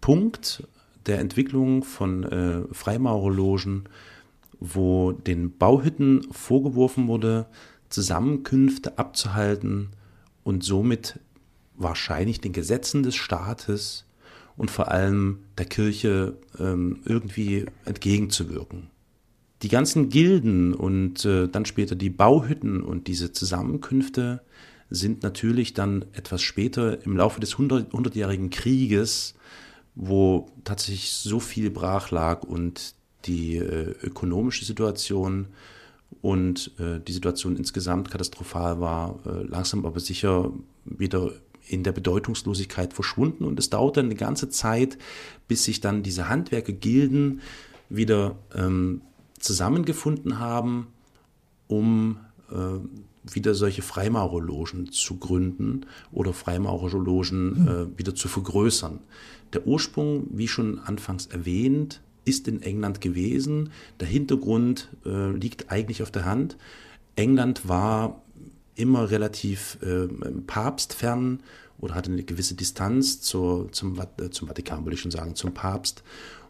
Punkt 0.00 0.66
der 1.06 1.20
Entwicklung 1.20 1.84
von 1.84 2.24
äh, 2.24 2.62
Freimaurerlogen, 2.72 3.88
wo 4.58 5.12
den 5.12 5.56
Bauhütten 5.56 6.26
vorgeworfen 6.32 7.06
wurde, 7.08 7.46
Zusammenkünfte 7.88 8.98
abzuhalten 8.98 9.90
und 10.44 10.64
somit 10.64 11.18
wahrscheinlich 11.76 12.40
den 12.40 12.52
Gesetzen 12.52 13.02
des 13.02 13.16
Staates 13.16 14.04
und 14.56 14.70
vor 14.70 14.90
allem 14.90 15.38
der 15.58 15.66
Kirche 15.66 16.36
ähm, 16.58 17.00
irgendwie 17.04 17.66
entgegenzuwirken. 17.84 18.90
Die 19.62 19.68
ganzen 19.68 20.08
Gilden 20.08 20.74
und 20.74 21.24
äh, 21.24 21.48
dann 21.48 21.64
später 21.64 21.94
die 21.94 22.10
Bauhütten 22.10 22.82
und 22.82 23.06
diese 23.06 23.32
Zusammenkünfte 23.32 24.42
sind 24.90 25.22
natürlich 25.22 25.72
dann 25.72 26.04
etwas 26.12 26.42
später 26.42 27.04
im 27.04 27.16
Laufe 27.16 27.40
des 27.40 27.56
hundertjährigen 27.56 28.50
Krieges, 28.50 29.34
wo 29.94 30.50
tatsächlich 30.64 31.12
so 31.12 31.40
viel 31.40 31.70
brach 31.70 32.10
lag 32.10 32.42
und 32.42 32.94
die 33.26 33.56
äh, 33.56 33.94
ökonomische 34.02 34.64
Situation 34.64 35.46
und 36.22 36.72
äh, 36.78 36.98
die 37.00 37.12
Situation 37.12 37.56
insgesamt 37.56 38.10
katastrophal 38.10 38.80
war, 38.80 39.20
äh, 39.26 39.44
langsam 39.44 39.86
aber 39.86 40.00
sicher 40.00 40.52
wieder 40.84 41.32
in 41.68 41.84
der 41.84 41.92
Bedeutungslosigkeit 41.92 42.92
verschwunden. 42.92 43.44
Und 43.44 43.58
es 43.58 43.70
dauerte 43.70 44.00
eine 44.00 44.16
ganze 44.16 44.48
Zeit, 44.48 44.98
bis 45.46 45.64
sich 45.64 45.80
dann 45.80 46.02
diese 46.02 46.28
Handwerkergilden 46.28 47.40
wieder 47.88 48.36
ähm, 48.54 49.02
zusammengefunden 49.38 50.38
haben, 50.38 50.88
um 51.68 52.18
äh, 52.50 52.54
wieder 53.22 53.54
solche 53.54 53.82
Freimaurerlogen 53.82 54.92
zu 54.92 55.16
gründen 55.16 55.86
oder 56.12 56.32
Freimaurerlogen 56.32 57.68
äh, 57.68 57.98
wieder 57.98 58.14
zu 58.14 58.28
vergrößern. 58.28 59.00
Der 59.52 59.66
Ursprung, 59.66 60.26
wie 60.30 60.48
schon 60.48 60.78
anfangs 60.78 61.26
erwähnt, 61.26 62.00
ist 62.24 62.48
in 62.48 62.62
England 62.62 63.00
gewesen. 63.00 63.70
Der 63.98 64.08
Hintergrund 64.08 64.88
äh, 65.04 65.32
liegt 65.32 65.70
eigentlich 65.70 66.02
auf 66.02 66.10
der 66.10 66.24
Hand. 66.24 66.56
England 67.16 67.68
war 67.68 68.22
immer 68.74 69.10
relativ 69.10 69.78
äh, 69.82 70.06
papstfern 70.46 71.40
oder 71.78 71.94
hatte 71.94 72.12
eine 72.12 72.22
gewisse 72.22 72.54
Distanz 72.54 73.20
zur, 73.20 73.70
zum, 73.72 74.00
äh, 74.18 74.30
zum 74.30 74.48
Vatikan, 74.48 74.84
würde 74.84 74.94
ich 74.94 75.00
schon 75.00 75.10
sagen, 75.10 75.34
zum 75.34 75.52
Papst 75.52 76.02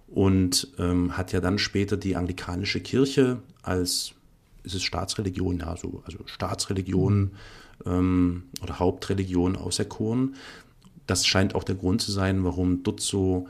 und 0.09 0.69
ähm, 0.79 1.17
hat 1.17 1.33
ja 1.33 1.41
dann 1.41 1.59
später 1.59 1.97
die 1.97 2.17
anglikanische 2.17 2.81
Kirche 2.81 3.43
als, 3.63 4.13
ist 4.63 4.75
es 4.75 4.83
Staatsreligion, 4.83 5.59
ja, 5.59 5.77
so, 5.77 6.03
also 6.05 6.19
Staatsreligion 6.27 7.33
ähm, 7.87 8.45
oder 8.63 8.79
Hauptreligion 8.79 9.57
auserkoren. 9.57 10.35
Das 11.07 11.27
scheint 11.27 11.55
auch 11.55 11.65
der 11.65 11.75
Grund 11.75 12.01
zu 12.03 12.13
sein, 12.13 12.45
warum 12.45 12.83
dort 12.83 13.01
so 13.01 13.49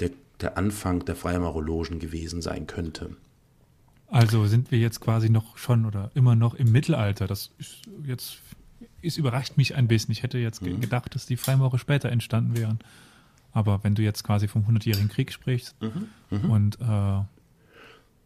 der, 0.00 0.10
der 0.40 0.56
Anfang 0.56 1.04
der 1.04 1.16
Freimaurerlogen 1.16 1.98
gewesen 1.98 2.42
sein 2.42 2.66
könnte. 2.66 3.16
Also 4.08 4.46
sind 4.46 4.70
wir 4.70 4.78
jetzt 4.78 5.00
quasi 5.00 5.30
noch 5.30 5.58
schon 5.58 5.84
oder 5.84 6.12
immer 6.14 6.36
noch 6.36 6.54
im 6.54 6.70
Mittelalter. 6.70 7.26
Das 7.26 7.50
ist 7.58 7.82
jetzt 8.04 8.38
es 9.02 9.16
überrascht 9.16 9.56
mich 9.56 9.74
ein 9.74 9.88
bisschen. 9.88 10.12
Ich 10.12 10.22
hätte 10.22 10.38
jetzt 10.38 10.62
mhm. 10.62 10.80
gedacht, 10.80 11.14
dass 11.14 11.26
die 11.26 11.36
Freimaurer 11.36 11.78
später 11.78 12.10
entstanden 12.10 12.56
wären. 12.56 12.78
Aber 13.52 13.82
wenn 13.84 13.94
du 13.94 14.02
jetzt 14.02 14.22
quasi 14.24 14.48
vom 14.48 14.66
Hundertjährigen 14.66 15.08
Krieg 15.08 15.32
sprichst 15.32 15.76
mhm. 15.80 16.08
Mhm. 16.30 16.50
und 16.50 16.80
äh, 16.80 17.22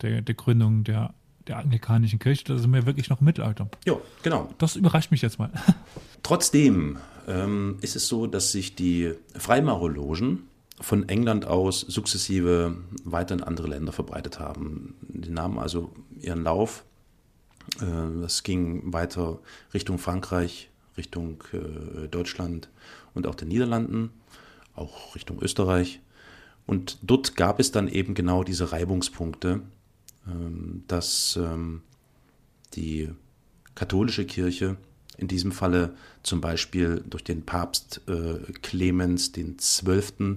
der, 0.02 0.22
der 0.22 0.34
Gründung 0.34 0.84
der, 0.84 1.14
der 1.46 1.58
anglikanischen 1.58 2.18
Kirche, 2.18 2.44
da 2.44 2.58
sind 2.58 2.72
wir 2.72 2.86
wirklich 2.86 3.08
noch 3.08 3.20
im 3.20 3.24
Mittelalter. 3.24 3.68
Ja, 3.84 3.96
genau. 4.22 4.50
Das 4.58 4.76
überrascht 4.76 5.10
mich 5.10 5.22
jetzt 5.22 5.38
mal. 5.38 5.50
Trotzdem 6.22 6.98
ähm, 7.26 7.78
ist 7.80 7.96
es 7.96 8.08
so, 8.08 8.26
dass 8.26 8.52
sich 8.52 8.74
die 8.74 9.14
Freimaurerlogen 9.36 10.44
von 10.80 11.08
England 11.08 11.46
aus 11.46 11.80
sukzessive 11.80 12.76
weiter 13.04 13.34
in 13.34 13.42
andere 13.42 13.68
Länder 13.68 13.92
verbreitet 13.92 14.38
haben. 14.38 14.94
Die 15.02 15.30
nahmen 15.30 15.58
also 15.58 15.92
ihren 16.20 16.42
Lauf. 16.42 16.84
Äh, 17.80 18.20
das 18.22 18.42
ging 18.42 18.92
weiter 18.92 19.38
Richtung 19.74 19.98
Frankreich, 19.98 20.70
Richtung 20.96 21.42
äh, 21.52 22.08
Deutschland 22.08 22.68
und 23.14 23.26
auch 23.26 23.34
den 23.34 23.48
Niederlanden, 23.48 24.10
auch 24.74 25.14
Richtung 25.14 25.40
Österreich. 25.40 26.00
Und 26.66 26.98
dort 27.02 27.36
gab 27.36 27.60
es 27.60 27.72
dann 27.72 27.88
eben 27.88 28.14
genau 28.14 28.44
diese 28.44 28.72
Reibungspunkte, 28.72 29.62
dass 30.86 31.38
ähm, 31.40 31.82
die 32.74 33.08
katholische 33.74 34.24
Kirche 34.24 34.76
in 35.16 35.28
diesem 35.28 35.52
Falle 35.52 35.94
zum 36.22 36.40
Beispiel 36.40 37.04
durch 37.08 37.24
den 37.24 37.44
Papst 37.44 38.00
äh, 38.08 38.52
Clemens 38.62 39.32
XII. 39.32 40.36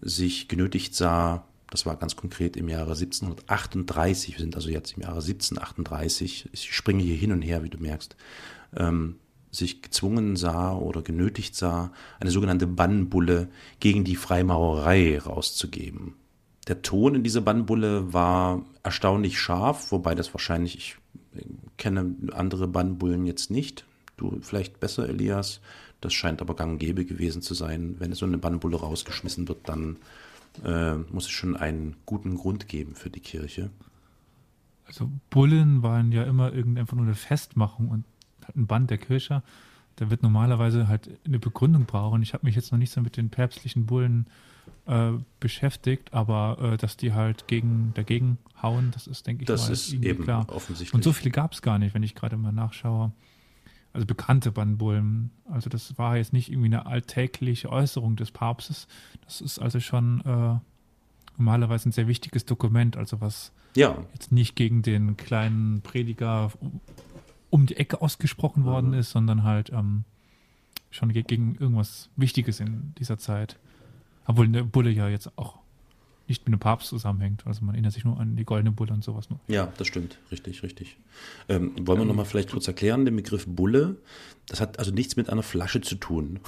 sich 0.00 0.48
genötigt 0.48 0.94
sah, 0.94 1.44
das 1.70 1.86
war 1.86 1.96
ganz 1.96 2.16
konkret 2.16 2.56
im 2.56 2.68
Jahre 2.68 2.92
1738, 2.92 4.34
wir 4.34 4.40
sind 4.40 4.56
also 4.56 4.68
jetzt 4.68 4.96
im 4.96 5.02
Jahre 5.02 5.20
1738, 5.20 6.48
ich 6.52 6.74
springe 6.74 7.02
hier 7.02 7.16
hin 7.16 7.32
und 7.32 7.42
her, 7.42 7.62
wie 7.62 7.70
du 7.70 7.78
merkst, 7.78 8.16
ähm, 8.76 9.16
sich 9.52 9.82
gezwungen 9.82 10.36
sah 10.36 10.74
oder 10.74 11.02
genötigt 11.02 11.54
sah, 11.54 11.92
eine 12.18 12.30
sogenannte 12.30 12.66
Bannbulle 12.66 13.48
gegen 13.80 14.04
die 14.04 14.16
Freimaurerei 14.16 15.18
rauszugeben. 15.18 16.14
Der 16.68 16.82
Ton 16.82 17.16
in 17.16 17.22
dieser 17.22 17.40
Bannbulle 17.40 18.12
war 18.12 18.64
erstaunlich 18.82 19.38
scharf, 19.38 19.92
wobei 19.92 20.14
das 20.14 20.32
wahrscheinlich, 20.34 20.76
ich 20.76 20.96
kenne 21.76 22.14
andere 22.32 22.68
Bannbullen 22.68 23.26
jetzt 23.26 23.50
nicht, 23.50 23.84
du 24.16 24.38
vielleicht 24.40 24.80
besser, 24.80 25.08
Elias. 25.08 25.60
Das 26.00 26.14
scheint 26.14 26.40
aber 26.40 26.56
gang 26.56 26.72
und 26.72 26.78
gäbe 26.78 27.04
gewesen 27.04 27.42
zu 27.42 27.52
sein. 27.52 27.96
Wenn 27.98 28.12
so 28.14 28.24
eine 28.24 28.38
Bannbulle 28.38 28.78
rausgeschmissen 28.78 29.48
wird, 29.48 29.68
dann 29.68 29.96
äh, 30.64 30.94
muss 30.94 31.26
es 31.26 31.30
schon 31.30 31.56
einen 31.56 31.96
guten 32.06 32.36
Grund 32.36 32.68
geben 32.68 32.94
für 32.94 33.10
die 33.10 33.20
Kirche. 33.20 33.70
Also 34.86 35.10
Bullen 35.28 35.82
waren 35.82 36.10
ja 36.10 36.24
immer 36.24 36.52
irgendwie 36.52 36.80
einfach 36.80 36.96
nur 36.96 37.04
eine 37.04 37.14
Festmachung 37.14 37.88
und 37.88 38.04
ein 38.56 38.66
Band 38.66 38.90
der 38.90 38.98
Kirche. 38.98 39.42
Der 39.98 40.10
wird 40.10 40.22
normalerweise 40.22 40.88
halt 40.88 41.10
eine 41.26 41.38
Begründung 41.38 41.84
brauchen. 41.84 42.22
Ich 42.22 42.32
habe 42.32 42.46
mich 42.46 42.56
jetzt 42.56 42.72
noch 42.72 42.78
nicht 42.78 42.92
so 42.92 43.02
mit 43.02 43.18
den 43.18 43.28
päpstlichen 43.28 43.84
Bullen 43.84 44.26
äh, 44.26 44.30
beschäftigt, 45.38 46.12
aber 46.12 46.72
äh, 46.72 46.76
dass 46.76 46.96
die 46.96 47.12
halt 47.12 47.46
gegen 47.46 47.92
dagegen 47.94 48.38
hauen, 48.60 48.90
das 48.92 49.06
ist, 49.06 49.26
denke 49.26 49.42
ich, 49.42 49.46
das 49.46 49.66
mal 49.66 49.72
ist 49.72 49.92
eben 49.92 50.24
klar. 50.24 50.46
offensichtlich. 50.48 50.94
Und 50.94 51.04
so 51.04 51.12
viele 51.12 51.30
gab 51.30 51.52
es 51.52 51.62
gar 51.62 51.78
nicht, 51.78 51.94
wenn 51.94 52.02
ich 52.02 52.14
gerade 52.14 52.36
mal 52.36 52.52
nachschaue. 52.52 53.12
Also 53.92 54.06
bekannte 54.06 54.52
Bannbullen. 54.52 55.30
Also 55.50 55.68
das 55.68 55.98
war 55.98 56.16
jetzt 56.16 56.32
nicht 56.32 56.50
irgendwie 56.50 56.66
eine 56.66 56.86
alltägliche 56.86 57.70
Äußerung 57.70 58.16
des 58.16 58.30
Papstes. 58.30 58.86
Das 59.24 59.40
ist 59.40 59.58
also 59.58 59.80
schon 59.80 60.20
äh, 60.20 60.58
normalerweise 61.36 61.88
ein 61.88 61.92
sehr 61.92 62.06
wichtiges 62.06 62.44
Dokument, 62.44 62.96
also 62.96 63.20
was 63.20 63.52
ja. 63.76 63.96
jetzt 64.12 64.32
nicht 64.32 64.56
gegen 64.56 64.82
den 64.82 65.16
kleinen 65.16 65.82
Prediger 65.82 66.52
um 67.48 67.66
die 67.66 67.76
Ecke 67.76 68.00
ausgesprochen 68.00 68.64
worden 68.64 68.88
mhm. 68.88 68.98
ist, 68.98 69.10
sondern 69.10 69.42
halt 69.42 69.70
ähm, 69.70 70.04
schon 70.90 71.12
gegen 71.12 71.56
irgendwas 71.56 72.10
Wichtiges 72.16 72.60
in 72.60 72.92
dieser 72.98 73.18
Zeit. 73.18 73.58
Obwohl 74.26 74.46
eine 74.46 74.64
Bulle 74.64 74.90
ja 74.90 75.08
jetzt 75.08 75.36
auch 75.36 75.58
nicht 76.30 76.46
mit 76.46 76.54
dem 76.54 76.60
Papst 76.60 76.88
zusammenhängt. 76.88 77.42
Also 77.44 77.64
man 77.64 77.74
erinnert 77.74 77.92
sich 77.92 78.04
nur 78.04 78.18
an 78.18 78.36
die 78.36 78.44
goldene 78.44 78.70
Bulle 78.70 78.92
und 78.92 79.02
sowas. 79.02 79.28
Nur. 79.28 79.40
Ja, 79.48 79.72
das 79.76 79.88
stimmt. 79.88 80.18
Richtig, 80.30 80.62
richtig. 80.62 80.96
Ähm, 81.48 81.72
wollen 81.80 81.98
wir 81.98 82.02
ähm, 82.02 82.08
nochmal 82.08 82.24
vielleicht 82.24 82.52
kurz 82.52 82.68
erklären, 82.68 83.04
den 83.04 83.16
Begriff 83.16 83.46
Bulle? 83.46 83.96
Das 84.46 84.60
hat 84.60 84.78
also 84.78 84.92
nichts 84.92 85.16
mit 85.16 85.28
einer 85.28 85.42
Flasche 85.42 85.80
zu 85.80 85.96
tun. 85.96 86.38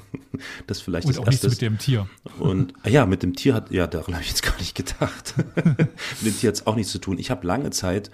das 0.66 0.82
vielleicht 0.82 1.06
und 1.08 1.18
auch 1.18 1.26
erstes. 1.26 1.42
nichts 1.42 1.62
mit 1.62 1.70
dem 1.70 1.78
Tier. 1.78 2.06
Und 2.38 2.74
ah 2.82 2.90
ja, 2.90 3.06
mit 3.06 3.22
dem 3.22 3.34
Tier 3.34 3.54
hat, 3.54 3.70
ja, 3.70 3.86
daran 3.86 4.12
habe 4.12 4.22
ich 4.22 4.28
jetzt 4.28 4.42
gar 4.42 4.58
nicht 4.58 4.74
gedacht. 4.74 5.34
mit 5.56 5.78
dem 6.22 6.38
Tier 6.38 6.48
hat 6.48 6.56
es 6.56 6.66
auch 6.66 6.76
nichts 6.76 6.92
zu 6.92 6.98
tun. 6.98 7.18
Ich 7.18 7.30
habe 7.30 7.46
lange 7.46 7.70
Zeit 7.70 8.10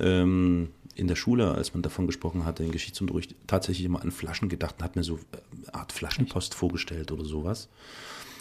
ähm, 0.00 0.70
in 0.96 1.06
der 1.06 1.16
Schule, 1.16 1.52
als 1.52 1.72
man 1.72 1.82
davon 1.82 2.08
gesprochen 2.08 2.44
hatte, 2.44 2.64
in 2.64 2.72
Geschichtsunterricht, 2.72 3.36
tatsächlich 3.46 3.86
immer 3.86 4.02
an 4.02 4.10
Flaschen 4.10 4.48
gedacht 4.48 4.74
und 4.78 4.84
hat 4.84 4.96
mir 4.96 5.04
so 5.04 5.20
eine 5.32 5.68
äh, 5.68 5.70
Art 5.70 5.92
Flaschenpost 5.92 6.54
vorgestellt 6.54 7.12
oder 7.12 7.24
sowas. 7.24 7.68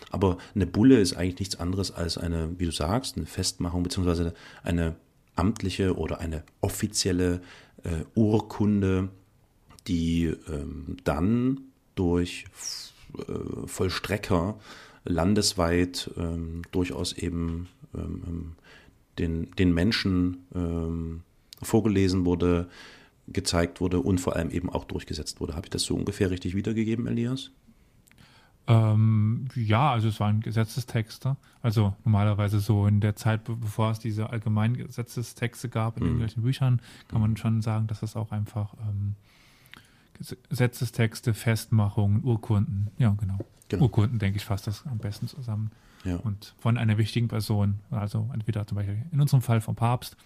Aber 0.10 0.38
eine 0.56 0.65
Bulle 0.65 1.00
ist 1.00 1.15
eigentlich 1.15 1.39
nichts 1.39 1.60
anderes 1.60 1.91
als 1.91 2.17
eine, 2.17 2.58
wie 2.60 2.65
du 2.65 2.72
sagst, 2.72 3.17
eine 3.17 3.26
Festmachung 3.26 3.84
beziehungsweise 3.84 4.34
eine 4.63 4.96
amtliche 5.36 5.98
oder 5.98 6.20
eine 6.20 6.43
offizielle 6.62 7.41
äh, 7.84 8.04
Urkunde, 8.15 9.10
die 9.88 10.34
ähm, 10.50 10.98
dann 11.04 11.62
durch 11.96 12.46
äh, 13.17 13.67
Vollstrecker 13.67 14.58
landesweit 15.04 16.12
ähm, 16.17 16.63
durchaus 16.72 17.13
eben 17.13 17.67
ähm, 17.96 18.24
ähm 18.28 18.56
den, 19.17 19.50
den 19.58 19.74
Menschen 19.74 20.46
ähm, 20.54 21.22
vorgelesen 21.62 22.26
wurde, 22.26 22.70
gezeigt 23.28 23.82
wurde 23.82 24.00
und 24.00 24.20
vor 24.20 24.36
allem 24.36 24.52
eben 24.52 24.70
auch 24.70 24.86
durchgesetzt 24.86 25.41
wurde. 25.41 25.56
Habe 25.56 25.65
ich 25.65 25.72
das 25.72 25.84
so 25.84 25.96
ungefähr 25.96 26.30
richtig 26.30 26.56
wiedergegeben, 26.56 27.08
Elias? 27.08 27.52
Ähm, 28.67 29.47
ja, 29.56 29.91
also 29.91 30.10
es 30.10 30.19
waren 30.19 30.41
Gesetzestexte. 30.41 31.38
Also 31.62 31.95
normalerweise 32.03 32.60
so 32.60 32.86
in 32.86 32.99
der 32.99 33.15
Zeit, 33.15 33.45
bevor 33.45 33.91
es 33.91 33.99
diese 33.99 34.30
allgemeinen 34.30 34.75
Gesetzestexte 34.75 35.69
gab 35.69 35.97
in 35.97 36.03
mhm. 36.03 36.10
irgendwelchen 36.10 36.43
Büchern, 36.43 36.82
kann 37.08 37.21
man 37.21 37.38
schon 37.38 37.62
sagen, 37.62 37.88
dass 37.88 38.01
das 38.01 38.17
auch 38.17 38.32
einfach 38.32 38.73
ähm, 38.82 39.15
Gesetzestexte, 40.49 41.34
Festmachungen, 41.34 42.23
Urkunden, 42.23 42.89
ja 42.97 43.15
genau. 43.19 43.38
genau. 43.69 43.84
Urkunden, 43.84 44.19
denke 44.19 44.38
ich, 44.38 44.45
fasst 44.45 44.67
das 44.67 44.86
am 44.86 44.97
besten 44.97 45.27
zusammen. 45.27 45.71
Ja. 46.03 46.17
Und 46.17 46.53
von 46.60 46.77
einer 46.77 46.97
wichtigen 46.97 47.27
Person, 47.27 47.80
also 47.89 48.30
entweder 48.34 48.67
zum 48.67 48.75
Beispiel 48.75 49.03
in 49.12 49.21
unserem 49.21 49.41
Fall 49.41 49.62
vom 49.62 49.75
Papst 49.75 50.17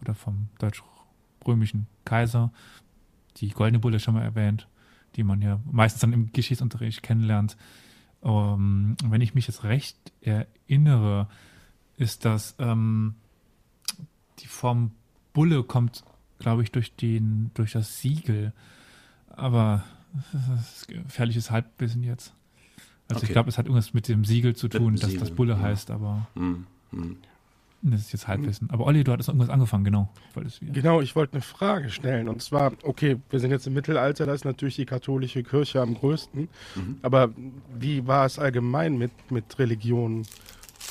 oder 0.00 0.14
vom 0.14 0.48
deutsch-römischen 0.58 1.86
Kaiser, 2.04 2.52
die 3.36 3.50
Goldene 3.50 3.78
Bulle 3.78 4.00
schon 4.00 4.14
mal 4.14 4.22
erwähnt, 4.22 4.66
die 5.16 5.24
man 5.24 5.40
ja 5.42 5.60
meistens 5.70 6.00
dann 6.00 6.12
im 6.12 6.32
Geschichtsunterricht 6.32 7.02
kennenlernt. 7.02 7.56
Ähm, 8.22 8.96
wenn 9.04 9.20
ich 9.20 9.34
mich 9.34 9.46
jetzt 9.46 9.64
recht 9.64 9.96
erinnere, 10.20 11.28
ist 11.96 12.24
das 12.24 12.54
ähm, 12.58 13.14
die 14.40 14.46
Form 14.46 14.92
Bulle 15.32 15.62
kommt, 15.62 16.04
glaube 16.38 16.62
ich, 16.62 16.72
durch 16.72 16.94
den 16.96 17.50
durch 17.54 17.72
das 17.72 18.00
Siegel. 18.00 18.52
Aber 19.28 19.84
das 20.32 20.78
ist 20.78 20.88
gefährliches 20.88 21.50
Halbwissen 21.50 22.02
jetzt. 22.02 22.34
Also 23.08 23.18
okay. 23.18 23.26
ich 23.26 23.32
glaube, 23.32 23.48
es 23.48 23.58
hat 23.58 23.66
irgendwas 23.66 23.92
mit 23.92 24.08
dem 24.08 24.24
Siegel 24.24 24.54
zu 24.54 24.68
tun, 24.68 24.96
dass 24.96 25.14
das 25.16 25.30
Bulle 25.30 25.54
ja. 25.54 25.60
heißt, 25.60 25.90
aber. 25.90 26.28
Mhm. 26.34 26.66
Mhm. 26.92 27.16
Das 27.82 28.00
ist 28.00 28.12
jetzt 28.12 28.28
Halbwissen. 28.28 28.68
Aber 28.70 28.86
Olli, 28.86 29.04
du 29.04 29.12
hattest 29.12 29.28
irgendwas 29.28 29.48
angefangen, 29.48 29.84
genau. 29.84 30.08
Genau, 30.60 31.00
ich 31.00 31.16
wollte 31.16 31.34
eine 31.34 31.42
Frage 31.42 31.88
stellen. 31.88 32.28
Und 32.28 32.42
zwar, 32.42 32.72
okay, 32.82 33.16
wir 33.30 33.40
sind 33.40 33.50
jetzt 33.50 33.66
im 33.66 33.72
Mittelalter, 33.72 34.26
da 34.26 34.34
ist 34.34 34.44
natürlich 34.44 34.76
die 34.76 34.84
katholische 34.84 35.42
Kirche 35.42 35.80
am 35.80 35.94
größten. 35.94 36.48
Mhm. 36.74 36.98
Aber 37.00 37.30
wie 37.74 38.06
war 38.06 38.26
es 38.26 38.38
allgemein 38.38 38.98
mit, 38.98 39.12
mit 39.30 39.58
Religion 39.58 40.26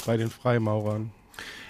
bei 0.06 0.18
den 0.18 0.30
Freimaurern? 0.30 1.12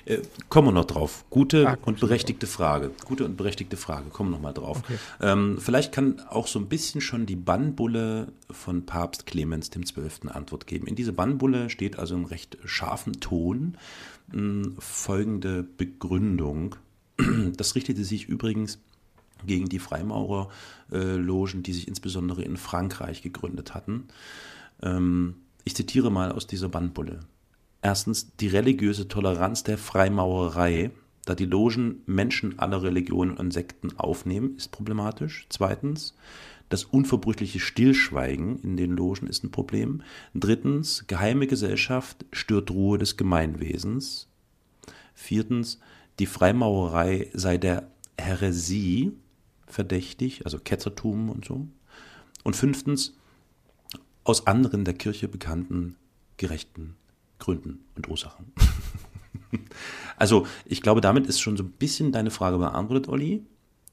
Äh, 0.10 0.22
kommen 0.50 0.70
wir 0.70 0.72
noch 0.72 0.86
drauf. 0.86 1.24
Gute 1.30 1.70
ah, 1.70 1.78
und 1.86 2.00
berechtigte 2.00 2.48
Frage. 2.48 2.92
Gute 3.06 3.26
und 3.26 3.38
berechtigte 3.38 3.78
Frage. 3.78 4.10
Kommen 4.10 4.32
wir 4.32 4.38
noch 4.38 4.42
mal 4.42 4.54
drauf. 4.54 4.80
Okay. 4.84 4.98
Ähm, 5.22 5.58
vielleicht 5.60 5.92
kann 5.92 6.20
auch 6.30 6.48
so 6.48 6.60
ein 6.60 6.68
bisschen 6.68 7.00
schon 7.00 7.26
die 7.26 7.36
Bannbulle 7.36 8.34
von 8.50 8.86
Papst 8.86 9.26
Clemens 9.26 9.70
XII. 9.70 10.30
Antwort 10.30 10.68
geben. 10.68 10.88
In 10.88 10.96
diese 10.96 11.14
Bannbulle 11.14 11.70
steht 11.70 12.00
also 12.00 12.16
im 12.16 12.26
recht 12.26 12.58
scharfen 12.66 13.20
Ton 13.20 13.78
folgende 14.78 15.64
Begründung. 15.64 16.76
Das 17.58 17.76
richtete 17.76 18.04
sich 18.04 18.30
übrigens 18.30 18.80
gegen 19.46 19.68
die 19.70 19.80
Freimaurerlogen, 19.80 21.64
die 21.64 21.74
sich 21.74 21.88
insbesondere 21.88 22.44
in 22.44 22.58
Frankreich 22.58 23.22
gegründet 23.22 23.74
hatten. 23.74 24.06
Ähm, 24.82 25.36
ich 25.66 25.76
zitiere 25.76 26.12
mal 26.12 26.32
aus 26.32 26.48
dieser 26.48 26.70
Bandbulle. 26.70 27.22
Erstens 27.82 28.36
die 28.38 28.48
religiöse 28.48 29.08
Toleranz 29.08 29.64
der 29.64 29.78
Freimaurerei, 29.78 30.92
da 31.26 31.36
die 31.36 31.46
Logen 31.46 32.02
Menschen 32.06 32.60
aller 32.60 32.84
Religionen 32.84 33.38
und 33.38 33.52
Sekten 33.52 33.98
aufnehmen, 33.98 34.56
ist 34.58 34.72
problematisch. 34.72 35.46
Zweitens 35.50 36.16
das 36.70 36.84
unverbrüchliche 36.84 37.60
Stillschweigen 37.60 38.60
in 38.60 38.78
den 38.78 38.92
Logen 38.92 39.28
ist 39.28 39.44
ein 39.44 39.52
Problem. 39.52 40.04
Drittens, 40.36 41.06
geheime 41.08 41.48
Gesellschaft 41.48 42.26
stört 42.32 42.70
Ruhe 42.70 43.00
des 43.00 43.18
Gemeinwesens. 43.18 44.28
Viertens, 45.16 45.80
die 46.20 46.28
Freimaurerei 46.28 47.30
sei 47.34 47.58
der 47.58 47.90
Häresie 48.20 49.14
verdächtig, 49.66 50.46
also 50.46 50.60
Ketzertum 50.60 51.30
und 51.30 51.46
so. 51.46 51.68
Und 52.44 52.56
fünftens, 52.56 53.16
aus 54.24 54.46
anderen 54.46 54.86
der 54.86 54.94
Kirche 54.94 55.28
bekannten 55.28 55.96
gerechten 56.38 56.96
Gründen 57.40 57.86
und 57.96 58.08
Ursachen. 58.10 58.52
also 60.18 60.46
ich 60.66 60.82
glaube, 60.82 61.02
damit 61.02 61.28
ist 61.28 61.40
schon 61.40 61.58
so 61.58 61.64
ein 61.64 61.72
bisschen 61.72 62.12
deine 62.12 62.32
Frage 62.32 62.58
beantwortet, 62.58 63.08
Olli. 63.10 63.46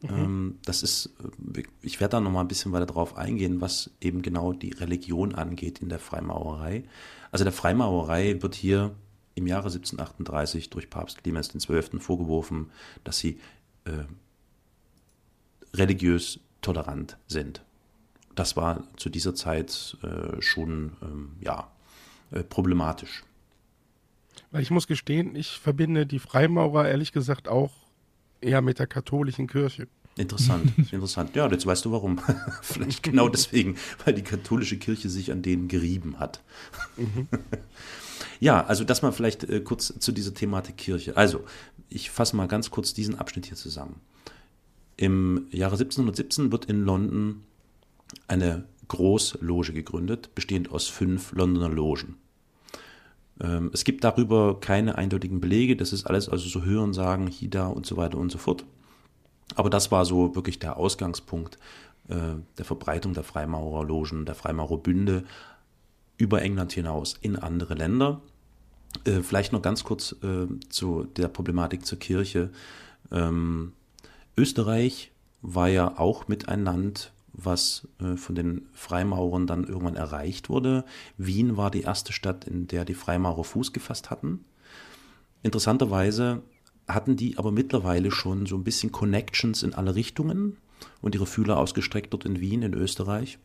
Mhm. 0.03 0.09
Ähm, 0.11 0.59
das 0.65 0.83
ist, 0.83 1.11
äh, 1.57 1.63
ich 1.83 2.01
werde 2.01 2.13
da 2.13 2.21
nochmal 2.21 2.45
ein 2.45 2.49
bisschen 2.49 2.73
weiter 2.73 2.87
drauf 2.87 3.17
eingehen, 3.17 3.61
was 3.61 3.91
eben 4.01 4.23
genau 4.23 4.53
die 4.53 4.73
Religion 4.73 5.35
angeht 5.35 5.79
in 5.79 5.89
der 5.89 5.99
Freimaurerei. 5.99 6.85
Also 7.31 7.45
der 7.45 7.53
Freimaurerei 7.53 8.43
wird 8.43 8.55
hier 8.55 8.95
im 9.35 9.47
Jahre 9.47 9.69
1738 9.69 10.71
durch 10.71 10.91
Papst 10.91 11.23
Clemens 11.23 11.49
XII. 11.49 11.99
vorgeworfen, 12.01 12.71
dass 13.05 13.19
sie 13.19 13.39
äh, 13.85 14.05
religiös 15.75 16.41
tolerant 16.63 17.17
sind. 17.29 17.63
das 18.35 18.57
war 18.57 18.85
zu 18.97 19.09
dieser 19.09 19.35
Zeit 19.35 19.97
äh, 20.03 20.41
schon 20.43 20.93
ähm, 21.03 21.37
ja, 21.41 21.71
äh, 22.33 22.43
problematisch. 22.43 23.25
Weil 24.51 24.63
ich 24.63 24.71
muss 24.71 24.87
gestehen, 24.87 25.37
ich 25.37 25.59
verbinde 25.59 26.07
die 26.07 26.19
Freimaurer 26.19 26.89
ehrlich 26.89 27.13
gesagt 27.13 27.49
auch 27.49 27.73
eher 28.41 28.63
mit 28.63 28.79
der 28.79 28.87
katholischen 28.87 29.47
Kirche. 29.47 29.89
Interessant, 30.17 30.73
interessant. 30.93 31.37
Ja, 31.37 31.51
jetzt 31.51 31.67
weißt 31.67 31.85
du 31.85 31.93
warum. 31.93 32.21
Vielleicht 32.63 33.03
genau 33.03 33.29
deswegen, 33.29 33.77
weil 34.05 34.15
die 34.15 34.23
katholische 34.23 34.79
Kirche 34.79 35.11
sich 35.11 35.31
an 35.31 35.43
denen 35.43 35.69
gerieben 35.69 36.19
hat. 36.19 36.43
Mhm. 36.97 37.29
ja, 38.41 38.65
also 38.65 38.85
das 38.85 39.03
mal 39.03 39.13
vielleicht 39.13 39.45
äh, 39.45 39.61
kurz 39.61 39.93
zu 39.99 40.13
dieser 40.13 40.33
Thematik 40.33 40.79
Kirche. 40.79 41.17
Also, 41.17 41.45
ich 41.89 42.11
fasse 42.11 42.35
mal 42.35 42.49
ganz 42.49 42.71
kurz 42.71 42.95
diesen 42.95 43.19
Abschnitt 43.19 43.47
hier 43.47 43.57
zusammen. 43.57 44.01
Im 44.97 45.47
Jahre 45.51 45.75
1717 45.75 46.51
wird 46.51 46.65
in 46.65 46.83
London 46.83 47.43
eine 48.27 48.65
Großloge 48.89 49.75
gegründet, 49.75 50.35
bestehend 50.35 50.71
aus 50.71 50.89
fünf 50.89 51.33
Londoner 51.33 51.69
Logen. 51.69 52.17
Ähm, 53.41 53.71
es 53.73 53.85
gibt 53.85 54.05
darüber 54.05 54.61
keine 54.61 54.97
eindeutigen 54.97 55.41
Belege, 55.41 55.77
das 55.77 55.93
ist 55.93 56.07
alles 56.07 56.29
also 56.29 56.49
so 56.49 56.65
Hörensagen, 56.65 57.27
Hida 57.27 57.67
und 57.67 57.87
so 57.87 57.97
weiter 57.97 58.19
und 58.19 58.31
so 58.31 58.39
fort. 58.39 58.65
Aber 59.55 59.71
das 59.71 59.91
war 59.91 60.05
so 60.05 60.35
wirklich 60.35 60.59
der 60.59 60.77
Ausgangspunkt 60.77 61.59
äh, 62.09 62.35
der 62.59 62.65
Verbreitung 62.65 63.15
der 63.15 63.25
Freimaurerlogen, 63.25 64.27
der 64.27 64.35
Freimaurerbünde 64.35 65.25
über 66.19 66.43
England 66.43 66.73
hinaus 66.73 67.17
in 67.21 67.37
andere 67.37 67.75
Länder. 67.75 68.21
Äh, 69.05 69.23
vielleicht 69.23 69.53
noch 69.53 69.63
ganz 69.63 69.85
kurz 69.85 70.15
äh, 70.23 70.47
zu 70.69 71.05
der 71.17 71.29
Problematik 71.29 71.85
zur 71.85 71.99
Kirche. 71.99 72.51
Ähm, 73.11 73.73
Österreich 74.37 75.13
war 75.43 75.69
ja 75.69 75.99
auch 75.99 76.29
mit 76.29 76.49
ein 76.49 76.65
Land, 76.65 77.13
was 77.37 77.87
äh, 78.01 78.17
von 78.17 78.35
den 78.35 78.69
Freimaurern 78.73 79.47
dann 79.47 79.65
irgendwann 79.65 79.97
erreicht 79.97 80.49
wurde. 80.49 80.85
Wien 81.19 81.57
war 81.57 81.71
die 81.71 81.83
erste 81.83 82.13
Stadt, 82.13 82.47
in 82.47 82.67
der 82.67 82.85
die 82.85 82.95
Freimaurer 82.95 83.45
Fuß 83.45 83.73
gefasst 83.73 84.11
hatten. 84.11 84.45
Interessanterweise 85.43 86.43
hatten 86.89 87.17
die 87.17 87.39
aber 87.39 87.53
mittlerweile 87.53 88.11
schon 88.11 88.47
so 88.47 88.57
ein 88.57 88.65
bisschen 88.65 88.93
Connections 88.93 89.63
in 89.63 89.75
alle 89.75 89.95
Richtungen 89.95 90.57
und 91.01 91.15
ihre 91.15 91.27
Fühler 91.27 91.59
ausgestreckt 91.59 92.13
dort 92.13 92.25
in 92.25 92.41
Wien, 92.41 92.63
in 92.63 92.75
Österreich. 92.75 93.39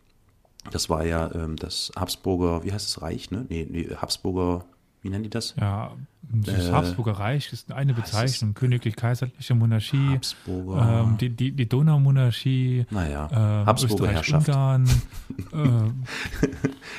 Das 0.72 0.90
war 0.90 1.06
ja 1.06 1.34
ähm, 1.34 1.56
das 1.56 1.92
Habsburger, 1.96 2.64
wie 2.64 2.72
heißt 2.72 2.88
es, 2.88 3.02
Reich, 3.02 3.32
ne? 3.32 3.46
Nee, 3.50 3.68
nee, 3.70 3.90
Habsburger 3.96 4.66
wie 5.02 5.10
nennen 5.10 5.24
die 5.24 5.30
das? 5.30 5.56
Ja, 5.60 5.96
das 6.22 6.68
äh, 6.68 6.72
Habsburger 6.72 7.14
Reich 7.14 7.52
ist 7.52 7.72
eine 7.72 7.94
Bezeichnung, 7.94 8.54
königlich-kaiserliche 8.54 9.56
Monarchie, 9.56 10.10
Habsburger. 10.14 11.06
Ähm, 11.08 11.18
die, 11.18 11.30
die, 11.30 11.52
die 11.52 11.68
Donaumonarchie, 11.68 12.86
naja, 12.92 13.28
ähm, 13.32 13.66
Habsburger 13.66 14.10
Herrschaft. 14.10 14.48
Ungarn, 14.48 14.86
äh, 15.54 16.18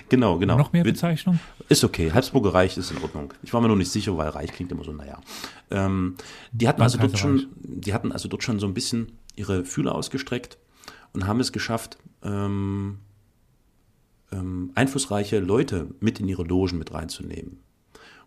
genau, 0.09 0.39
genau. 0.39 0.59
Noch 0.59 0.73
mehr 0.73 0.83
Bezeichnungen? 0.83 1.39
Ist 1.69 1.85
okay, 1.85 2.11
Habsburger 2.13 2.55
Reich 2.55 2.77
ist 2.77 2.91
in 2.91 2.99
Ordnung. 2.99 3.33
Ich 3.43 3.55
war 3.55 3.61
mir 3.61 3.69
nur 3.69 3.77
nicht 3.77 3.91
sicher, 3.91 4.17
weil 4.17 4.29
Reich 4.29 4.53
klingt 4.53 4.73
immer 4.73 4.85
so, 4.85 4.93
naja. 4.93 5.21
Ähm, 5.71 6.17
die, 6.51 6.67
hatten 6.67 6.83
also 6.83 6.99
dort 6.99 7.17
schon, 7.19 7.47
die 7.63 7.95
hatten 7.95 8.11
also 8.11 8.29
dort 8.29 8.43
schon 8.43 8.59
so 8.59 8.67
ein 8.67 8.75
bisschen 8.75 9.13
ihre 9.37 9.65
Fühler 9.65 9.95
ausgestreckt 9.95 10.59
und 11.13 11.29
haben 11.29 11.39
es 11.39 11.53
geschafft, 11.53 11.99
ähm, 12.25 12.99
ähm, 14.33 14.73
einflussreiche 14.75 15.39
Leute 15.39 15.89
mit 16.01 16.19
in 16.19 16.29
ihre 16.29 16.43
Logen 16.43 16.79
mit 16.79 16.93
reinzunehmen. 16.93 17.61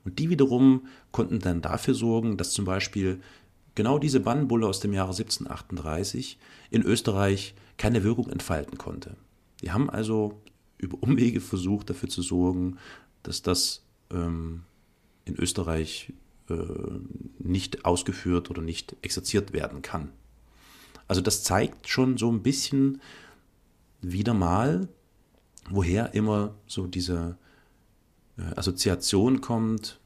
Und 0.05 0.19
die 0.19 0.29
wiederum 0.29 0.87
konnten 1.11 1.39
dann 1.39 1.61
dafür 1.61 1.95
sorgen, 1.95 2.37
dass 2.37 2.51
zum 2.51 2.63
Beispiel 2.63 3.19
genau 3.73 3.99
diese 3.99 4.21
Bannbulle 4.21 4.67
aus 4.67 4.79
dem 4.79 4.93
Jahre 4.93 5.09
1738 5.09 6.39
in 6.69 6.83
Österreich 6.83 7.55
keine 7.77 8.03
Wirkung 8.03 8.29
entfalten 8.29 8.77
konnte. 8.77 9.17
Die 9.61 9.71
haben 9.71 9.89
also 9.89 10.39
über 10.77 11.01
Umwege 11.01 11.41
versucht, 11.41 11.89
dafür 11.89 12.09
zu 12.09 12.21
sorgen, 12.21 12.77
dass 13.23 13.41
das 13.41 13.83
ähm, 14.11 14.63
in 15.25 15.35
Österreich 15.35 16.13
äh, 16.49 16.55
nicht 17.39 17.85
ausgeführt 17.85 18.49
oder 18.49 18.61
nicht 18.61 18.95
exerziert 19.01 19.51
werden 19.53 19.81
kann. 19.81 20.11
Also 21.07 21.21
das 21.21 21.43
zeigt 21.43 21.89
schon 21.89 22.17
so 22.17 22.31
ein 22.31 22.43
bisschen 22.43 23.01
wieder 24.01 24.33
mal, 24.33 24.87
woher 25.69 26.13
immer 26.13 26.55
so 26.67 26.87
diese 26.87 27.37
Assoziation 28.55 29.41
kommt, 29.41 29.99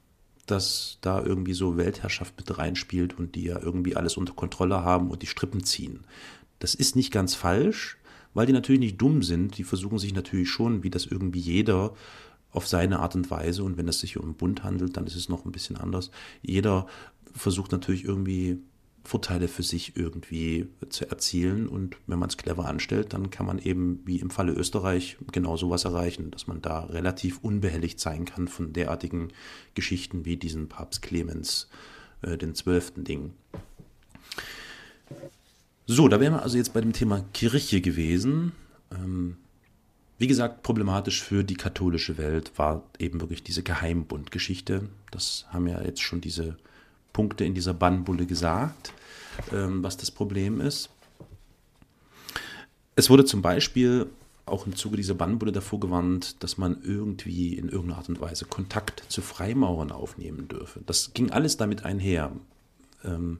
dass 0.46 0.98
da 1.02 1.24
irgendwie 1.24 1.54
so 1.54 1.78
Weltherrschaft 1.78 2.36
mit 2.38 2.58
reinspielt 2.58 3.18
und 3.18 3.36
die 3.36 3.44
ja 3.44 3.60
irgendwie 3.60 3.96
alles 3.96 4.18
unter 4.18 4.34
Kontrolle 4.34 4.84
haben 4.84 5.10
und 5.10 5.22
die 5.22 5.28
Strippen 5.28 5.64
ziehen. 5.64 6.02
Das 6.60 6.76
ist 6.76 6.96
nicht 6.96 7.12
ganz 7.12 7.36
falsch, 7.36 7.98
weil 8.34 8.46
die 8.46 8.54
natürlich 8.54 8.82
nicht 8.82 9.02
dumm 9.02 9.24
sind. 9.24 9.58
Die 9.58 9.64
versuchen 9.64 10.00
sich 10.00 10.14
natürlich 10.14 10.50
schon, 10.50 10.84
wie 10.84 10.90
das 10.90 11.06
irgendwie 11.06 11.40
jeder 11.40 11.94
auf 12.52 12.68
seine 12.68 13.00
Art 13.00 13.16
und 13.16 13.30
Weise, 13.30 13.64
und 13.64 13.78
wenn 13.78 13.88
es 13.88 14.00
sich 14.00 14.18
um 14.18 14.34
Bund 14.34 14.64
handelt, 14.64 14.98
dann 14.98 15.06
ist 15.06 15.16
es 15.16 15.30
noch 15.30 15.46
ein 15.46 15.52
bisschen 15.52 15.78
anders. 15.78 16.10
Jeder 16.42 16.88
versucht 17.36 17.72
natürlich 17.72 18.04
irgendwie 18.06 18.60
Vorteile 19.10 19.48
für 19.48 19.64
sich 19.64 19.98
irgendwie 19.98 20.68
zu 20.90 21.10
erzielen. 21.10 21.68
Und 21.68 21.98
wenn 22.06 22.20
man 22.20 22.30
es 22.30 22.38
clever 22.38 22.66
anstellt, 22.66 23.14
dann 23.14 23.32
kann 23.32 23.48
man 23.48 23.58
eben 23.58 24.02
wie 24.06 24.20
im 24.20 24.30
Falle 24.30 24.54
Österreich 24.54 25.18
genau 25.32 25.58
sowas 25.58 25.84
erreichen, 25.84 26.30
dass 26.30 26.46
man 26.46 26.62
da 26.62 26.82
relativ 26.86 27.40
unbehelligt 27.40 28.00
sein 28.00 28.26
kann 28.26 28.48
von 28.48 28.72
derartigen 28.72 29.30
Geschichten 29.74 30.26
wie 30.26 30.38
diesen 30.38 30.70
Papst 30.70 31.02
Clemens 31.02 31.70
äh, 32.22 32.38
den 32.38 32.54
zwölften 32.54 33.04
Ding. 33.04 33.34
So, 35.88 36.08
da 36.08 36.20
wären 36.20 36.34
wir 36.34 36.44
also 36.44 36.58
jetzt 36.58 36.74
bei 36.74 36.82
dem 36.82 36.94
Thema 36.94 37.26
Kirche 37.34 37.82
gewesen. 37.82 38.52
Ähm, 38.92 39.38
wie 40.20 40.28
gesagt, 40.28 40.62
problematisch 40.62 41.24
für 41.24 41.44
die 41.44 41.56
katholische 41.56 42.20
Welt 42.20 42.52
war 42.58 42.84
eben 43.00 43.22
wirklich 43.22 43.42
diese 43.42 43.64
Geheimbundgeschichte. 43.64 44.88
Das 45.10 45.46
haben 45.50 45.66
ja 45.66 45.82
jetzt 45.82 46.02
schon 46.02 46.22
diese 46.22 46.58
Punkte 47.14 47.46
in 47.46 47.54
dieser 47.54 47.74
Bannbulle 47.74 48.26
gesagt 48.26 48.94
ähm, 49.52 49.84
was 49.84 49.98
das 49.98 50.12
Problem 50.12 50.62
ist. 50.62 50.90
Es 52.96 53.10
wurde 53.10 53.26
zum 53.26 53.42
Beispiel 53.42 54.08
auch 54.46 54.66
im 54.66 54.76
Zuge 54.76 54.98
dieser 54.98 55.14
Bannbulle 55.14 55.52
davor 55.52 55.80
gewarnt, 55.80 56.44
dass 56.44 56.58
man 56.58 56.82
irgendwie 56.84 57.54
in 57.54 57.70
irgendeiner 57.70 58.00
Art 58.00 58.10
und 58.10 58.20
Weise 58.20 58.46
Kontakt 58.46 59.04
zu 59.08 59.22
Freimaurern 59.22 59.92
aufnehmen 59.92 60.48
dürfe. 60.48 60.82
Das 60.86 61.14
ging 61.14 61.30
alles 61.30 61.58
damit 61.58 61.86
einher. 61.86 62.32
Ähm, 63.04 63.40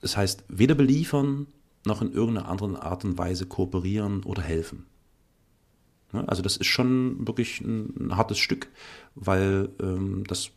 das 0.00 0.16
heißt, 0.16 0.44
weder 0.48 0.74
beliefern 0.74 1.46
noch 1.84 2.02
in 2.02 2.12
irgendeiner 2.12 2.48
anderen 2.48 2.76
Art 2.76 3.04
und 3.04 3.16
Weise 3.16 3.46
kooperieren 3.46 4.24
oder 4.24 4.42
helfen. 4.42 4.86
Also 6.12 6.42
das 6.42 6.56
ist 6.56 6.66
schon 6.66 7.26
wirklich 7.26 7.60
ein 7.60 8.16
hartes 8.16 8.38
Stück, 8.38 8.68
weil 9.14 9.68
ähm, 9.80 10.24
das 10.26 10.50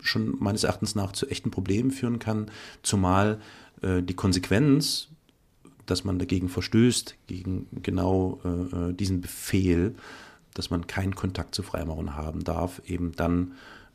schon 0.00 0.36
meines 0.38 0.64
Erachtens 0.64 0.94
nach 0.94 1.12
zu 1.12 1.26
echten 1.28 1.50
Problemen 1.50 1.90
führen 1.90 2.18
kann, 2.18 2.50
zumal 2.82 3.40
äh, 3.82 4.02
die 4.02 4.14
Konsequenz, 4.14 5.08
dass 5.86 6.04
man 6.04 6.18
dagegen 6.18 6.48
verstößt, 6.48 7.16
gegen 7.26 7.66
genau 7.82 8.40
äh, 8.44 8.48
äh 8.90 8.92
diesen 8.92 9.20
Befehl, 9.20 9.94
dass 10.54 10.70
man 10.70 10.86
keinen 10.86 11.14
Kontakt 11.14 11.54
zu 11.54 11.62
Freimaurern 11.62 12.16
haben 12.16 12.44
darf, 12.44 12.80
eben 12.86 13.12
dann 13.12 13.52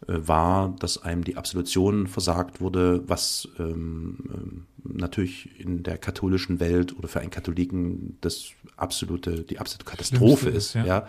äh, 0.08 0.14
war, 0.18 0.76
dass 0.80 1.02
einem 1.02 1.24
die 1.24 1.38
Absolution 1.38 2.08
versagt 2.08 2.62
wurde, 2.62 3.04
was 3.08 3.48
ähm, 3.60 4.18
ähm 4.34 4.66
natürlich 4.84 5.60
in 5.60 5.84
der 5.84 5.98
katholischen 5.98 6.60
Welt 6.60 6.98
oder 6.98 7.10
für 7.10 7.20
einen 7.20 7.32
Katholiken 7.32 8.18
das 8.22 8.52
absolute, 8.78 9.44
die 9.44 9.60
absolute 9.60 9.86
Katastrophe 9.86 10.50
ist. 10.50 10.68
ist 10.68 10.74
ja. 10.76 10.86
ja. 10.86 11.08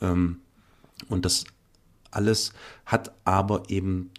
Ähm, 0.00 0.38
und 1.08 1.24
das 1.24 1.44
alles, 2.14 2.52
hat 2.86 3.12
aber 3.24 3.70
eben 3.70 4.10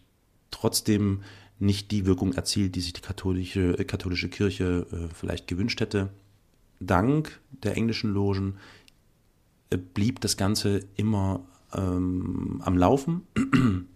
trotzdem 0.51 1.21
nicht 1.59 1.91
die 1.91 2.05
Wirkung 2.05 2.33
erzielt, 2.33 2.75
die 2.75 2.81
sich 2.81 2.93
die 2.93 3.01
katholische, 3.01 3.77
äh, 3.79 3.83
katholische 3.85 4.29
Kirche 4.29 4.85
äh, 4.91 5.13
vielleicht 5.13 5.47
gewünscht 5.47 5.79
hätte. 5.79 6.09
Dank 6.79 7.39
der 7.63 7.77
englischen 7.77 8.11
Logen 8.11 8.55
äh, 9.69 9.77
blieb 9.77 10.21
das 10.21 10.37
Ganze 10.37 10.81
immer 10.95 11.41
ähm, 11.73 12.61
am 12.63 12.77
Laufen. 12.77 13.21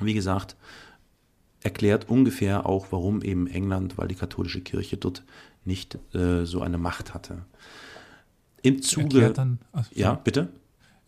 Wie 0.00 0.14
gesagt, 0.14 0.56
erklärt 1.62 2.08
ungefähr 2.08 2.66
auch, 2.66 2.88
warum 2.90 3.22
eben 3.22 3.46
England, 3.46 3.96
weil 3.98 4.08
die 4.08 4.14
katholische 4.14 4.60
Kirche 4.60 4.96
dort 4.96 5.24
nicht 5.64 5.98
äh, 6.14 6.44
so 6.44 6.60
eine 6.60 6.78
Macht 6.78 7.14
hatte. 7.14 7.44
Im 8.62 8.82
Zuge. 8.82 9.32
Dann, 9.32 9.58
also, 9.72 9.90
ja, 9.94 10.14
bitte? 10.14 10.48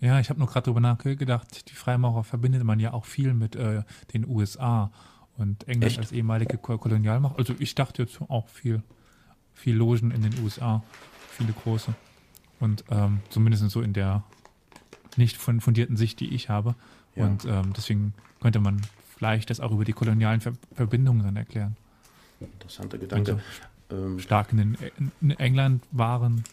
Ja, 0.00 0.20
ich 0.20 0.30
habe 0.30 0.38
nur 0.38 0.48
gerade 0.48 0.66
darüber 0.66 0.80
nachgedacht, 0.80 1.70
die 1.70 1.74
Freimaurer 1.74 2.22
verbindet 2.22 2.62
man 2.62 2.78
ja 2.78 2.92
auch 2.92 3.04
viel 3.04 3.34
mit 3.34 3.56
äh, 3.56 3.82
den 4.12 4.28
USA 4.28 4.92
und 5.36 5.66
England 5.66 5.92
Echt? 5.92 5.98
als 5.98 6.12
ehemalige 6.12 6.56
Kolonialmacht. 6.56 7.36
Also 7.38 7.54
ich 7.58 7.74
dachte 7.74 8.02
jetzt 8.02 8.20
auch 8.28 8.48
viel, 8.48 8.82
viel 9.54 9.74
Logen 9.76 10.10
in 10.10 10.22
den 10.22 10.38
USA, 10.42 10.82
viele 11.30 11.52
große. 11.52 11.94
Und 12.60 12.84
ähm, 12.90 13.20
zumindest 13.30 13.68
so 13.70 13.80
in 13.80 13.92
der 13.92 14.22
nicht 15.16 15.36
fundierten 15.36 15.96
Sicht, 15.96 16.20
die 16.20 16.32
ich 16.32 16.48
habe. 16.48 16.74
Ja. 17.16 17.24
Und 17.26 17.44
ähm, 17.44 17.72
deswegen 17.76 18.14
könnte 18.40 18.60
man 18.60 18.80
vielleicht 19.16 19.50
das 19.50 19.58
auch 19.60 19.72
über 19.72 19.84
die 19.84 19.92
kolonialen 19.92 20.40
Ver 20.40 20.52
Verbindungen 20.74 21.24
dann 21.24 21.36
erklären. 21.36 21.76
Interessanter 22.40 22.98
Gedanke. 22.98 23.40
Also, 23.90 24.06
ähm, 24.06 24.18
stark 24.20 24.52
in, 24.52 24.58
den, 24.58 24.76
in 25.20 25.30
England 25.32 25.82
waren 25.90 26.44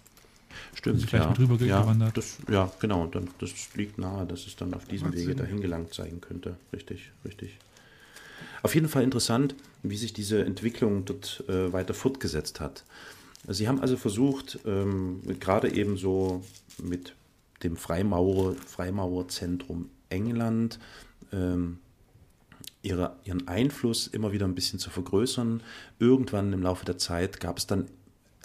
Stimmt, 0.74 0.98
ist 0.98 1.10
vielleicht 1.10 1.26
ja, 1.26 1.34
drüber 1.34 1.64
ja, 1.66 2.12
das, 2.14 2.38
ja, 2.50 2.72
genau. 2.80 3.08
Dann, 3.08 3.30
das 3.40 3.52
liegt 3.76 3.98
nahe, 3.98 4.26
dass 4.26 4.48
es 4.48 4.56
dann 4.56 4.74
auf 4.74 4.86
diesem 4.86 5.14
Wege 5.14 5.26
Sinn. 5.26 5.38
dahin 5.38 5.62
gelangt 5.62 5.94
sein 5.94 6.22
könnte. 6.22 6.58
Richtig, 6.74 7.12
richtig. 7.24 7.58
Auf 8.64 8.74
jeden 8.76 8.90
Fall 8.90 9.04
interessant, 9.04 9.56
wie 9.84 9.98
sich 9.98 10.14
diese 10.14 10.44
Entwicklung 10.44 11.06
dort 11.06 11.44
äh, 11.48 11.72
weiter 11.72 11.94
fortgesetzt 11.94 12.60
hat. 12.60 12.84
Sie 13.48 13.68
haben 13.68 13.80
also 13.80 13.96
versucht, 13.96 14.60
ähm, 14.66 15.22
gerade 15.40 15.72
eben 15.72 15.98
so 15.98 16.44
mit 16.82 17.14
dem 17.64 17.78
Freimaurer, 17.78 18.56
Freimaurerzentrum 18.56 19.90
England 20.10 20.80
ähm, 21.32 21.78
ihre, 22.82 23.16
ihren 23.24 23.48
Einfluss 23.48 24.08
immer 24.08 24.32
wieder 24.32 24.46
ein 24.46 24.56
bisschen 24.56 24.80
zu 24.80 24.90
vergrößern. 24.90 25.62
Irgendwann 26.00 26.54
im 26.54 26.62
Laufe 26.62 26.86
der 26.86 26.98
Zeit 26.98 27.40
gab 27.40 27.58
es 27.58 27.68
dann 27.68 27.88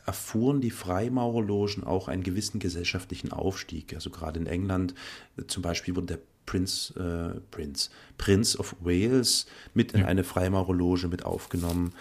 erfuhren 0.06 0.60
die 0.60 0.70
Freimaurerlogen 0.70 1.84
auch 1.84 2.08
einen 2.08 2.22
gewissen 2.22 2.58
gesellschaftlichen 2.58 3.32
Aufstieg. 3.32 3.94
Also 3.94 4.10
gerade 4.10 4.40
in 4.40 4.46
England 4.46 4.94
äh, 5.36 5.44
zum 5.46 5.62
Beispiel 5.62 5.96
wurde 5.96 6.06
der 6.06 6.18
Prince, 6.46 6.94
äh, 6.98 7.40
Prince, 7.50 7.90
Prince 8.18 8.58
of 8.58 8.74
Wales 8.80 9.46
mit 9.74 9.92
in 9.92 10.02
eine 10.04 10.24
Freimaurerloge 10.24 11.08
mit 11.08 11.24
aufgenommen. 11.24 11.92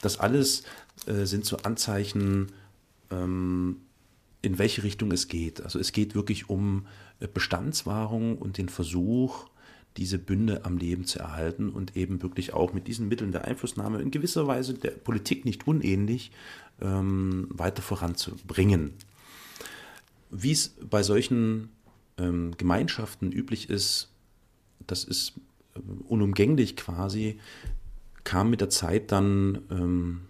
Das 0.00 0.18
alles 0.18 0.62
äh, 1.06 1.26
sind 1.26 1.44
so 1.44 1.58
Anzeichen, 1.58 2.52
ähm, 3.10 3.82
in 4.42 4.58
welche 4.58 4.82
Richtung 4.82 5.12
es 5.12 5.28
geht. 5.28 5.60
Also 5.60 5.78
es 5.78 5.92
geht 5.92 6.14
wirklich 6.14 6.48
um 6.48 6.86
äh, 7.18 7.28
Bestandswahrung 7.28 8.38
und 8.38 8.56
den 8.56 8.68
Versuch, 8.68 9.48
diese 10.00 10.18
Bünde 10.18 10.64
am 10.64 10.78
Leben 10.78 11.04
zu 11.04 11.18
erhalten 11.18 11.68
und 11.68 11.94
eben 11.94 12.22
wirklich 12.22 12.54
auch 12.54 12.72
mit 12.72 12.88
diesen 12.88 13.06
Mitteln 13.08 13.32
der 13.32 13.44
Einflussnahme 13.44 14.00
in 14.00 14.10
gewisser 14.10 14.46
Weise 14.46 14.72
der 14.72 14.92
Politik 14.92 15.44
nicht 15.44 15.66
unähnlich 15.68 16.32
ähm, 16.80 17.48
weiter 17.50 17.82
voranzubringen. 17.82 18.94
Wie 20.30 20.52
es 20.52 20.68
bei 20.68 21.02
solchen 21.02 21.68
ähm, 22.16 22.54
Gemeinschaften 22.56 23.30
üblich 23.30 23.68
ist, 23.68 24.08
das 24.86 25.04
ist 25.04 25.34
äh, 25.74 25.80
unumgänglich 26.08 26.76
quasi, 26.76 27.38
kam 28.24 28.48
mit 28.48 28.62
der 28.62 28.70
Zeit 28.70 29.12
dann 29.12 29.58
ähm, 29.70 30.22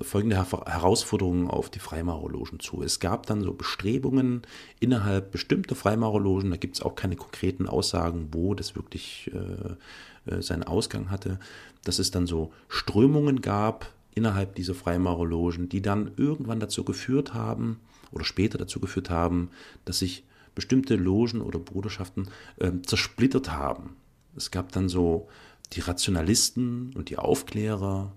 folgende 0.00 0.36
Herausforderungen 0.36 1.48
auf 1.48 1.70
die 1.70 1.78
Freimaurerlogen 1.78 2.58
zu. 2.58 2.82
Es 2.82 2.98
gab 2.98 3.26
dann 3.26 3.42
so 3.42 3.52
Bestrebungen 3.52 4.42
innerhalb 4.80 5.30
bestimmter 5.30 5.76
Freimaurerlogen, 5.76 6.50
da 6.50 6.56
gibt 6.56 6.76
es 6.76 6.82
auch 6.82 6.96
keine 6.96 7.16
konkreten 7.16 7.68
Aussagen, 7.68 8.28
wo 8.32 8.54
das 8.54 8.74
wirklich 8.74 9.30
äh, 9.32 10.30
äh, 10.30 10.42
seinen 10.42 10.64
Ausgang 10.64 11.10
hatte, 11.10 11.38
dass 11.84 11.98
es 11.98 12.10
dann 12.10 12.26
so 12.26 12.52
Strömungen 12.68 13.40
gab 13.40 13.92
innerhalb 14.14 14.56
dieser 14.56 14.74
Freimaurerlogen, 14.74 15.68
die 15.68 15.82
dann 15.82 16.10
irgendwann 16.16 16.60
dazu 16.60 16.84
geführt 16.84 17.34
haben 17.34 17.80
oder 18.10 18.24
später 18.24 18.58
dazu 18.58 18.80
geführt 18.80 19.10
haben, 19.10 19.50
dass 19.84 20.00
sich 20.00 20.24
bestimmte 20.54 20.96
Logen 20.96 21.40
oder 21.40 21.58
Bruderschaften 21.58 22.28
äh, 22.56 22.70
zersplittert 22.84 23.52
haben. 23.52 23.96
Es 24.36 24.50
gab 24.50 24.72
dann 24.72 24.88
so 24.88 25.28
die 25.72 25.80
Rationalisten 25.80 26.92
und 26.94 27.10
die 27.10 27.18
Aufklärer 27.18 28.12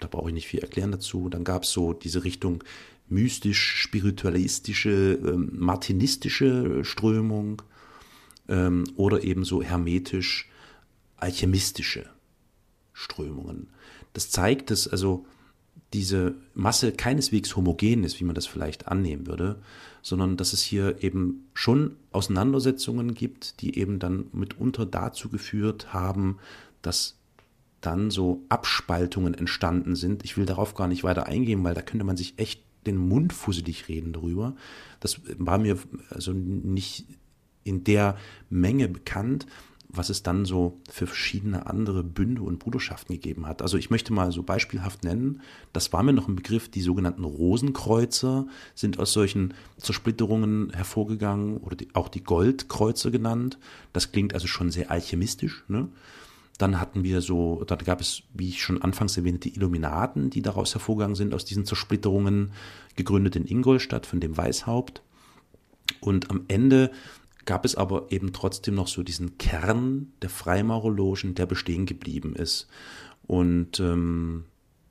da 0.00 0.08
brauche 0.08 0.28
ich 0.28 0.34
nicht 0.34 0.48
viel 0.48 0.60
erklären 0.60 0.92
dazu. 0.92 1.28
Dann 1.28 1.44
gab 1.44 1.64
es 1.64 1.72
so 1.72 1.92
diese 1.92 2.24
Richtung 2.24 2.64
mystisch-spiritualistische, 3.08 5.18
ähm, 5.24 5.50
martinistische 5.52 6.84
Strömung 6.84 7.62
ähm, 8.48 8.84
oder 8.96 9.24
eben 9.24 9.44
so 9.44 9.62
hermetisch-alchemistische 9.62 12.06
Strömungen. 12.92 13.68
Das 14.12 14.30
zeigt, 14.30 14.70
dass 14.70 14.86
also 14.88 15.26
diese 15.92 16.34
Masse 16.54 16.92
keineswegs 16.92 17.56
homogen 17.56 18.04
ist, 18.04 18.20
wie 18.20 18.24
man 18.24 18.34
das 18.34 18.46
vielleicht 18.46 18.88
annehmen 18.88 19.26
würde, 19.26 19.60
sondern 20.02 20.36
dass 20.36 20.52
es 20.52 20.62
hier 20.62 21.02
eben 21.02 21.48
schon 21.54 21.96
Auseinandersetzungen 22.12 23.14
gibt, 23.14 23.60
die 23.60 23.78
eben 23.78 23.98
dann 23.98 24.26
mitunter 24.32 24.84
dazu 24.84 25.28
geführt 25.28 25.92
haben, 25.92 26.38
dass 26.82 27.15
dann 27.86 28.10
so 28.10 28.44
Abspaltungen 28.48 29.34
entstanden 29.34 29.94
sind. 29.94 30.24
Ich 30.24 30.36
will 30.36 30.46
darauf 30.46 30.74
gar 30.74 30.88
nicht 30.88 31.04
weiter 31.04 31.26
eingehen, 31.26 31.62
weil 31.64 31.74
da 31.74 31.82
könnte 31.82 32.04
man 32.04 32.16
sich 32.16 32.38
echt 32.38 32.62
den 32.86 32.96
Mund 32.96 33.32
fusselig 33.32 33.88
reden 33.88 34.12
darüber. 34.12 34.54
Das 35.00 35.20
war 35.38 35.58
mir 35.58 35.78
also 36.10 36.32
nicht 36.32 37.06
in 37.64 37.84
der 37.84 38.16
Menge 38.48 38.88
bekannt, 38.88 39.46
was 39.88 40.10
es 40.10 40.22
dann 40.22 40.44
so 40.44 40.80
für 40.90 41.06
verschiedene 41.06 41.66
andere 41.66 42.02
Bünde 42.02 42.42
und 42.42 42.58
Bruderschaften 42.58 43.14
gegeben 43.14 43.46
hat. 43.46 43.62
Also 43.62 43.78
ich 43.78 43.90
möchte 43.90 44.12
mal 44.12 44.32
so 44.32 44.42
beispielhaft 44.42 45.04
nennen, 45.04 45.40
das 45.72 45.92
war 45.92 46.02
mir 46.02 46.12
noch 46.12 46.28
ein 46.28 46.36
Begriff, 46.36 46.68
die 46.68 46.82
sogenannten 46.82 47.24
Rosenkreuzer 47.24 48.46
sind 48.74 48.98
aus 48.98 49.12
solchen 49.12 49.54
Zersplitterungen 49.78 50.70
hervorgegangen 50.72 51.58
oder 51.58 51.76
die, 51.76 51.88
auch 51.94 52.08
die 52.08 52.24
Goldkreuzer 52.24 53.10
genannt. 53.10 53.58
Das 53.92 54.12
klingt 54.12 54.34
also 54.34 54.46
schon 54.46 54.70
sehr 54.70 54.90
alchemistisch. 54.90 55.64
Ne? 55.68 55.88
Dann 56.58 56.80
hatten 56.80 57.04
wir 57.04 57.20
so, 57.20 57.64
da 57.64 57.76
gab 57.76 58.00
es, 58.00 58.22
wie 58.32 58.48
ich 58.48 58.62
schon 58.62 58.80
anfangs 58.80 59.16
erwähnte, 59.16 59.50
die 59.50 59.56
Illuminaten, 59.56 60.30
die 60.30 60.42
daraus 60.42 60.74
hervorgegangen 60.74 61.16
sind, 61.16 61.34
aus 61.34 61.44
diesen 61.44 61.66
Zersplitterungen, 61.66 62.52
gegründet 62.94 63.36
in 63.36 63.46
Ingolstadt 63.46 64.06
von 64.06 64.20
dem 64.20 64.36
Weißhaupt. 64.36 65.02
Und 66.00 66.30
am 66.30 66.44
Ende 66.48 66.90
gab 67.44 67.64
es 67.64 67.76
aber 67.76 68.10
eben 68.10 68.32
trotzdem 68.32 68.74
noch 68.74 68.88
so 68.88 69.02
diesen 69.02 69.38
Kern 69.38 70.12
der 70.22 70.30
Freimaurerlogen, 70.30 71.34
der 71.34 71.46
bestehen 71.46 71.86
geblieben 71.86 72.34
ist. 72.34 72.68
Und 73.26 73.80
ähm, 73.80 74.44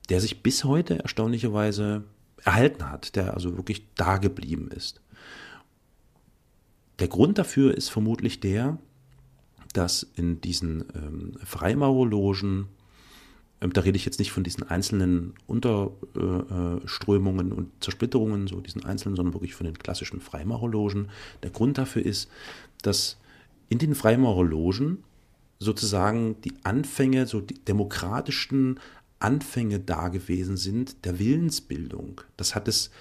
der 0.09 0.21
sich 0.21 0.43
bis 0.43 0.63
heute 0.63 0.99
erstaunlicherweise 0.99 2.03
erhalten 2.43 2.89
hat, 2.89 3.15
der 3.15 3.33
also 3.33 3.57
wirklich 3.57 3.85
da 3.95 4.17
geblieben 4.17 4.69
ist. 4.69 5.01
Der 6.99 7.07
Grund 7.07 7.37
dafür 7.37 7.75
ist 7.75 7.89
vermutlich 7.89 8.39
der, 8.39 8.77
dass 9.75 10.07
in 10.15 10.41
diesen 10.41 10.85
ähm, 10.95 11.33
Freimaurerlogen, 11.43 12.67
ähm, 13.61 13.73
da 13.73 13.81
rede 13.81 13.97
ich 13.97 14.05
jetzt 14.05 14.19
nicht 14.19 14.31
von 14.31 14.43
diesen 14.43 14.63
einzelnen 14.63 15.33
Unterströmungen 15.47 17.51
äh, 17.51 17.53
und 17.53 17.71
Zersplitterungen, 17.81 18.47
so 18.47 18.61
diesen 18.61 18.85
einzelnen, 18.85 19.15
sondern 19.15 19.33
wirklich 19.33 19.53
von 19.53 19.65
den 19.65 19.77
klassischen 19.77 20.21
Freimaurerlogen. 20.21 21.09
Der 21.43 21.51
Grund 21.51 21.77
dafür 21.77 22.05
ist, 22.05 22.29
dass 22.81 23.17
in 23.67 23.79
den 23.79 23.95
Freimaurerlogen 23.95 25.03
sozusagen 25.59 26.39
die 26.41 26.53
Anfänge, 26.63 27.27
so 27.27 27.41
die 27.41 27.55
demokratischen 27.55 28.79
Anfänge 29.19 29.79
da 29.79 30.09
gewesen 30.09 30.57
sind 30.57 31.05
der 31.05 31.19
Willensbildung. 31.19 32.21
Das 32.37 32.55
hat 32.55 32.67
es 32.67 32.91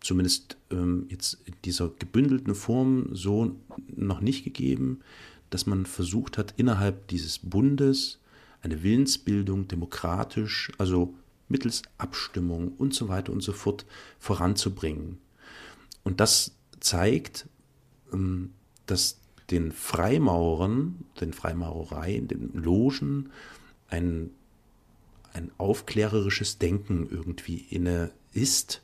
zumindest 0.00 0.56
ähm, 0.70 1.06
jetzt 1.10 1.38
in 1.44 1.54
dieser 1.64 1.90
gebündelten 1.90 2.54
Form 2.54 3.08
so 3.12 3.54
noch 3.94 4.20
nicht 4.20 4.44
gegeben 4.44 5.00
dass 5.54 5.66
man 5.66 5.86
versucht 5.86 6.38
hat, 6.38 6.54
innerhalb 6.56 7.08
dieses 7.08 7.38
Bundes 7.38 8.18
eine 8.62 8.82
Willensbildung 8.82 9.68
demokratisch, 9.68 10.72
also 10.78 11.14
mittels 11.48 11.82
Abstimmung 11.98 12.72
und 12.78 12.94
so 12.94 13.08
weiter 13.08 13.32
und 13.32 13.42
so 13.42 13.52
fort 13.52 13.84
voranzubringen. 14.18 15.18
Und 16.04 16.20
das 16.20 16.52
zeigt, 16.80 17.48
ähm, 18.12 18.52
dass 18.86 19.18
den 19.50 19.72
Freimaurern, 19.72 21.04
den 21.20 21.32
Freimaurereien, 21.32 22.28
den 22.28 22.52
Logen 22.54 23.30
ein, 23.88 24.30
ein 25.34 25.50
aufklärerisches 25.58 26.58
Denken 26.58 27.08
irgendwie 27.10 27.58
inne 27.68 28.10
ist, 28.32 28.82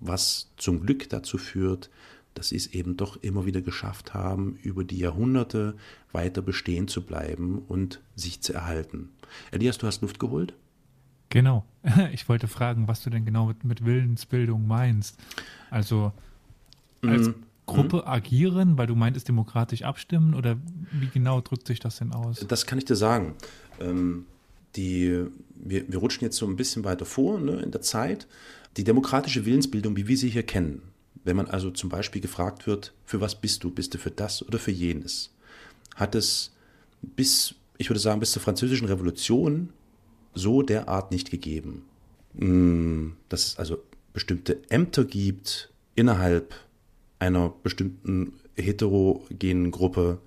was 0.00 0.50
zum 0.58 0.80
Glück 0.80 1.08
dazu 1.08 1.38
führt, 1.38 1.88
dass 2.34 2.48
sie 2.48 2.56
es 2.56 2.68
eben 2.68 2.96
doch 2.96 3.16
immer 3.22 3.46
wieder 3.46 3.62
geschafft 3.62 4.14
haben, 4.14 4.58
über 4.62 4.84
die 4.84 4.98
Jahrhunderte 4.98 5.76
weiter 6.12 6.42
bestehen 6.42 6.88
zu 6.88 7.02
bleiben 7.02 7.62
und 7.68 8.00
sich 8.16 8.40
zu 8.40 8.52
erhalten. 8.52 9.10
Elias, 9.50 9.78
du 9.78 9.86
hast 9.86 10.02
Luft 10.02 10.18
geholt? 10.18 10.54
Genau. 11.30 11.64
Ich 12.12 12.28
wollte 12.28 12.48
fragen, 12.48 12.88
was 12.88 13.02
du 13.02 13.10
denn 13.10 13.24
genau 13.24 13.46
mit, 13.46 13.64
mit 13.64 13.84
Willensbildung 13.84 14.66
meinst. 14.66 15.18
Also 15.70 16.12
als 17.02 17.28
mm. 17.28 17.34
Gruppe 17.66 17.98
mm. 17.98 18.08
agieren, 18.08 18.78
weil 18.78 18.86
du 18.86 18.94
meintest 18.94 19.28
demokratisch 19.28 19.82
abstimmen 19.82 20.34
oder 20.34 20.56
wie 20.92 21.08
genau 21.08 21.40
drückt 21.40 21.66
sich 21.66 21.80
das 21.80 21.98
denn 21.98 22.12
aus? 22.12 22.44
Das 22.48 22.66
kann 22.66 22.78
ich 22.78 22.84
dir 22.84 22.96
sagen. 22.96 23.34
Ähm, 23.80 24.26
die, 24.76 25.24
wir, 25.54 25.90
wir 25.90 25.98
rutschen 25.98 26.24
jetzt 26.24 26.36
so 26.36 26.46
ein 26.46 26.56
bisschen 26.56 26.84
weiter 26.84 27.04
vor 27.04 27.38
ne, 27.38 27.60
in 27.60 27.70
der 27.70 27.82
Zeit. 27.82 28.26
Die 28.76 28.84
demokratische 28.84 29.44
Willensbildung, 29.44 29.96
wie 29.96 30.08
wir 30.08 30.16
sie 30.16 30.30
hier 30.30 30.42
kennen, 30.42 30.82
wenn 31.22 31.36
man 31.36 31.46
also 31.46 31.70
zum 31.70 31.88
Beispiel 31.88 32.20
gefragt 32.20 32.66
wird, 32.66 32.92
für 33.04 33.20
was 33.20 33.40
bist 33.40 33.64
du? 33.64 33.70
Bist 33.70 33.94
du 33.94 33.98
für 33.98 34.10
das 34.10 34.46
oder 34.46 34.58
für 34.58 34.72
jenes? 34.72 35.30
Hat 35.94 36.14
es 36.14 36.52
bis, 37.02 37.54
ich 37.78 37.88
würde 37.88 38.00
sagen, 38.00 38.20
bis 38.20 38.32
zur 38.32 38.42
Französischen 38.42 38.86
Revolution 38.86 39.70
so 40.34 40.62
derart 40.62 41.10
nicht 41.10 41.30
gegeben. 41.30 41.84
Mm, 42.34 43.10
dass 43.28 43.46
es 43.46 43.58
also 43.58 43.78
bestimmte 44.12 44.60
Ämter 44.68 45.04
gibt 45.04 45.70
innerhalb 45.94 46.54
einer 47.18 47.52
bestimmten 47.62 48.34
heterogenen 48.56 49.70
Gruppe 49.70 50.18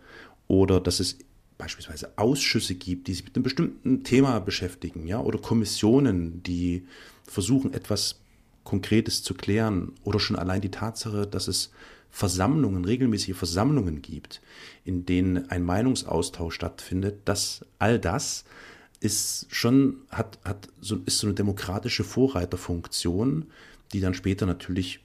oder 0.48 0.80
dass 0.80 1.00
es 1.00 1.18
beispielsweise 1.58 2.18
Ausschüsse 2.18 2.76
gibt, 2.76 3.08
die 3.08 3.14
sich 3.14 3.26
mit 3.26 3.36
einem 3.36 3.44
bestimmten 3.44 4.04
Thema 4.04 4.40
beschäftigen, 4.40 5.08
ja, 5.08 5.20
oder 5.20 5.40
Kommissionen, 5.40 6.44
die 6.44 6.86
versuchen, 7.26 7.74
etwas 7.74 8.22
Konkretes 8.68 9.24
zu 9.24 9.34
klären 9.34 9.94
oder 10.04 10.20
schon 10.20 10.36
allein 10.36 10.60
die 10.60 10.72
Tatsache, 10.72 11.26
dass 11.26 11.48
es 11.48 11.72
Versammlungen, 12.12 12.84
regelmäßige 12.84 13.34
Versammlungen 13.34 14.02
gibt, 14.02 14.42
in 14.84 15.06
denen 15.06 15.50
ein 15.50 15.64
Meinungsaustausch 15.64 16.56
stattfindet, 16.56 17.22
dass 17.24 17.66
all 17.80 17.98
das 17.98 18.44
ist 19.00 19.46
schon, 19.56 20.02
hat, 20.10 20.40
hat 20.44 20.68
so, 20.82 20.98
ist 21.06 21.20
so 21.20 21.28
eine 21.28 21.34
demokratische 21.34 22.04
Vorreiterfunktion, 22.04 23.46
die 23.94 24.02
dann 24.02 24.14
später 24.14 24.46
natürlich 24.46 25.00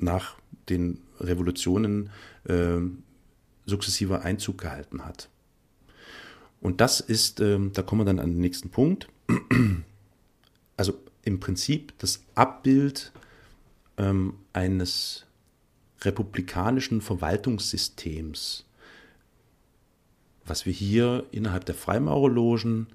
nach 0.00 0.34
den 0.68 0.98
Revolutionen 1.20 2.10
äh, 2.48 2.78
sukzessiver 3.64 4.22
Einzug 4.22 4.58
gehalten 4.58 5.04
hat. 5.04 5.28
Und 6.60 6.80
das 6.80 6.98
ist, 6.98 7.38
äh, 7.38 7.60
da 7.72 7.82
kommen 7.82 8.00
wir 8.00 8.06
dann 8.06 8.18
an 8.18 8.32
den 8.32 8.40
nächsten 8.40 8.70
Punkt. 8.70 9.06
Also 10.76 10.94
im 11.24 11.40
Prinzip 11.40 11.92
das 11.98 12.22
Abbild 12.34 13.12
ähm, 13.96 14.34
eines 14.52 15.26
republikanischen 16.02 17.00
Verwaltungssystems, 17.00 18.64
was 20.44 20.66
wir 20.66 20.72
hier 20.72 21.24
innerhalb 21.30 21.64
der 21.64 21.74
Freimaurerlogen 21.74 22.88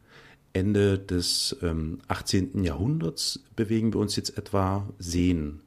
Ende 0.53 0.97
des 0.97 1.55
ähm, 1.61 1.99
18. 2.07 2.63
Jahrhunderts 2.63 3.43
bewegen 3.55 3.93
wir 3.93 3.99
uns 3.99 4.15
jetzt 4.15 4.37
etwa 4.37 4.87
sehen. 4.97 5.61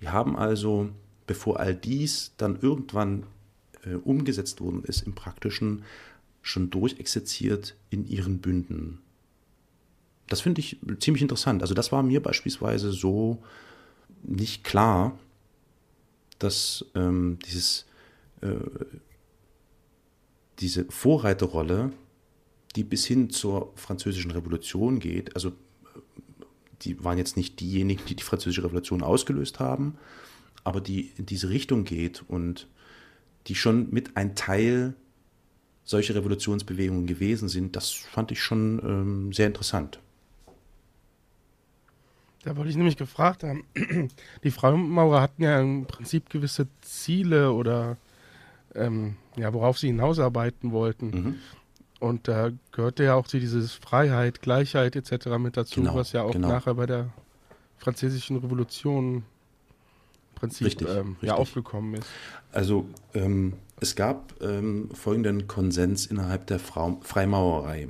Die 0.00 0.08
haben 0.08 0.36
also, 0.36 0.90
bevor 1.26 1.60
all 1.60 1.74
dies 1.74 2.32
dann 2.36 2.58
irgendwann 2.60 3.24
äh, 3.84 3.94
umgesetzt 3.94 4.60
worden 4.60 4.82
ist 4.84 5.02
im 5.02 5.14
Praktischen, 5.14 5.84
schon 6.42 6.70
durchexerziert 6.70 7.76
in 7.90 8.06
ihren 8.06 8.38
Bünden. 8.38 8.98
Das 10.28 10.40
finde 10.40 10.60
ich 10.60 10.78
ziemlich 11.00 11.22
interessant. 11.22 11.62
Also 11.62 11.74
das 11.74 11.92
war 11.92 12.02
mir 12.02 12.22
beispielsweise 12.22 12.92
so 12.92 13.42
nicht 14.22 14.64
klar, 14.64 15.18
dass 16.38 16.84
ähm, 16.94 17.38
dieses, 17.46 17.86
äh, 18.40 18.54
diese 20.60 20.86
Vorreiterrolle, 20.86 21.92
die 22.76 22.84
bis 22.84 23.06
hin 23.06 23.30
zur 23.30 23.72
französischen 23.76 24.30
Revolution 24.30 24.98
geht, 24.98 25.34
also 25.34 25.52
die 26.82 27.02
waren 27.04 27.18
jetzt 27.18 27.36
nicht 27.36 27.60
diejenigen, 27.60 28.04
die 28.06 28.16
die 28.16 28.22
französische 28.22 28.64
Revolution 28.64 29.02
ausgelöst 29.02 29.60
haben, 29.60 29.96
aber 30.64 30.80
die 30.80 31.12
in 31.16 31.26
diese 31.26 31.50
Richtung 31.50 31.84
geht 31.84 32.24
und 32.26 32.66
die 33.46 33.54
schon 33.54 33.90
mit 33.90 34.16
ein 34.16 34.34
Teil 34.34 34.94
solcher 35.84 36.14
Revolutionsbewegungen 36.14 37.06
gewesen 37.06 37.48
sind, 37.48 37.76
das 37.76 37.90
fand 37.90 38.32
ich 38.32 38.42
schon 38.42 38.80
ähm, 38.82 39.32
sehr 39.32 39.46
interessant. 39.46 40.00
Da 42.44 42.56
wollte 42.56 42.68
ich 42.68 42.76
nämlich 42.76 42.98
gefragt 42.98 43.42
haben, 43.42 43.64
die 44.44 44.50
Freimaurer 44.50 45.22
hatten 45.22 45.42
ja 45.42 45.60
im 45.60 45.86
Prinzip 45.86 46.28
gewisse 46.28 46.66
Ziele 46.82 47.52
oder 47.52 47.96
ähm, 48.74 49.16
ja, 49.36 49.52
worauf 49.54 49.78
sie 49.78 49.86
hinausarbeiten 49.86 50.70
wollten. 50.70 51.06
Mhm. 51.06 51.34
Und 52.00 52.28
da 52.28 52.50
gehörte 52.72 53.04
ja 53.04 53.14
auch 53.14 53.26
dieses 53.26 53.72
Freiheit, 53.72 54.42
Gleichheit 54.42 54.94
etc. 54.94 55.38
mit 55.38 55.56
dazu, 55.56 55.80
genau, 55.80 55.94
was 55.94 56.12
ja 56.12 56.22
auch 56.22 56.32
genau. 56.32 56.48
nachher 56.48 56.74
bei 56.74 56.84
der 56.84 57.10
französischen 57.78 58.36
Revolution 58.36 59.14
im 59.16 59.22
Prinzip 60.34 60.66
richtig, 60.66 60.88
ähm, 60.88 61.12
richtig. 61.12 61.28
Ja, 61.28 61.36
aufgekommen 61.36 61.94
ist. 61.94 62.08
Also 62.52 62.86
ähm, 63.14 63.54
es 63.80 63.96
gab 63.96 64.34
ähm, 64.42 64.90
folgenden 64.92 65.46
Konsens 65.46 66.04
innerhalb 66.04 66.46
der 66.46 66.58
Frau 66.58 66.98
Freimaurerei. 67.00 67.88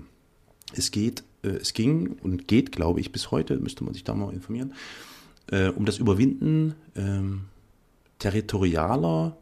Es 0.72 0.92
geht 0.92 1.24
es 1.48 1.72
ging 1.72 2.16
und 2.22 2.48
geht, 2.48 2.72
glaube 2.72 3.00
ich, 3.00 3.12
bis 3.12 3.30
heute, 3.30 3.56
müsste 3.58 3.84
man 3.84 3.94
sich 3.94 4.04
da 4.04 4.14
mal 4.14 4.32
informieren, 4.32 4.74
äh, 5.50 5.68
um 5.68 5.84
das 5.84 5.98
Überwinden 5.98 6.74
äh, 6.94 7.20
territorialer 8.18 9.36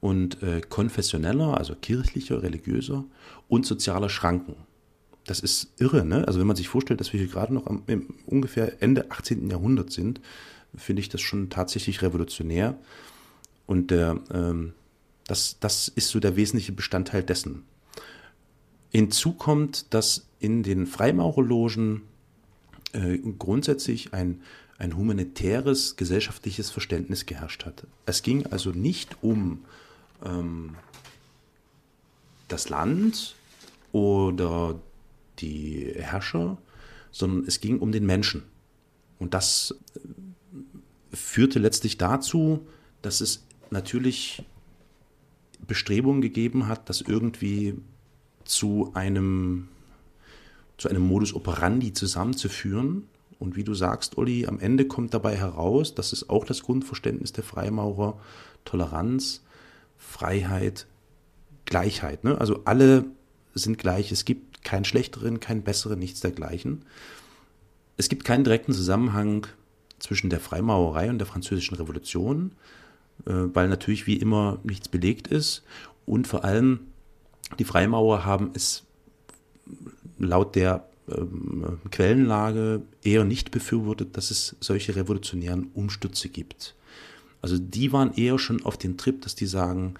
und 0.00 0.42
äh, 0.42 0.60
konfessioneller, 0.60 1.56
also 1.58 1.74
kirchlicher, 1.74 2.42
religiöser 2.42 3.04
und 3.48 3.66
sozialer 3.66 4.08
Schranken. 4.08 4.56
Das 5.26 5.38
ist 5.38 5.72
irre, 5.78 6.04
ne? 6.04 6.26
Also 6.26 6.40
wenn 6.40 6.46
man 6.46 6.56
sich 6.56 6.68
vorstellt, 6.68 7.00
dass 7.00 7.12
wir 7.12 7.20
hier 7.20 7.28
gerade 7.28 7.54
noch 7.54 7.66
am, 7.66 7.84
im, 7.86 8.08
ungefähr 8.26 8.82
Ende 8.82 9.10
18. 9.10 9.48
Jahrhundert 9.48 9.92
sind, 9.92 10.20
finde 10.74 11.00
ich 11.00 11.08
das 11.08 11.20
schon 11.20 11.50
tatsächlich 11.50 12.02
revolutionär. 12.02 12.76
Und 13.66 13.90
der, 13.90 14.18
ähm, 14.32 14.72
das, 15.26 15.58
das 15.60 15.88
ist 15.88 16.08
so 16.08 16.18
der 16.18 16.34
wesentliche 16.34 16.72
Bestandteil 16.72 17.22
dessen. 17.22 17.62
Hinzu 18.92 19.32
kommt, 19.32 19.94
dass 19.94 20.26
in 20.38 20.62
den 20.62 20.86
Freimaurerlogen 20.86 22.02
äh, 22.92 23.18
grundsätzlich 23.38 24.12
ein, 24.12 24.42
ein 24.76 24.96
humanitäres 24.96 25.96
gesellschaftliches 25.96 26.70
Verständnis 26.70 27.24
geherrscht 27.24 27.64
hat. 27.64 27.86
Es 28.04 28.22
ging 28.22 28.46
also 28.46 28.70
nicht 28.70 29.16
um 29.22 29.64
ähm, 30.22 30.76
das 32.48 32.68
Land 32.68 33.34
oder 33.92 34.78
die 35.38 35.92
Herrscher, 35.96 36.58
sondern 37.10 37.46
es 37.46 37.60
ging 37.60 37.78
um 37.78 37.92
den 37.92 38.04
Menschen. 38.04 38.42
Und 39.18 39.32
das 39.32 39.74
äh, 39.94 41.16
führte 41.16 41.58
letztlich 41.60 41.96
dazu, 41.96 42.66
dass 43.00 43.22
es 43.22 43.46
natürlich 43.70 44.44
Bestrebungen 45.66 46.20
gegeben 46.20 46.66
hat, 46.66 46.90
das 46.90 47.00
irgendwie 47.00 47.74
zu 48.52 48.90
einem, 48.94 49.68
zu 50.76 50.88
einem 50.88 51.02
Modus 51.02 51.34
operandi 51.34 51.92
zusammenzuführen. 51.92 53.08
Und 53.38 53.56
wie 53.56 53.64
du 53.64 53.74
sagst, 53.74 54.18
Olli, 54.18 54.46
am 54.46 54.60
Ende 54.60 54.86
kommt 54.86 55.14
dabei 55.14 55.36
heraus, 55.36 55.94
das 55.94 56.12
ist 56.12 56.30
auch 56.30 56.44
das 56.44 56.62
Grundverständnis 56.62 57.32
der 57.32 57.42
Freimaurer, 57.42 58.20
Toleranz, 58.64 59.42
Freiheit, 59.96 60.86
Gleichheit. 61.64 62.24
Ne? 62.24 62.38
Also 62.38 62.60
alle 62.64 63.06
sind 63.54 63.78
gleich. 63.78 64.12
Es 64.12 64.24
gibt 64.24 64.62
keinen 64.62 64.84
schlechteren, 64.84 65.40
keinen 65.40 65.62
besseren, 65.62 65.98
nichts 65.98 66.20
dergleichen. 66.20 66.84
Es 67.96 68.08
gibt 68.08 68.24
keinen 68.24 68.44
direkten 68.44 68.72
Zusammenhang 68.72 69.46
zwischen 69.98 70.30
der 70.30 70.40
Freimaurerei 70.40 71.10
und 71.10 71.18
der 71.18 71.26
französischen 71.26 71.76
Revolution, 71.76 72.52
äh, 73.26 73.32
weil 73.32 73.68
natürlich 73.68 74.06
wie 74.06 74.16
immer 74.16 74.58
nichts 74.62 74.88
belegt 74.88 75.26
ist. 75.28 75.64
Und 76.04 76.26
vor 76.26 76.44
allem 76.44 76.91
die 77.58 77.64
Freimaurer 77.64 78.24
haben 78.24 78.50
es 78.54 78.84
laut 80.18 80.54
der 80.54 80.86
ähm, 81.08 81.80
Quellenlage 81.90 82.82
eher 83.02 83.24
nicht 83.24 83.50
befürwortet, 83.50 84.16
dass 84.16 84.30
es 84.30 84.56
solche 84.60 84.94
revolutionären 84.96 85.70
Umstürze 85.74 86.28
gibt. 86.28 86.74
Also 87.40 87.58
die 87.58 87.92
waren 87.92 88.14
eher 88.14 88.38
schon 88.38 88.64
auf 88.64 88.76
den 88.76 88.96
Trip, 88.96 89.20
dass 89.22 89.34
die 89.34 89.46
sagen, 89.46 89.94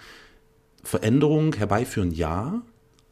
Veränderung 0.84 1.54
herbeiführen 1.54 2.12
ja, 2.12 2.62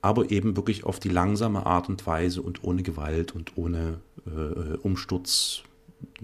aber 0.03 0.31
eben 0.31 0.57
wirklich 0.57 0.85
auf 0.85 0.99
die 0.99 1.09
langsame 1.09 1.67
Art 1.67 1.89
und 1.89 2.07
Weise 2.07 2.43
und 2.43 2.65
ohne 2.65 2.83
Gewalt 2.83 3.35
und 3.35 3.57
ohne 3.57 4.01
äh, 4.27 4.77
Umsturz, 4.79 5.63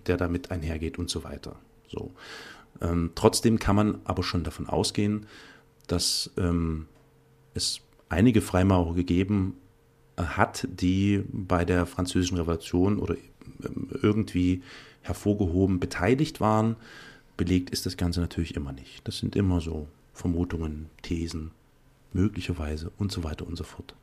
der 0.07 0.17
damit 0.17 0.51
einhergeht 0.51 0.99
und 0.99 1.11
so 1.11 1.25
weiter. 1.25 1.57
So. 1.89 2.11
Ähm, 2.81 3.11
trotzdem 3.14 3.59
kann 3.59 3.77
man 3.77 4.01
aber 4.05 4.23
schon 4.23 4.45
davon 4.45 4.69
ausgehen, 4.69 5.27
dass 5.87 6.31
ähm, 6.37 6.87
es 7.55 7.81
einige 8.09 8.41
Freimaurer 8.41 8.95
gegeben 8.95 9.55
hat, 10.17 10.67
die 10.71 11.25
bei 11.31 11.65
der 11.65 11.87
Französischen 11.87 12.39
Revolution 12.39 12.99
oder 12.99 13.17
ähm, 13.65 13.89
irgendwie 14.03 14.63
hervorgehoben 15.03 15.79
beteiligt 15.79 16.41
waren. 16.41 16.77
Belegt 17.37 17.71
ist 17.71 17.87
das 17.87 17.97
Ganze 17.97 18.21
natürlich 18.21 18.57
immer 18.57 18.73
nicht. 18.73 19.07
Das 19.07 19.19
sind 19.19 19.37
immer 19.37 19.61
so 19.61 19.89
Vermutungen, 20.15 20.89
Thesen, 21.03 21.51
möglicherweise 22.13 22.91
und 22.99 23.13
so 23.13 23.25
weiter 23.25 23.47
und 23.47 23.57
so 23.57 23.65
fort. 23.65 23.95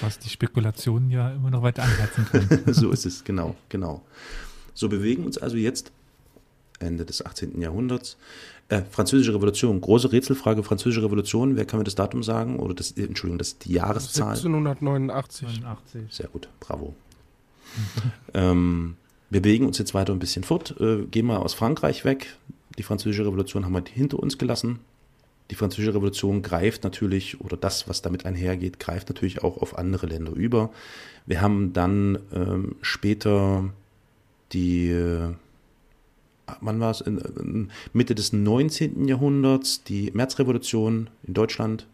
Was 0.00 0.18
die 0.18 0.28
Spekulationen 0.28 1.10
ja 1.10 1.32
immer 1.32 1.50
noch 1.50 1.62
weiter 1.62 1.82
anheizen 1.82 2.26
können. 2.26 2.62
so 2.74 2.90
ist 2.90 3.06
es, 3.06 3.24
genau, 3.24 3.56
genau. 3.68 4.04
So 4.74 4.88
bewegen 4.88 5.24
uns 5.24 5.38
also 5.38 5.56
jetzt 5.56 5.92
Ende 6.78 7.04
des 7.04 7.24
18. 7.24 7.60
Jahrhunderts 7.60 8.16
äh, 8.68 8.82
Französische 8.90 9.34
Revolution, 9.34 9.80
große 9.80 10.10
Rätselfrage, 10.12 10.62
Französische 10.62 11.04
Revolution, 11.04 11.56
wer 11.56 11.64
kann 11.64 11.78
mir 11.78 11.84
das 11.84 11.94
Datum 11.94 12.22
sagen? 12.22 12.58
Oder 12.58 12.74
das, 12.74 12.92
Entschuldigung, 12.92 13.38
das 13.38 13.58
die 13.58 13.72
Jahreszahl? 13.72 14.30
1789. 14.30 15.48
89. 15.62 16.02
Sehr 16.10 16.28
gut, 16.28 16.48
bravo. 16.58 16.94
ähm, 18.34 18.96
wir 19.30 19.42
bewegen 19.42 19.66
uns 19.66 19.78
jetzt 19.78 19.94
weiter 19.94 20.12
ein 20.12 20.18
bisschen 20.18 20.44
fort, 20.44 20.74
äh, 20.80 21.04
gehen 21.06 21.26
mal 21.26 21.38
aus 21.38 21.54
Frankreich 21.54 22.04
weg. 22.04 22.36
Die 22.78 22.82
Französische 22.82 23.24
Revolution 23.24 23.64
haben 23.64 23.72
wir 23.72 23.84
hinter 23.88 24.18
uns 24.18 24.38
gelassen. 24.38 24.80
Die 25.50 25.54
Französische 25.54 25.94
Revolution 25.94 26.42
greift 26.42 26.82
natürlich, 26.82 27.40
oder 27.40 27.56
das, 27.56 27.88
was 27.88 28.02
damit 28.02 28.26
einhergeht, 28.26 28.80
greift 28.80 29.08
natürlich 29.08 29.44
auch 29.44 29.58
auf 29.58 29.78
andere 29.78 30.06
Länder 30.06 30.32
über. 30.32 30.70
Wir 31.24 31.40
haben 31.40 31.72
dann 31.72 32.18
ähm, 32.32 32.76
später 32.82 33.70
die 34.52 34.90
äh, 34.90 35.34
wann 36.60 36.80
war 36.80 36.90
es, 36.90 37.00
in, 37.00 37.18
in 37.18 37.70
Mitte 37.92 38.14
des 38.14 38.32
19. 38.32 39.08
Jahrhunderts, 39.08 39.84
die 39.84 40.10
Märzrevolution 40.12 41.10
in 41.26 41.34
Deutschland, 41.34 41.86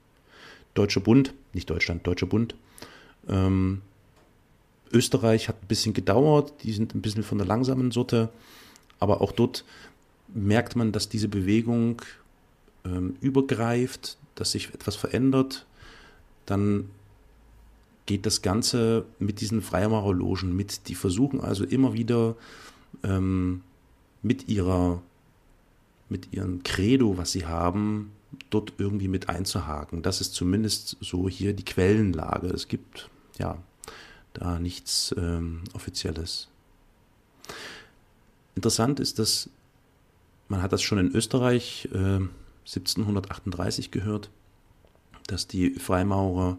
Deutscher 0.74 1.00
Bund, 1.00 1.34
nicht 1.52 1.68
Deutschland, 1.68 2.06
Deutscher 2.06 2.26
Bund, 2.26 2.54
ähm, 3.28 3.82
Österreich 4.92 5.48
hat 5.48 5.62
ein 5.62 5.68
bisschen 5.68 5.94
gedauert, 5.94 6.52
die 6.62 6.72
sind 6.72 6.94
ein 6.94 7.02
bisschen 7.02 7.22
von 7.22 7.38
der 7.38 7.46
langsamen 7.46 7.90
Sorte, 7.90 8.28
aber 8.98 9.20
auch 9.20 9.32
dort 9.32 9.64
merkt 10.28 10.76
man, 10.76 10.92
dass 10.92 11.08
diese 11.08 11.28
Bewegung 11.28 12.02
ähm, 12.84 13.16
übergreift, 13.20 14.18
dass 14.34 14.52
sich 14.52 14.72
etwas 14.74 14.96
verändert. 14.96 15.66
Dann 16.46 16.90
geht 18.06 18.26
das 18.26 18.42
Ganze 18.42 19.04
mit 19.18 19.40
diesen 19.40 19.62
Freimaurerlogen 19.62 20.54
mit. 20.54 20.88
Die 20.88 20.94
versuchen 20.94 21.40
also 21.40 21.64
immer 21.64 21.94
wieder 21.94 22.36
ähm, 23.04 23.62
mit 24.22 24.48
ihrer 24.48 25.02
mit 26.08 26.32
ihrem 26.32 26.62
Credo, 26.62 27.16
was 27.16 27.32
sie 27.32 27.46
haben, 27.46 28.12
dort 28.50 28.74
irgendwie 28.78 29.08
mit 29.08 29.30
einzuhaken. 29.30 30.02
Das 30.02 30.20
ist 30.20 30.34
zumindest 30.34 30.98
so 31.00 31.28
hier 31.28 31.54
die 31.54 31.64
Quellenlage. 31.64 32.48
Es 32.48 32.68
gibt 32.68 33.08
ja 33.38 33.56
da 34.34 34.58
nichts 34.58 35.14
ähm, 35.16 35.62
Offizielles. 35.72 36.48
Interessant 38.54 39.00
ist, 39.00 39.18
dass 39.18 39.48
man 40.48 40.62
hat 40.62 40.72
das 40.72 40.82
schon 40.82 40.98
in 40.98 41.14
Österreich 41.14 41.88
äh, 41.92 42.20
1738 42.66 43.90
gehört, 43.90 44.30
dass 45.26 45.46
die 45.46 45.70
Freimaurer 45.70 46.58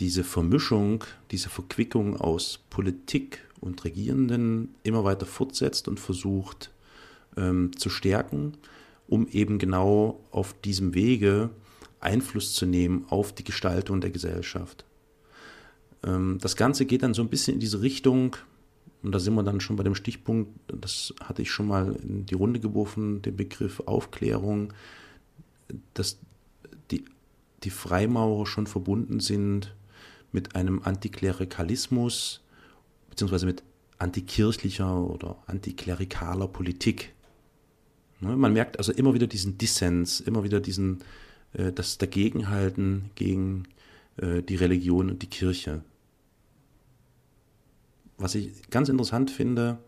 diese 0.00 0.24
Vermischung, 0.24 1.04
diese 1.30 1.50
Verquickung 1.50 2.16
aus 2.16 2.60
Politik 2.70 3.45
und 3.66 3.84
Regierenden 3.84 4.74
immer 4.82 5.04
weiter 5.04 5.26
fortsetzt 5.26 5.88
und 5.88 6.00
versucht 6.00 6.70
ähm, 7.36 7.76
zu 7.76 7.90
stärken, 7.90 8.54
um 9.08 9.28
eben 9.28 9.58
genau 9.58 10.20
auf 10.30 10.54
diesem 10.64 10.94
Wege 10.94 11.50
Einfluss 12.00 12.54
zu 12.54 12.66
nehmen 12.66 13.04
auf 13.08 13.32
die 13.34 13.44
Gestaltung 13.44 14.00
der 14.00 14.10
Gesellschaft. 14.10 14.84
Ähm, 16.04 16.38
das 16.40 16.56
Ganze 16.56 16.86
geht 16.86 17.02
dann 17.02 17.14
so 17.14 17.22
ein 17.22 17.28
bisschen 17.28 17.54
in 17.54 17.60
diese 17.60 17.82
Richtung, 17.82 18.36
und 19.02 19.12
da 19.12 19.18
sind 19.18 19.34
wir 19.34 19.42
dann 19.42 19.60
schon 19.60 19.76
bei 19.76 19.82
dem 19.82 19.94
Stichpunkt, 19.94 20.50
das 20.68 21.14
hatte 21.22 21.42
ich 21.42 21.50
schon 21.50 21.68
mal 21.68 21.96
in 22.02 22.26
die 22.26 22.34
Runde 22.34 22.60
geworfen, 22.60 23.22
den 23.22 23.36
Begriff 23.36 23.80
Aufklärung, 23.86 24.72
dass 25.94 26.18
die, 26.90 27.04
die 27.62 27.70
Freimaurer 27.70 28.46
schon 28.46 28.66
verbunden 28.66 29.20
sind 29.20 29.74
mit 30.32 30.54
einem 30.54 30.82
Antiklerikalismus, 30.82 32.40
beziehungsweise 33.16 33.46
mit 33.46 33.62
antikirchlicher 33.96 35.00
oder 35.00 35.42
antiklerikaler 35.46 36.48
Politik. 36.48 37.14
Ne, 38.20 38.36
man 38.36 38.52
merkt 38.52 38.78
also 38.78 38.92
immer 38.92 39.14
wieder 39.14 39.26
diesen 39.26 39.56
Dissens, 39.56 40.20
immer 40.20 40.44
wieder 40.44 40.60
diesen, 40.60 41.02
äh, 41.54 41.72
das 41.72 41.96
Dagegenhalten 41.96 43.10
gegen 43.14 43.68
äh, 44.18 44.42
die 44.42 44.56
Religion 44.56 45.08
und 45.08 45.22
die 45.22 45.28
Kirche. 45.28 45.82
Was 48.18 48.34
ich 48.34 48.68
ganz 48.68 48.90
interessant 48.90 49.30
finde, 49.30 49.78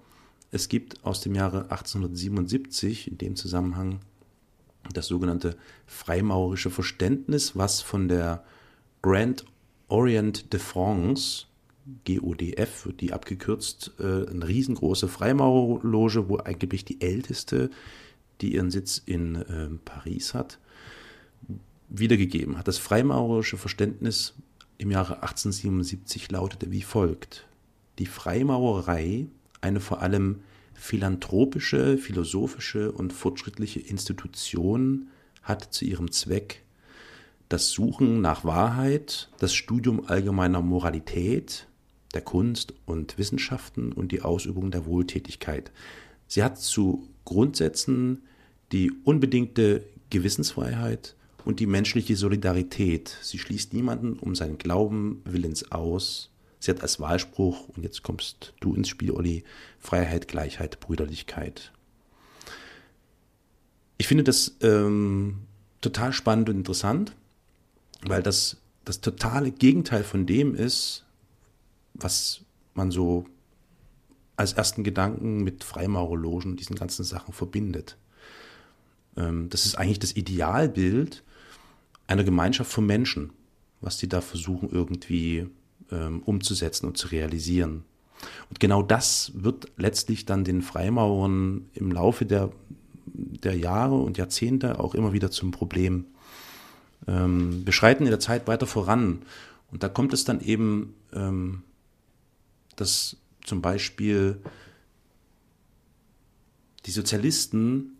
es 0.50 0.70
gibt 0.70 1.04
aus 1.04 1.20
dem 1.20 1.34
Jahre 1.34 1.64
1877 1.64 3.10
in 3.10 3.18
dem 3.18 3.36
Zusammenhang 3.36 4.00
das 4.94 5.06
sogenannte 5.06 5.54
freimaurische 5.86 6.70
Verständnis, 6.70 7.56
was 7.56 7.82
von 7.82 8.08
der 8.08 8.42
Grand 9.02 9.44
Orient 9.88 10.50
de 10.54 10.60
France, 10.60 11.47
GODF 12.04 12.86
wird 12.86 13.00
die 13.00 13.12
abgekürzt, 13.12 13.92
äh, 13.98 14.28
eine 14.28 14.46
riesengroße 14.46 15.08
Freimaurerloge, 15.08 16.28
wo 16.28 16.36
angeblich 16.36 16.84
die 16.84 17.00
älteste, 17.00 17.70
die 18.40 18.54
ihren 18.54 18.70
Sitz 18.70 19.02
in 19.04 19.36
äh, 19.36 19.68
Paris 19.84 20.34
hat, 20.34 20.58
wiedergegeben 21.88 22.58
hat. 22.58 22.68
Das 22.68 22.78
freimaurerische 22.78 23.56
Verständnis 23.56 24.34
im 24.76 24.90
Jahre 24.90 25.22
1877 25.22 26.30
lautete 26.30 26.70
wie 26.70 26.82
folgt. 26.82 27.46
Die 27.98 28.06
Freimaurerei, 28.06 29.26
eine 29.60 29.80
vor 29.80 30.02
allem 30.02 30.40
philanthropische, 30.74 31.98
philosophische 31.98 32.92
und 32.92 33.12
fortschrittliche 33.12 33.80
Institution, 33.80 35.08
hat 35.42 35.72
zu 35.72 35.84
ihrem 35.84 36.12
Zweck 36.12 36.62
das 37.48 37.70
Suchen 37.70 38.20
nach 38.20 38.44
Wahrheit, 38.44 39.30
das 39.38 39.54
Studium 39.54 40.06
allgemeiner 40.06 40.60
Moralität, 40.60 41.67
der 42.14 42.22
Kunst 42.22 42.74
und 42.86 43.18
Wissenschaften 43.18 43.92
und 43.92 44.12
die 44.12 44.22
Ausübung 44.22 44.70
der 44.70 44.86
Wohltätigkeit. 44.86 45.70
Sie 46.26 46.42
hat 46.42 46.58
zu 46.58 47.08
Grundsätzen 47.24 48.22
die 48.72 48.92
unbedingte 49.04 49.84
Gewissensfreiheit 50.10 51.14
und 51.44 51.60
die 51.60 51.66
menschliche 51.66 52.16
Solidarität. 52.16 53.16
Sie 53.22 53.38
schließt 53.38 53.72
niemanden 53.72 54.14
um 54.14 54.34
seinen 54.34 54.58
Glauben 54.58 55.22
willens 55.24 55.70
aus. 55.70 56.30
Sie 56.60 56.70
hat 56.70 56.82
als 56.82 56.98
Wahlspruch, 56.98 57.68
und 57.68 57.82
jetzt 57.84 58.02
kommst 58.02 58.52
du 58.60 58.74
ins 58.74 58.88
Spiel, 58.88 59.12
Olli, 59.12 59.44
Freiheit, 59.78 60.28
Gleichheit, 60.28 60.80
Brüderlichkeit. 60.80 61.72
Ich 63.96 64.08
finde 64.08 64.24
das 64.24 64.56
ähm, 64.60 65.40
total 65.80 66.12
spannend 66.12 66.48
und 66.48 66.56
interessant 66.56 67.14
weil 68.02 68.22
das 68.22 68.58
das 68.84 69.00
totale 69.02 69.50
Gegenteil 69.50 70.02
von 70.02 70.24
dem 70.24 70.54
ist, 70.54 71.04
was 71.98 72.40
man 72.74 72.90
so 72.90 73.26
als 74.36 74.52
ersten 74.52 74.84
Gedanken 74.84 75.42
mit 75.42 75.64
Freimaurerlogen 75.64 76.52
und 76.52 76.60
diesen 76.60 76.76
ganzen 76.76 77.04
Sachen 77.04 77.34
verbindet. 77.34 77.96
Ähm, 79.16 79.48
das 79.50 79.66
ist 79.66 79.76
eigentlich 79.76 79.98
das 79.98 80.16
Idealbild 80.16 81.24
einer 82.06 82.24
Gemeinschaft 82.24 82.72
von 82.72 82.86
Menschen, 82.86 83.30
was 83.80 83.98
die 83.98 84.08
da 84.08 84.20
versuchen 84.20 84.70
irgendwie 84.70 85.48
ähm, 85.90 86.22
umzusetzen 86.24 86.86
und 86.86 86.96
zu 86.96 87.08
realisieren. 87.08 87.84
Und 88.48 88.60
genau 88.60 88.82
das 88.82 89.32
wird 89.34 89.70
letztlich 89.76 90.24
dann 90.24 90.44
den 90.44 90.62
Freimaurern 90.62 91.66
im 91.74 91.92
Laufe 91.92 92.24
der, 92.24 92.50
der 93.06 93.56
Jahre 93.56 93.96
und 93.96 94.18
Jahrzehnte 94.18 94.80
auch 94.80 94.94
immer 94.94 95.12
wieder 95.12 95.30
zum 95.30 95.50
Problem 95.50 96.06
ähm, 97.06 97.62
wir 97.64 97.72
schreiten 97.72 98.04
in 98.04 98.10
der 98.10 98.20
Zeit 98.20 98.46
weiter 98.46 98.66
voran. 98.66 99.22
Und 99.70 99.82
da 99.82 99.88
kommt 99.88 100.12
es 100.12 100.24
dann 100.24 100.40
eben, 100.40 100.94
ähm, 101.12 101.62
dass 102.80 103.16
zum 103.44 103.62
Beispiel 103.62 104.40
die 106.86 106.90
Sozialisten 106.90 107.98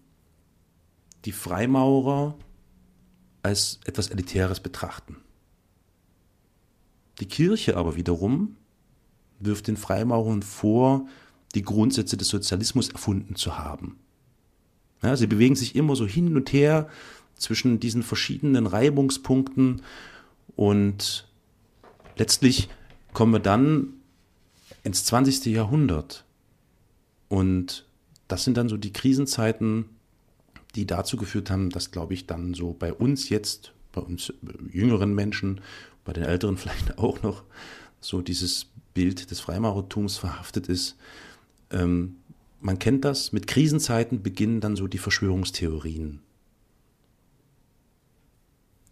die 1.25 1.33
Freimaurer 1.33 2.37
als 3.43 3.81
etwas 3.85 4.09
Elitäres 4.09 4.61
betrachten. 4.61 5.17
Die 7.21 7.27
Kirche 7.27 7.77
aber 7.77 7.97
wiederum 7.97 8.57
wirft 9.41 9.67
den 9.67 9.77
Freimaurern 9.77 10.43
vor, 10.43 11.07
die 11.55 11.63
Grundsätze 11.63 12.17
des 12.17 12.29
Sozialismus 12.29 12.91
erfunden 12.91 13.35
zu 13.35 13.59
haben. 13.59 13.99
Ja, 15.03 15.17
sie 15.17 15.27
bewegen 15.27 15.57
sich 15.57 15.75
immer 15.77 15.97
so 15.97 16.07
hin 16.07 16.37
und 16.37 16.53
her 16.53 16.89
zwischen 17.37 17.81
diesen 17.81 18.03
verschiedenen 18.03 18.67
Reibungspunkten 18.67 19.83
und 20.57 21.29
letztlich 22.17 22.69
kommen 23.13 23.33
wir 23.33 23.41
dann 23.41 23.98
ins 24.89 25.05
20. 25.05 25.45
Jahrhundert. 25.47 26.25
Und 27.29 27.87
das 28.27 28.45
sind 28.45 28.57
dann 28.57 28.71
so 28.71 28.79
die 28.79 28.93
Krisenzeiten, 28.93 29.85
die 30.75 30.87
dazu 30.87 31.19
geführt 31.19 31.51
haben, 31.51 31.69
dass, 31.69 31.91
glaube 31.91 32.15
ich, 32.15 32.27
dann 32.27 32.55
so 32.55 32.73
bei 32.73 32.93
uns 32.93 33.29
jetzt, 33.29 33.75
bei 33.93 34.01
uns 34.01 34.33
jüngeren 34.73 35.15
Menschen, 35.15 35.61
bei 36.05 36.15
den 36.15 36.25
Älteren 36.25 36.57
vielleicht 36.63 36.99
auch 36.99 37.23
noch, 37.23 37.45
so 38.01 38.23
dieses 38.23 38.67
Bild 38.95 39.31
des 39.31 39.41
Freimaurertums 39.41 40.17
verhaftet 40.17 40.69
ist. 40.69 40.97
Ähm, 41.71 42.17
man 42.61 42.79
kennt 42.79 43.05
das, 43.05 43.33
mit 43.33 43.47
Krisenzeiten 43.47 44.23
beginnen 44.23 44.61
dann 44.61 44.75
so 44.75 44.87
die 44.89 44.99
Verschwörungstheorien. 44.99 46.21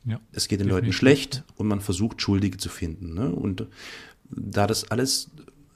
Ja, 0.04 0.20
es 0.32 0.46
geht 0.46 0.60
den 0.60 0.68
Leuten 0.68 0.92
schlecht 0.92 1.42
und 1.56 1.66
man 1.66 1.80
versucht, 1.80 2.20
Schuldige 2.20 2.58
zu 2.58 2.68
finden. 2.68 3.14
Ne? 3.14 3.30
Und 3.30 3.66
da 4.30 4.66
das 4.66 4.90
alles, 4.90 5.30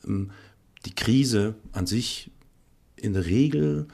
die 0.04 0.94
Krise 0.94 1.54
an 1.72 1.86
sich 1.86 2.30
in 2.96 3.12
der 3.12 3.26
Regel 3.26 3.86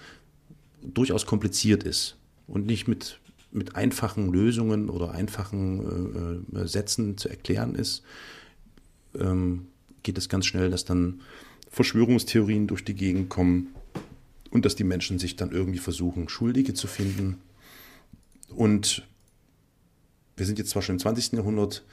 durchaus 0.82 1.26
kompliziert 1.26 1.84
ist 1.84 2.16
und 2.46 2.66
nicht 2.66 2.86
mit, 2.88 3.18
mit 3.50 3.74
einfachen 3.74 4.32
Lösungen 4.32 4.88
oder 4.88 5.12
einfachen 5.12 6.44
äh, 6.54 6.58
äh, 6.58 6.66
Sätzen 6.66 7.16
zu 7.18 7.28
erklären 7.28 7.74
ist, 7.74 8.02
ähm, 9.18 9.66
geht 10.02 10.18
es 10.18 10.28
ganz 10.28 10.46
schnell, 10.46 10.70
dass 10.70 10.84
dann 10.84 11.22
Verschwörungstheorien 11.70 12.66
durch 12.66 12.84
die 12.84 12.94
Gegend 12.94 13.28
kommen 13.28 13.68
und 14.50 14.64
dass 14.64 14.76
die 14.76 14.84
Menschen 14.84 15.18
sich 15.18 15.36
dann 15.36 15.50
irgendwie 15.50 15.78
versuchen, 15.78 16.28
Schuldige 16.28 16.74
zu 16.74 16.86
finden. 16.86 17.38
Und 18.48 19.06
wir 20.36 20.46
sind 20.46 20.58
jetzt 20.58 20.70
zwar 20.70 20.82
schon 20.82 20.96
im 20.96 21.00
20. 21.00 21.32
Jahrhundert, 21.32 21.84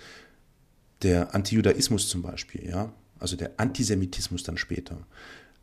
der 1.01 1.33
Antijudaismus 1.33 2.07
zum 2.07 2.21
Beispiel, 2.21 2.65
ja, 2.65 2.93
also 3.23 3.37
der 3.37 3.51
Antisemitismus 3.57 4.43
dann 4.43 4.57
später, 4.57 4.97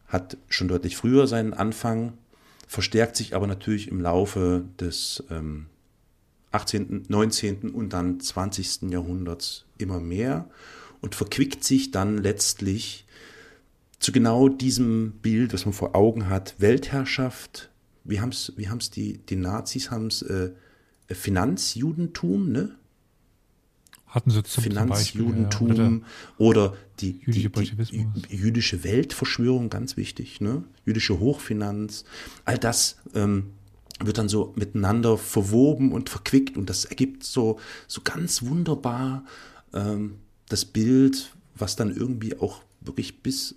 hat 0.09 0.39
schon 0.49 0.67
deutlich 0.67 0.97
früher 0.97 1.27
seinen 1.27 1.53
Anfang, 1.53 2.15
verstärkt 2.67 3.17
sich 3.17 3.35
aber 3.35 3.47
natürlich 3.47 3.89
im 3.89 4.01
Laufe 4.01 4.65
des 4.81 5.23
ähm, 5.31 5.67
18., 6.53 7.05
19. 7.09 7.71
und 7.71 7.93
dann 7.93 8.19
20. 8.19 8.91
Jahrhunderts 8.91 9.67
immer 9.77 10.01
mehr 10.01 10.49
und 11.03 11.15
verquickt 11.15 11.63
sich 11.63 11.91
dann 11.91 12.17
letztlich 12.19 13.05
zu 13.99 14.11
genau 14.11 14.49
diesem 14.49 15.13
Bild, 15.21 15.53
was 15.53 15.67
man 15.67 15.75
vor 15.75 15.95
Augen 15.95 16.31
hat, 16.31 16.55
Weltherrschaft, 16.59 17.71
wie 18.05 18.21
haben 18.21 18.31
es 18.31 18.55
wie 18.57 18.71
haben's 18.71 18.91
die, 18.91 19.19
die 19.19 19.37
Nazis, 19.37 19.91
haben 19.91 20.07
es 20.07 20.23
äh, 20.23 20.51
Finanzjudentum, 21.11 22.51
ne? 22.51 22.75
Hatten 24.11 24.31
sie 24.31 24.43
zum, 24.43 24.65
Finanzjudentum 24.65 25.69
Beispiel, 25.69 25.87
ja. 25.87 26.05
oder, 26.39 26.67
oder, 26.69 26.77
die, 26.99 27.21
jüdische 27.25 27.49
die, 27.49 28.07
die, 28.29 28.37
jüdische 28.37 28.83
Weltverschwörung, 28.83 29.71
ganz 29.71 29.97
wichtig, 29.97 30.41
ne? 30.41 30.65
jüdische 30.85 31.21
Hochfinanz, 31.21 32.05
all 32.45 32.59
das 32.59 32.97
ähm, 33.15 33.51
wird 34.01 34.19
dann 34.19 34.29
so 34.29 34.53
miteinander 34.57 35.17
verwoben 35.17 35.93
und 35.93 36.09
verquickt 36.09 36.57
und 36.57 36.69
das 36.69 36.87
ergibt 36.87 37.23
so, 37.23 37.61
so 37.87 38.01
ganz 38.03 38.43
wunderbar 38.43 39.25
ähm, 39.73 40.17
das 40.49 40.65
Bild, 40.65 41.33
was 41.55 41.77
dann 41.77 41.95
irgendwie 41.95 42.37
auch 42.37 42.63
wirklich 42.81 43.23
bis 43.23 43.55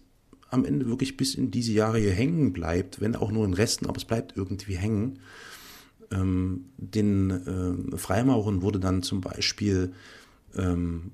am 0.51 0.65
Ende 0.65 0.87
wirklich 0.87 1.17
bis 1.17 1.33
in 1.33 1.49
diese 1.49 1.71
Jahre 1.71 1.97
hier 1.97 2.11
hängen 2.11 2.53
bleibt, 2.53 3.01
wenn 3.01 3.15
auch 3.15 3.31
nur 3.31 3.43
in 3.43 3.55
Resten, 3.55 3.87
aber 3.87 3.97
es 3.97 4.05
bleibt 4.05 4.37
irgendwie 4.37 4.75
hängen. 4.75 5.17
Ähm, 6.11 6.65
den 6.77 7.93
äh, 7.93 7.97
Freimaurern 7.97 8.61
wurde 8.61 8.79
dann 8.79 9.01
zum 9.01 9.19
Beispiel 9.19 9.93
ähm, 10.57 11.11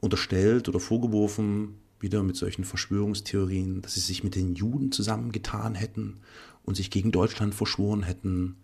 unterstellt 0.00 0.68
oder 0.68 0.80
vorgeworfen, 0.80 1.74
wieder 2.00 2.22
mit 2.22 2.36
solchen 2.36 2.64
Verschwörungstheorien, 2.64 3.82
dass 3.82 3.94
sie 3.94 4.00
sich 4.00 4.22
mit 4.22 4.34
den 4.34 4.54
Juden 4.54 4.92
zusammengetan 4.92 5.74
hätten 5.74 6.18
und 6.64 6.76
sich 6.76 6.90
gegen 6.90 7.12
Deutschland 7.12 7.54
verschworen 7.54 8.02
hätten. 8.02 8.56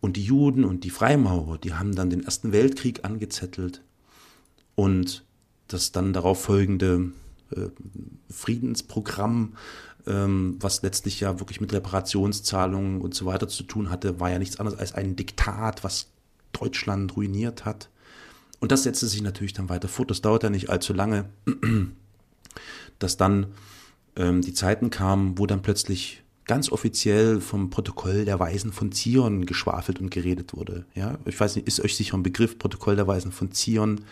Und 0.00 0.16
die 0.16 0.24
Juden 0.24 0.64
und 0.64 0.84
die 0.84 0.90
Freimaurer, 0.90 1.58
die 1.58 1.74
haben 1.74 1.94
dann 1.94 2.10
den 2.10 2.24
Ersten 2.24 2.52
Weltkrieg 2.52 3.04
angezettelt 3.04 3.82
und 4.74 5.24
das 5.68 5.92
dann 5.92 6.12
darauf 6.12 6.42
folgende 6.42 7.12
äh, 7.50 7.68
Friedensprogramm, 8.30 9.54
ähm, 10.06 10.56
was 10.60 10.82
letztlich 10.82 11.20
ja 11.20 11.40
wirklich 11.40 11.60
mit 11.60 11.72
Reparationszahlungen 11.72 13.00
und 13.00 13.14
so 13.14 13.26
weiter 13.26 13.48
zu 13.48 13.64
tun 13.64 13.90
hatte, 13.90 14.20
war 14.20 14.30
ja 14.30 14.38
nichts 14.38 14.60
anderes 14.60 14.78
als 14.78 14.94
ein 14.94 15.16
Diktat, 15.16 15.82
was 15.82 16.08
Deutschland 16.52 17.16
ruiniert 17.16 17.64
hat. 17.64 17.88
Und 18.60 18.72
das 18.72 18.84
setzte 18.84 19.06
sich 19.06 19.22
natürlich 19.22 19.52
dann 19.52 19.68
weiter 19.68 19.88
fort. 19.88 20.10
Das 20.10 20.22
dauert 20.22 20.42
ja 20.42 20.50
nicht 20.50 20.70
allzu 20.70 20.92
lange, 20.92 21.26
dass 22.98 23.16
dann 23.16 23.48
ähm, 24.16 24.42
die 24.42 24.54
Zeiten 24.54 24.90
kamen, 24.90 25.38
wo 25.38 25.46
dann 25.46 25.62
plötzlich 25.62 26.22
ganz 26.46 26.70
offiziell 26.70 27.40
vom 27.40 27.70
Protokoll 27.70 28.24
der 28.24 28.38
Weisen 28.38 28.72
von 28.72 28.92
Zion 28.92 29.46
geschwafelt 29.46 30.00
und 30.00 30.10
geredet 30.10 30.54
wurde. 30.54 30.86
Ja, 30.94 31.18
ich 31.24 31.38
weiß 31.38 31.56
nicht, 31.56 31.66
ist 31.66 31.80
euch 31.80 31.96
sicher 31.96 32.16
ein 32.16 32.22
Begriff 32.22 32.58
Protokoll 32.58 32.96
der 32.96 33.06
Weisen 33.06 33.32
von 33.32 33.52
Zion? 33.52 34.02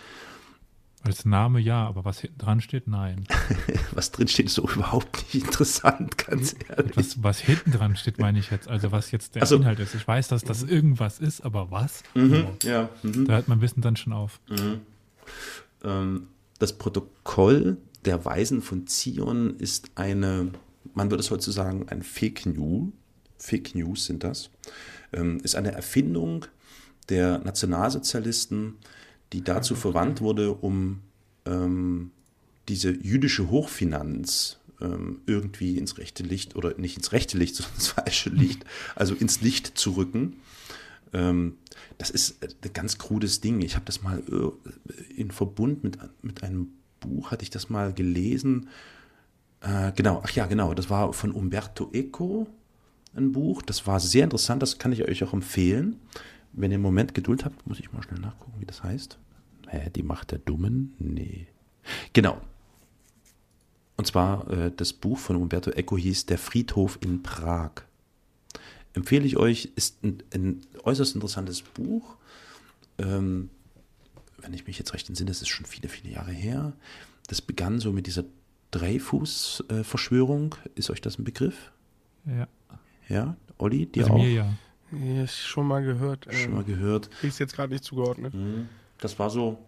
Als 1.05 1.27
Name 1.27 1.61
ja, 1.61 1.87
aber 1.87 2.07
was 2.07 2.21
hinten 2.21 2.39
dran 2.39 2.61
steht, 2.63 2.89
nein. 2.89 3.27
was 3.93 4.11
drin 4.11 4.27
steht, 4.27 4.47
ist 4.47 4.55
so 4.55 4.67
überhaupt 4.67 5.17
nicht 5.35 5.45
interessant, 5.45 6.17
ganz 6.17 6.57
ehrlich. 6.67 6.97
Was, 6.97 7.23
was 7.23 7.41
hinten 7.41 7.73
dran 7.73 7.95
steht, 7.95 8.19
meine 8.19 8.39
ich 8.39 8.51
jetzt. 8.51 8.69
Also 8.69 8.91
was 8.91 9.11
jetzt 9.11 9.35
der 9.35 9.43
also, 9.43 9.57
Inhalt 9.57 9.81
ist. 9.81 9.95
Ich 9.95 10.09
weiß, 10.09 10.29
dass 10.29 10.45
das 10.45 10.63
irgendwas 10.63 11.21
ist, 11.21 11.43
aber 11.43 11.71
was? 11.71 12.05
Mhm, 12.15 12.47
ja, 12.63 12.89
mhm. 13.03 13.27
Da 13.27 13.35
hört 13.35 13.49
mein 13.49 13.61
Wissen 13.61 13.83
dann 13.83 13.97
schon 13.97 14.15
auf. 14.15 14.41
Mhm. 14.49 14.81
Ähm, 15.85 16.29
das 16.59 16.73
Protokoll 16.73 17.77
der 18.07 18.25
Weisen 18.25 18.63
von 18.63 18.87
Zion 18.87 19.59
ist 19.59 19.91
eine, 19.97 20.53
man 20.95 21.11
würde 21.11 21.23
es 21.23 21.31
heute 21.31 21.53
sagen, 21.53 21.87
ein 21.91 22.03
Fake 22.03 22.47
News. 22.47 22.93
Fake 23.37 23.75
News 23.75 24.07
sind 24.07 24.25
das. 24.25 24.49
Ähm, 25.13 25.39
ist 25.43 25.55
eine 25.55 25.73
Erfindung 25.73 26.47
der 27.11 27.41
Nationalsozialisten, 27.41 28.79
die 29.35 29.43
dazu 29.43 29.75
verwandt 29.75 30.21
wurde, 30.21 30.53
um 30.53 31.01
ähm, 31.45 32.13
diese 32.69 32.91
jüdische 32.93 33.51
Hochfinanz 33.51 34.61
ähm, 34.81 35.21
irgendwie 35.27 35.77
ins 35.77 35.99
rechte 35.99 36.23
Licht 36.23 36.55
oder 36.55 36.79
nicht 36.79 36.97
ins 36.97 37.11
rechte 37.11 37.37
Licht, 37.37 37.57
sondern 37.57 37.75
ins 37.75 37.89
falsche 37.89 38.31
Licht, 38.31 38.65
also 38.95 39.15
ins 39.15 39.41
Licht 39.41 39.77
zu 39.77 39.93
rücken. 39.93 40.37
Ähm, 41.13 41.57
das 41.99 42.11
ist 42.11 42.43
ein 42.43 42.73
ganz 42.73 42.97
krudes 42.99 43.41
Ding. 43.41 43.61
Ich 43.61 43.75
habe 43.75 43.85
das 43.85 44.03
mal 44.03 44.23
äh, 44.31 45.21
in 45.21 45.33
Verbund 45.33 45.83
mit, 45.83 45.99
mit 46.23 46.45
einem 46.45 46.69
Buch, 47.01 47.33
hatte 47.33 47.43
ich 47.43 47.51
das 47.51 47.69
mal 47.69 47.93
gelesen. 47.93 48.69
Äh, 49.61 49.91
genau, 49.97 50.23
ach 50.25 50.31
ja, 50.31 50.47
genau, 50.47 50.75
das 50.75 50.91
war 50.91 51.13
von 51.13 51.33
Umberto 51.33 51.91
Eco 51.93 52.47
ein 53.17 53.33
Buch. 53.33 53.63
Das 53.63 53.87
war 53.89 53.99
sehr 53.99 54.23
interessant, 54.23 54.63
das 54.63 54.79
kann 54.79 54.93
ich 54.93 55.03
euch 55.03 55.25
auch 55.25 55.33
empfehlen. 55.33 56.01
Wenn 56.53 56.71
ihr 56.71 56.77
einen 56.77 56.83
Moment 56.85 57.15
Geduld 57.15 57.45
habt, 57.45 57.67
muss 57.67 57.81
ich 57.81 57.93
mal 57.93 58.03
schnell 58.03 58.21
nachgucken, 58.21 58.61
wie 58.61 58.67
das 58.67 58.85
heißt. 58.85 59.19
Hä, 59.69 59.91
die 59.95 60.03
Macht 60.03 60.31
der 60.31 60.39
Dummen? 60.39 60.95
Nee. 60.99 61.47
Genau. 62.13 62.41
Und 63.97 64.07
zwar 64.07 64.51
äh, 64.51 64.73
das 64.75 64.93
Buch 64.93 65.19
von 65.19 65.37
Umberto 65.37 65.71
Eco 65.71 65.97
hieß 65.97 66.27
Der 66.27 66.39
Friedhof 66.39 66.99
in 67.01 67.23
Prag. 67.23 67.71
Empfehle 68.93 69.25
ich 69.25 69.37
euch, 69.37 69.71
ist 69.77 70.03
ein, 70.05 70.23
ein 70.33 70.61
äußerst 70.85 71.15
interessantes 71.15 71.63
Buch. 71.63 72.17
Ähm, 72.99 73.51
wenn 74.39 74.53
ich 74.53 74.67
mich 74.67 74.79
jetzt 74.79 74.95
recht 74.95 75.09
entsinne, 75.09 75.31
das 75.31 75.43
ist 75.43 75.49
schon 75.49 75.67
viele, 75.67 75.89
viele 75.89 76.15
Jahre 76.15 76.33
her. 76.33 76.73
Das 77.29 77.41
begann 77.41 77.81
so 77.81 77.93
mit 77.93 78.07
dieser 78.07 78.25
Dreyfus-Verschwörung. 78.71 80.57
Ist 80.75 80.91
euch 80.91 81.01
das 81.01 81.19
ein 81.19 81.25
Begriff? 81.25 81.73
Ja. 82.27 82.49
Ja, 83.09 83.37
Olli, 83.59 83.87
dir 83.87 84.05
also 84.05 84.15
auch? 84.15 84.23
Mir 84.23 84.33
ja. 84.33 84.55
Ja, 84.93 85.27
schon 85.27 85.67
mal 85.67 85.83
gehört. 85.83 86.27
Schon 86.31 86.45
ähm, 86.45 86.55
mal 86.55 86.65
gehört. 86.65 87.11
Ist 87.23 87.39
jetzt 87.39 87.55
gerade 87.55 87.73
nicht 87.73 87.85
zugeordnet. 87.85 88.35
Mhm. 88.35 88.69
Das 89.05 89.19
war 89.19 89.29
so, 89.29 89.59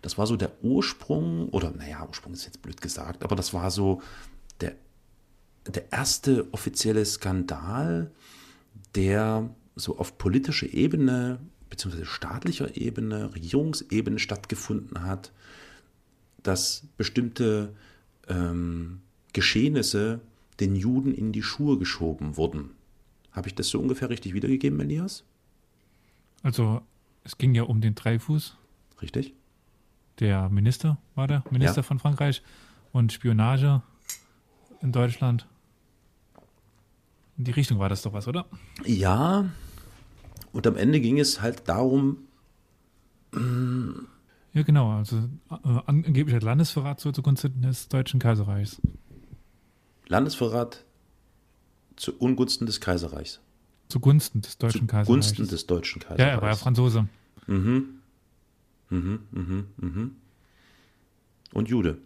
das 0.00 0.16
war 0.16 0.26
so 0.26 0.34
der 0.34 0.50
Ursprung, 0.62 1.50
oder 1.50 1.72
naja, 1.72 2.06
Ursprung 2.08 2.32
ist 2.32 2.46
jetzt 2.46 2.62
blöd 2.62 2.80
gesagt, 2.80 3.22
aber 3.22 3.36
das 3.36 3.52
war 3.52 3.70
so 3.70 4.00
der, 4.62 4.76
der 5.66 5.92
erste 5.92 6.50
offizielle 6.54 7.04
Skandal, 7.04 8.10
der 8.94 9.50
so 9.76 9.98
auf 9.98 10.16
politischer 10.16 10.72
Ebene, 10.72 11.38
beziehungsweise 11.68 12.06
staatlicher 12.06 12.78
Ebene, 12.78 13.34
Regierungsebene 13.34 14.18
stattgefunden 14.18 15.02
hat, 15.02 15.32
dass 16.42 16.84
bestimmte 16.96 17.74
ähm, 18.26 19.02
Geschehnisse 19.34 20.20
den 20.60 20.76
Juden 20.76 21.12
in 21.12 21.32
die 21.32 21.42
Schuhe 21.42 21.76
geschoben 21.76 22.38
wurden. 22.38 22.70
Habe 23.32 23.48
ich 23.48 23.54
das 23.54 23.68
so 23.68 23.78
ungefähr 23.78 24.08
richtig 24.08 24.32
wiedergegeben, 24.32 24.80
Elias? 24.80 25.24
Also 26.42 26.80
es 27.30 27.38
ging 27.38 27.54
ja 27.54 27.62
um 27.62 27.80
den 27.80 27.94
Dreifuß. 27.94 28.56
Richtig. 29.00 29.34
Der 30.18 30.48
Minister 30.48 30.98
war 31.14 31.28
der 31.28 31.44
Minister 31.50 31.78
ja. 31.78 31.82
von 31.84 32.00
Frankreich 32.00 32.42
und 32.90 33.12
Spionage 33.12 33.82
in 34.82 34.90
Deutschland. 34.90 35.46
In 37.38 37.44
die 37.44 37.52
Richtung 37.52 37.78
war 37.78 37.88
das 37.88 38.02
doch 38.02 38.12
was, 38.12 38.26
oder? 38.26 38.46
Ja. 38.84 39.48
Und 40.52 40.66
am 40.66 40.76
Ende 40.76 41.00
ging 41.00 41.20
es 41.20 41.40
halt 41.40 41.68
darum. 41.68 42.18
ja, 44.52 44.62
genau. 44.64 44.90
Also 44.90 45.18
äh, 45.50 45.80
angeblich 45.86 46.34
hat 46.34 46.42
Landesverrat 46.42 46.98
zugunsten 46.98 47.62
des 47.62 47.88
Deutschen 47.88 48.18
Kaiserreichs. 48.18 48.82
Landesverrat 50.08 50.84
zu 51.94 52.12
Ungunsten 52.18 52.66
des 52.66 52.80
Kaiserreichs. 52.80 53.40
Zugunsten 53.88 54.40
des 54.40 54.58
Deutschen 54.58 54.88
Kaiserreichs. 54.88 55.06
Zugunsten 55.06 55.46
des 55.46 55.66
Deutschen 55.68 56.00
Kaiserreichs. 56.00 56.20
Ja, 56.20 56.26
er 56.26 56.42
war 56.42 56.48
ja 56.48 56.56
Franzose. 56.56 57.08
Mhm. 57.50 58.00
Mhm, 58.90 59.20
mhm, 59.32 59.66
mhm. 59.76 60.16
Und 61.52 61.68
Jude. 61.68 61.98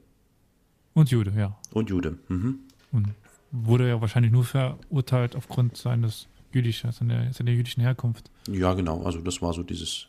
Und 0.95 1.11
Jude, 1.11 1.33
ja. 1.37 1.57
Und 1.73 1.91
Jude. 1.91 2.19
Mhm. 2.29 2.61
Und 2.93 3.09
wurde 3.51 3.89
ja 3.89 4.01
wahrscheinlich 4.01 4.33
nur 4.33 4.45
verurteilt 4.45 5.37
aufgrund 5.37 5.77
seines 5.77 6.29
jüdischen, 6.53 6.93
seiner, 6.93 7.33
seiner 7.33 7.51
jüdischen 7.51 7.83
Herkunft. 7.83 8.31
Ja, 8.49 8.73
genau. 8.73 9.03
Also 9.05 9.21
das 9.21 9.43
war 9.43 9.53
so 9.53 9.63
dieses, 9.63 10.09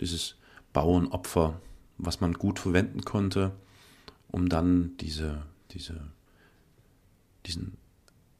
dieses 0.00 0.36
Bauernopfer, 0.72 1.60
was 1.98 2.20
man 2.20 2.32
gut 2.32 2.58
verwenden 2.58 3.02
konnte, 3.02 3.52
um 4.32 4.48
dann 4.48 4.96
diese, 4.98 5.42
diese, 5.70 6.00
diesen 7.46 7.76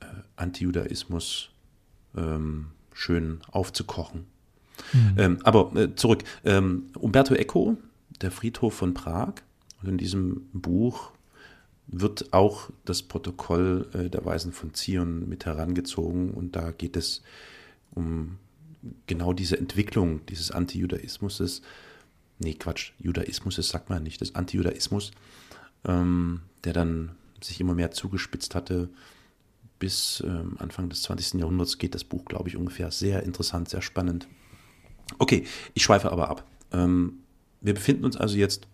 äh, 0.01 0.07
Antijudaismus 0.36 1.51
ähm, 2.16 2.68
schön 2.93 3.40
aufzukochen. 3.51 4.26
Mhm. 4.92 5.14
Ähm, 5.16 5.38
aber 5.42 5.74
äh, 5.76 5.94
zurück. 5.94 6.24
Ähm, 6.44 6.86
Umberto 6.98 7.34
Eco, 7.34 7.76
der 8.20 8.30
Friedhof 8.30 8.74
von 8.74 8.94
Prag, 8.94 9.34
in 9.82 9.98
diesem 9.98 10.48
Buch 10.52 11.12
wird 11.86 12.32
auch 12.32 12.70
das 12.84 13.02
Protokoll 13.02 13.88
äh, 13.92 14.08
der 14.08 14.24
Weisen 14.24 14.52
von 14.52 14.74
Zion 14.74 15.28
mit 15.28 15.46
herangezogen 15.46 16.30
und 16.30 16.56
da 16.56 16.70
geht 16.70 16.96
es 16.96 17.22
um 17.90 18.38
genau 19.06 19.32
diese 19.32 19.58
Entwicklung 19.58 20.24
dieses 20.26 20.50
Antijudaismus. 20.50 21.62
Nee, 22.38 22.54
Quatsch, 22.54 22.92
Judaismus, 22.98 23.56
sagt 23.56 23.90
man 23.90 24.02
nicht, 24.02 24.20
des 24.20 24.34
Antijudaismus, 24.34 25.12
ähm, 25.84 26.40
der 26.64 26.72
dann 26.72 27.12
sich 27.40 27.60
immer 27.60 27.74
mehr 27.74 27.90
zugespitzt 27.90 28.54
hatte. 28.54 28.88
Bis 29.78 30.22
ähm, 30.24 30.56
Anfang 30.58 30.88
des 30.88 31.02
20. 31.02 31.40
Jahrhunderts 31.40 31.78
geht 31.78 31.94
das 31.94 32.04
Buch, 32.04 32.24
glaube 32.24 32.48
ich, 32.48 32.56
ungefähr 32.56 32.90
sehr 32.90 33.22
interessant, 33.24 33.68
sehr 33.68 33.82
spannend. 33.82 34.28
Okay, 35.18 35.44
ich 35.74 35.82
schweife 35.82 36.10
aber 36.10 36.28
ab. 36.28 36.44
Ähm, 36.72 37.18
wir 37.60 37.74
befinden 37.74 38.04
uns 38.04 38.16
also 38.16 38.36
jetzt 38.36 38.66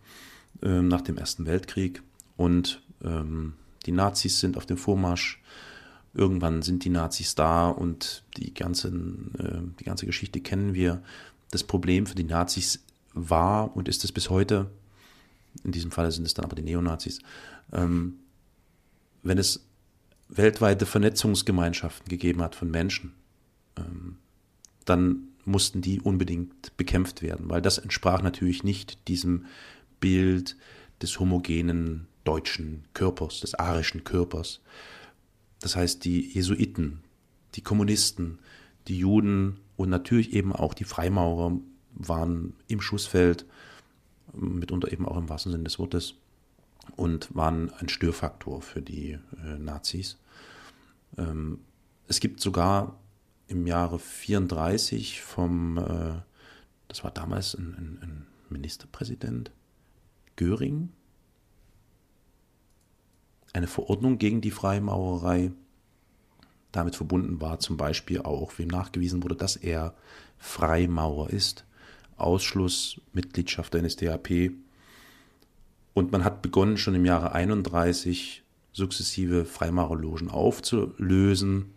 ähm, 0.63 0.89
nach 0.89 1.03
dem 1.03 1.19
Ersten 1.19 1.47
Weltkrieg 1.47 2.03
und 2.37 2.83
ähm, 3.03 3.55
Die 3.87 3.93
Nazis 3.93 4.41
sind 4.41 4.57
auf 4.57 4.67
dem 4.67 4.77
Vormarsch. 4.77 5.41
Irgendwann 6.15 6.63
sind 6.63 6.85
die 6.85 6.91
Nazis 6.91 7.35
da 7.35 7.69
und 7.69 8.25
die, 8.37 8.53
ganzen, 8.53 9.35
äh, 9.39 9.79
die 9.79 9.85
ganze 9.85 10.07
Geschichte 10.07 10.41
kennen 10.41 10.75
wir. 10.75 11.03
Das 11.51 11.65
Problem 11.65 12.07
für 12.07 12.15
die 12.15 12.25
Nazis 12.25 12.81
war 13.15 13.77
und 13.77 13.89
ist 13.89 14.05
es 14.05 14.13
bis 14.13 14.31
heute, 14.31 14.71
in 15.65 15.73
diesem 15.73 15.91
Fall 15.91 16.11
sind 16.13 16.27
es 16.27 16.35
dann 16.35 16.45
aber 16.45 16.57
die 16.57 16.63
Neonazis, 16.63 17.21
ähm, 17.73 18.19
wenn 19.23 19.39
es 19.39 19.65
weltweite 20.29 20.87
Vernetzungsgemeinschaften 20.87 22.09
gegeben 22.09 22.43
hat 22.43 22.55
von 22.55 22.71
Menschen, 22.71 23.15
ähm, 23.77 24.19
dann 24.85 25.28
mussten 25.49 25.81
die 25.81 26.01
unbedingt 26.01 26.77
bekämpft 26.77 27.23
werden, 27.23 27.51
weil 27.51 27.63
das 27.63 27.79
entsprach 27.79 28.23
natürlich 28.23 28.63
nicht 28.63 29.09
diesem 29.09 29.47
Bild 30.01 30.57
des 31.03 31.19
homogenen 31.19 32.07
deutschen 32.25 32.85
Körpers, 32.95 33.41
des 33.41 33.55
arischen 33.55 34.05
Körpers. 34.05 34.61
Das 35.61 35.75
heißt, 35.75 36.05
die 36.05 36.21
Jesuiten, 36.21 37.01
die 37.55 37.63
Kommunisten, 37.63 38.39
die 38.87 38.99
Juden 38.99 39.59
und 39.77 39.89
natürlich 39.89 40.33
eben 40.35 40.53
auch 40.53 40.75
die 40.75 40.85
Freimaurer 40.85 41.59
waren 41.95 42.55
im 42.69 42.81
Schussfeld, 42.81 43.47
mitunter 44.33 44.93
eben 44.93 45.07
auch 45.07 45.17
im 45.17 45.29
wahrsten 45.29 45.53
Sinne 45.53 45.65
des 45.65 45.79
Wortes, 45.79 46.15
und 46.97 47.35
waren 47.35 47.71
ein 47.75 47.89
Störfaktor 47.89 48.63
für 48.63 48.83
die 48.83 49.13
äh, 49.13 49.59
Nazis. 49.59 50.19
Ähm, 51.17 51.61
es 52.07 52.21
gibt 52.21 52.41
sogar 52.41 52.99
im 53.49 53.67
Jahre 53.67 53.99
34 53.99 55.23
vom, 55.23 55.79
äh, 55.79 56.23
das 56.87 57.03
war 57.03 57.11
damals 57.11 57.55
ein, 57.55 57.75
ein, 57.75 57.99
ein 58.03 58.27
Ministerpräsident, 58.51 59.51
Göring, 60.37 60.91
eine 63.53 63.67
Verordnung 63.67 64.19
gegen 64.19 64.41
die 64.41 64.51
Freimaurerei. 64.51 65.51
Damit 66.71 66.95
verbunden 66.95 67.41
war 67.41 67.59
zum 67.59 67.79
Beispiel 67.79 68.21
auch, 68.21 68.59
wem 68.59 68.69
nachgewiesen 68.69 69.23
wurde, 69.23 69.37
dass 69.37 69.57
er 69.57 69.95
Freimaurer 70.37 71.31
ist, 71.31 71.65
Ausschluss, 72.17 73.01
Mitgliedschaft 73.13 73.73
der 73.73 73.83
NSDAP. 73.83 74.53
Und 75.95 76.13
man 76.13 76.25
hat 76.25 76.43
begonnen, 76.43 76.77
schon 76.77 76.95
im 76.95 77.07
Jahre 77.07 77.33
31 77.33 78.45
sukzessive 78.73 79.47
Freimaurerlogen 79.47 80.29
aufzulösen 80.29 81.73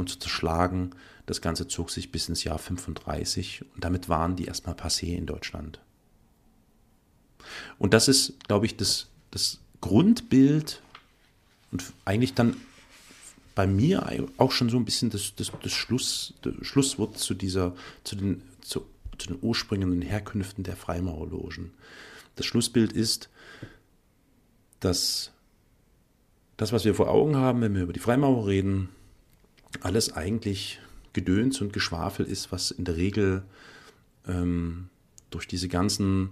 und 0.00 0.08
zu 0.08 0.18
zerschlagen. 0.18 0.90
Das 1.26 1.40
Ganze 1.40 1.68
zog 1.68 1.90
sich 1.90 2.10
bis 2.10 2.28
ins 2.28 2.42
Jahr 2.42 2.58
35 2.58 3.64
und 3.74 3.84
damit 3.84 4.08
waren 4.08 4.34
die 4.34 4.46
erstmal 4.46 4.74
passé 4.74 5.14
in 5.14 5.26
Deutschland. 5.26 5.80
Und 7.78 7.94
das 7.94 8.08
ist, 8.08 8.34
glaube 8.48 8.66
ich, 8.66 8.76
das, 8.76 9.08
das 9.30 9.58
Grundbild 9.80 10.82
und 11.70 11.84
eigentlich 12.04 12.34
dann 12.34 12.56
bei 13.54 13.66
mir 13.66 14.28
auch 14.36 14.52
schon 14.52 14.70
so 14.70 14.76
ein 14.76 14.84
bisschen 14.84 15.10
das, 15.10 15.34
das, 15.36 15.52
das, 15.62 15.72
Schluss, 15.72 16.34
das 16.42 16.54
Schlusswort 16.62 17.18
zu 17.18 17.34
dieser, 17.34 17.74
zu 18.04 18.16
den, 18.16 18.42
zu, 18.60 18.86
zu 19.18 19.28
den 19.28 19.38
Ursprüngen 19.40 19.90
und 19.90 20.02
Herkünften 20.02 20.64
der 20.64 20.76
Freimaurerlogen. 20.76 21.72
Das 22.36 22.46
Schlussbild 22.46 22.92
ist, 22.92 23.28
dass 24.80 25.32
das, 26.56 26.72
was 26.72 26.84
wir 26.84 26.94
vor 26.94 27.08
Augen 27.08 27.36
haben, 27.36 27.60
wenn 27.60 27.74
wir 27.74 27.82
über 27.82 27.92
die 27.92 28.00
Freimaurer 28.00 28.46
reden, 28.46 28.88
alles 29.80 30.12
eigentlich 30.12 30.80
Gedöns 31.12 31.60
und 31.60 31.72
Geschwafel 31.72 32.26
ist, 32.26 32.52
was 32.52 32.70
in 32.70 32.84
der 32.84 32.96
Regel 32.96 33.42
ähm, 34.26 34.88
durch 35.30 35.46
diese 35.46 35.68
ganzen 35.68 36.30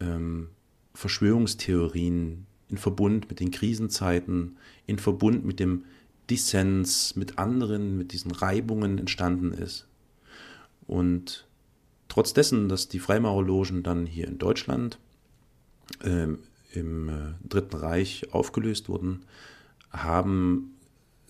ähm, 0.00 0.48
Verschwörungstheorien 0.94 2.46
in 2.68 2.78
Verbund 2.78 3.28
mit 3.28 3.40
den 3.40 3.50
Krisenzeiten, 3.50 4.56
in 4.86 4.98
Verbund 4.98 5.44
mit 5.44 5.60
dem 5.60 5.84
Dissens 6.30 7.16
mit 7.16 7.38
anderen, 7.38 7.98
mit 7.98 8.12
diesen 8.12 8.30
Reibungen 8.30 8.98
entstanden 8.98 9.52
ist. 9.52 9.86
Und 10.86 11.46
trotz 12.08 12.32
dessen, 12.32 12.68
dass 12.68 12.88
die 12.88 13.00
Freimaurerlogen 13.00 13.82
dann 13.82 14.06
hier 14.06 14.28
in 14.28 14.38
Deutschland 14.38 14.98
ähm, 16.04 16.38
im 16.72 17.08
äh, 17.08 17.12
Dritten 17.48 17.76
Reich 17.76 18.32
aufgelöst 18.32 18.88
wurden, 18.88 19.24
haben 19.90 20.76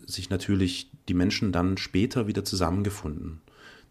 sich 0.06 0.28
natürlich 0.28 0.89
die 1.10 1.14
Menschen 1.14 1.50
dann 1.50 1.76
später 1.76 2.28
wieder 2.28 2.44
zusammengefunden. 2.44 3.40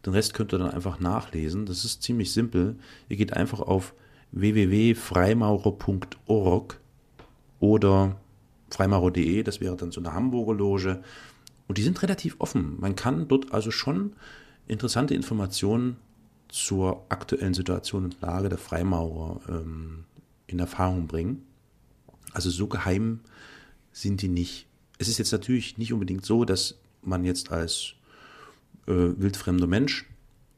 Den 0.05 0.13
Rest 0.13 0.33
könnt 0.33 0.53
ihr 0.53 0.57
dann 0.57 0.71
einfach 0.71 1.01
nachlesen. 1.01 1.65
Das 1.65 1.83
ist 1.83 2.01
ziemlich 2.01 2.31
simpel. 2.31 2.77
Ihr 3.09 3.17
geht 3.17 3.33
einfach 3.33 3.59
auf 3.59 3.93
www.freimaurer.org 4.31 6.79
oder 7.59 8.15
freimaurer.de, 8.69 9.43
das 9.43 9.59
wäre 9.59 9.75
dann 9.75 9.91
so 9.91 9.99
eine 9.99 10.13
Hamburger 10.13 10.53
Loge. 10.53 11.03
Und 11.67 11.77
die 11.77 11.83
sind 11.83 12.01
relativ 12.01 12.37
offen. 12.39 12.79
Man 12.79 12.95
kann 12.95 13.27
dort 13.27 13.51
also 13.51 13.69
schon 13.69 14.13
interessante 14.67 15.13
Informationen 15.13 15.97
zur 16.47 17.05
aktuellen 17.09 17.53
Situation 17.53 18.05
und 18.05 18.21
Lage 18.21 18.47
der 18.47 18.57
Freimaurer 18.57 19.41
ähm, 19.49 20.05
in 20.47 20.59
Erfahrung 20.59 21.07
bringen. 21.07 21.43
Also 22.31 22.49
so 22.49 22.67
geheim 22.67 23.19
sind 23.91 24.21
die 24.21 24.29
nicht. 24.29 24.67
Es 24.99 25.09
ist 25.09 25.17
jetzt 25.17 25.33
natürlich 25.33 25.77
nicht 25.77 25.91
unbedingt 25.91 26.25
so, 26.25 26.45
dass 26.45 26.79
man 27.09 27.25
jetzt 27.25 27.51
als 27.51 27.93
äh, 28.87 28.93
wildfremder 28.93 29.67
Mensch 29.67 30.05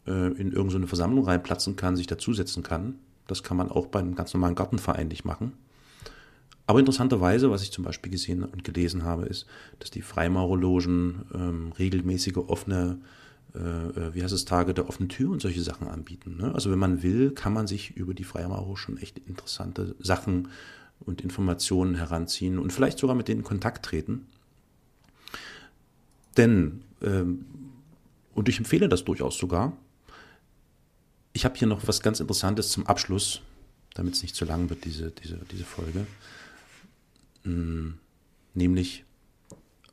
äh, 0.08 0.12
in 0.12 0.52
irgendeine 0.52 0.88
Versammlung 0.88 1.26
reinplatzen 1.26 1.76
kann, 1.76 1.96
sich 1.96 2.08
dazusetzen 2.08 2.64
kann. 2.64 2.96
Das 3.28 3.44
kann 3.44 3.58
man 3.58 3.70
auch 3.70 3.88
bei 3.88 4.00
einem 4.00 4.16
ganz 4.16 4.34
normalen 4.34 4.56
Gartenverein 4.56 5.08
nicht 5.08 5.26
machen. 5.26 5.54
Aber 6.68 6.80
interessanterweise, 6.80 7.52
was 7.52 7.64
ich 7.64 7.72
zum 7.72 7.84
Beispiel 7.84 8.12
gesehen 8.12 8.44
und 8.44 8.64
gelesen 8.64 9.04
habe, 9.04 9.26
ist, 9.26 9.46
dass 9.80 9.92
die 9.92 10.02
Freimaurerlogen 10.02 11.26
ähm, 11.34 11.74
regelmäßige 11.78 12.38
offene, 12.38 13.00
äh, 13.54 13.60
äh, 13.60 14.14
wie 14.14 14.24
heißt 14.24 14.34
es, 14.34 14.46
Tage 14.46 14.74
der 14.74 14.88
offenen 14.88 15.10
Tür 15.10 15.32
und 15.32 15.42
solche 15.42 15.62
Sachen 15.62 15.88
anbieten. 15.88 16.38
Ne? 16.38 16.54
Also 16.54 16.72
wenn 16.72 16.80
man 16.80 17.04
will, 17.04 17.32
kann 17.32 17.54
man 17.54 17.68
sich 17.68 17.98
über 17.98 18.14
die 18.14 18.24
Freimaurer 18.24 18.78
schon 18.78 18.98
echt 18.98 19.20
interessante 19.20 19.96
Sachen 20.00 20.48
und 21.00 21.22
Informationen 21.22 21.96
heranziehen 21.96 22.60
und 22.60 22.72
vielleicht 22.72 23.00
sogar 23.00 23.16
mit 23.16 23.28
denen 23.28 23.42
in 23.42 23.46
Kontakt 23.46 23.86
treten. 23.86 24.28
Denn, 26.38 26.84
ähm, 27.02 27.46
und 28.34 28.50
ich 28.50 28.58
empfehle 28.58 28.88
das 28.90 29.04
durchaus 29.04 29.38
sogar, 29.38 29.74
ich 31.34 31.46
habe 31.46 31.58
hier 31.58 31.68
noch 31.68 31.88
was 31.88 32.02
ganz 32.02 32.20
Interessantes 32.20 32.70
zum 32.70 32.86
Abschluss, 32.88 33.42
damit 33.94 34.16
es 34.16 34.22
nicht 34.22 34.36
zu 34.36 34.46
lang 34.46 34.70
wird, 34.70 34.86
diese, 34.86 35.12
diese, 35.12 35.40
diese 35.52 35.64
Folge. 35.64 36.06
Hm, 37.44 37.98
nämlich, 38.54 39.06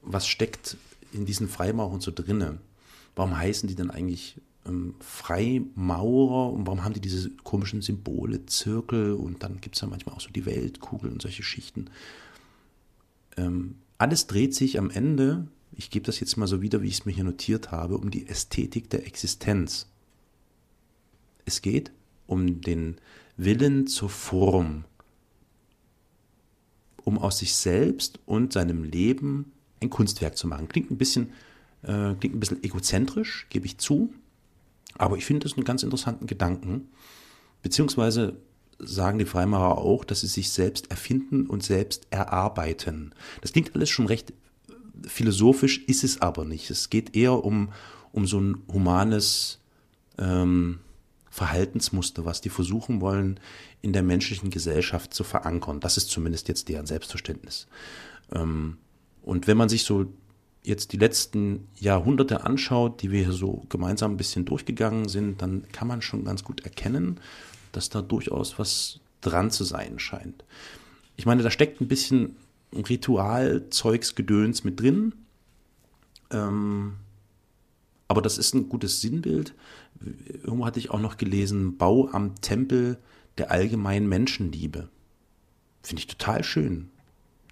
was 0.03 0.27
steckt 0.27 0.77
in 1.13 1.27
diesen 1.27 1.49
Freimaurern 1.49 2.01
so 2.01 2.13
drinne? 2.15 2.59
Warum 3.15 3.37
heißen 3.37 3.69
die 3.69 3.75
denn 3.75 3.91
eigentlich 3.91 4.41
ähm, 4.67 4.95
Freimaurer 5.01 6.53
und 6.53 6.67
warum 6.67 6.85
haben 6.85 6.95
die 6.95 7.01
diese 7.01 7.31
komischen 7.43 7.83
Symbole, 7.83 8.47
Zirkel 8.47 9.15
und 9.15 9.43
dann 9.43 9.61
gibt 9.61 9.77
es 9.77 9.81
ja 9.81 9.89
manchmal 9.89 10.15
auch 10.15 10.21
so 10.21 10.31
die 10.31 10.47
Weltkugel 10.47 11.11
und 11.11 11.23
solche 11.23 11.43
Schichten. 11.43 11.91
Ähm, 13.37 13.77
alles 13.97 14.27
dreht 14.27 14.55
sich 14.55 14.79
am 14.79 14.91
Ende, 14.91 15.49
ich 15.73 15.91
gebe 15.91 16.07
das 16.07 16.21
jetzt 16.21 16.37
mal 16.37 16.47
so 16.47 16.63
wieder, 16.63 16.83
wie 16.83 16.89
ich 16.89 16.95
es 16.95 17.05
mir 17.07 17.13
hier 17.13 17.25
notiert 17.25 17.71
habe, 17.71 17.97
um 17.97 18.11
die 18.11 18.27
Ästhetik 18.27 18.91
der 18.91 19.07
Existenz. 19.07 19.87
Es 21.45 21.63
geht 21.63 21.91
um 22.27 22.61
den 22.61 22.97
Willen 23.37 23.87
zur 23.87 24.11
Form, 24.11 24.85
um 27.05 27.19
aus 27.19 27.39
sich 27.39 27.55
selbst 27.55 28.19
und 28.27 28.53
seinem 28.53 28.85
Leben 28.85 29.53
ein 29.81 29.91
Kunstwerk 29.91 30.37
zu 30.37 30.47
machen. 30.47 30.69
Klingt 30.69 30.91
ein 30.91 30.99
bisschen, 30.99 31.31
äh, 31.83 32.15
klingt 32.15 32.35
ein 32.35 32.41
bisschen 32.41 32.63
egozentrisch, 32.65 33.47
gebe 33.49 33.67
ich 33.67 33.79
zu, 33.79 34.13
aber 34.95 35.17
ich 35.17 35.25
finde 35.25 35.45
das 35.45 35.57
einen 35.57 35.65
ganz 35.65 35.83
interessanten 35.83 36.27
Gedanken. 36.27 36.89
Beziehungsweise 37.63 38.37
sagen 38.79 39.19
die 39.19 39.25
Freimaurer 39.25 39.79
auch, 39.79 40.05
dass 40.05 40.21
sie 40.21 40.27
sich 40.27 40.51
selbst 40.51 40.91
erfinden 40.91 41.47
und 41.47 41.63
selbst 41.63 42.07
erarbeiten. 42.11 43.15
Das 43.41 43.53
klingt 43.53 43.75
alles 43.75 43.91
schon 43.91 44.07
recht 44.07 44.33
philosophisch, 45.07 45.85
ist 45.87 46.05
es 46.05 46.21
aber 46.21 46.45
nicht. 46.45 46.71
Es 46.71 46.91
geht 46.91 47.17
eher 47.17 47.45
um, 47.45 47.71
um 48.13 48.27
so 48.27 48.41
ein 48.41 48.63
humanes 48.73 49.61
ähm, 50.19 50.81
Verhaltensmuster, 51.31 52.25
was 52.25 52.41
die 52.41 52.49
versuchen 52.49 53.01
wollen, 53.01 53.39
in 53.81 53.93
der 53.93 54.03
menschlichen 54.03 54.51
Gesellschaft 54.51 55.15
zu 55.15 55.25
verankern. 55.25 55.81
Das 55.81 55.97
ist 55.97 56.11
zumindest 56.11 56.49
jetzt 56.49 56.69
deren 56.69 56.87
Selbstverständnis. 56.87 57.67
Ähm, 58.33 58.79
und 59.23 59.47
wenn 59.47 59.57
man 59.57 59.69
sich 59.69 59.85
so 59.85 60.07
jetzt 60.65 60.93
die 60.93 60.97
letzten 60.97 61.69
Jahrhunderte 61.77 62.45
anschaut, 62.45 63.03
die 63.03 63.11
wir 63.11 63.25
hier 63.25 63.33
so 63.33 63.65
gemeinsam 63.69 64.13
ein 64.13 64.17
bisschen 64.17 64.45
durchgegangen 64.45 65.09
sind, 65.09 65.41
dann 65.41 65.65
kann 65.73 65.89
man 65.89 66.03
schon 66.03 66.25
ganz 66.25 66.45
gut 66.45 66.65
erkennen, 66.65 67.21
dass 67.73 67.89
da 67.89 68.03
durchaus 68.03 68.59
was 68.59 69.01
dran 69.21 69.51
zu 69.51 69.65
sein 69.65 69.99
scheint. 69.99 70.45
Ich 71.17 71.27
meine, 71.27 71.43
da 71.43 71.51
steckt 71.51 71.81
ein 71.81 71.89
bisschen 71.89 72.37
Ritualzeugsgedöns 72.73 74.65
mit 74.65 74.81
drin. 74.81 75.15
Ähm, 76.31 76.95
aber 78.09 78.23
das 78.23 78.39
ist 78.39 78.55
ein 78.55 78.69
gutes 78.69 79.01
Sinnbild. 79.01 79.55
Irgendwo 80.43 80.65
hatte 80.65 80.79
ich 80.79 80.91
auch 80.91 81.01
noch 81.01 81.17
gelesen, 81.17 81.77
Bau 81.77 82.09
am 82.13 82.41
Tempel 82.41 82.99
der 83.37 83.51
allgemeinen 83.51 84.09
Menschenliebe. 84.09 84.89
Finde 85.83 86.01
ich 86.01 86.07
total 86.07 86.45
schön. 86.45 86.91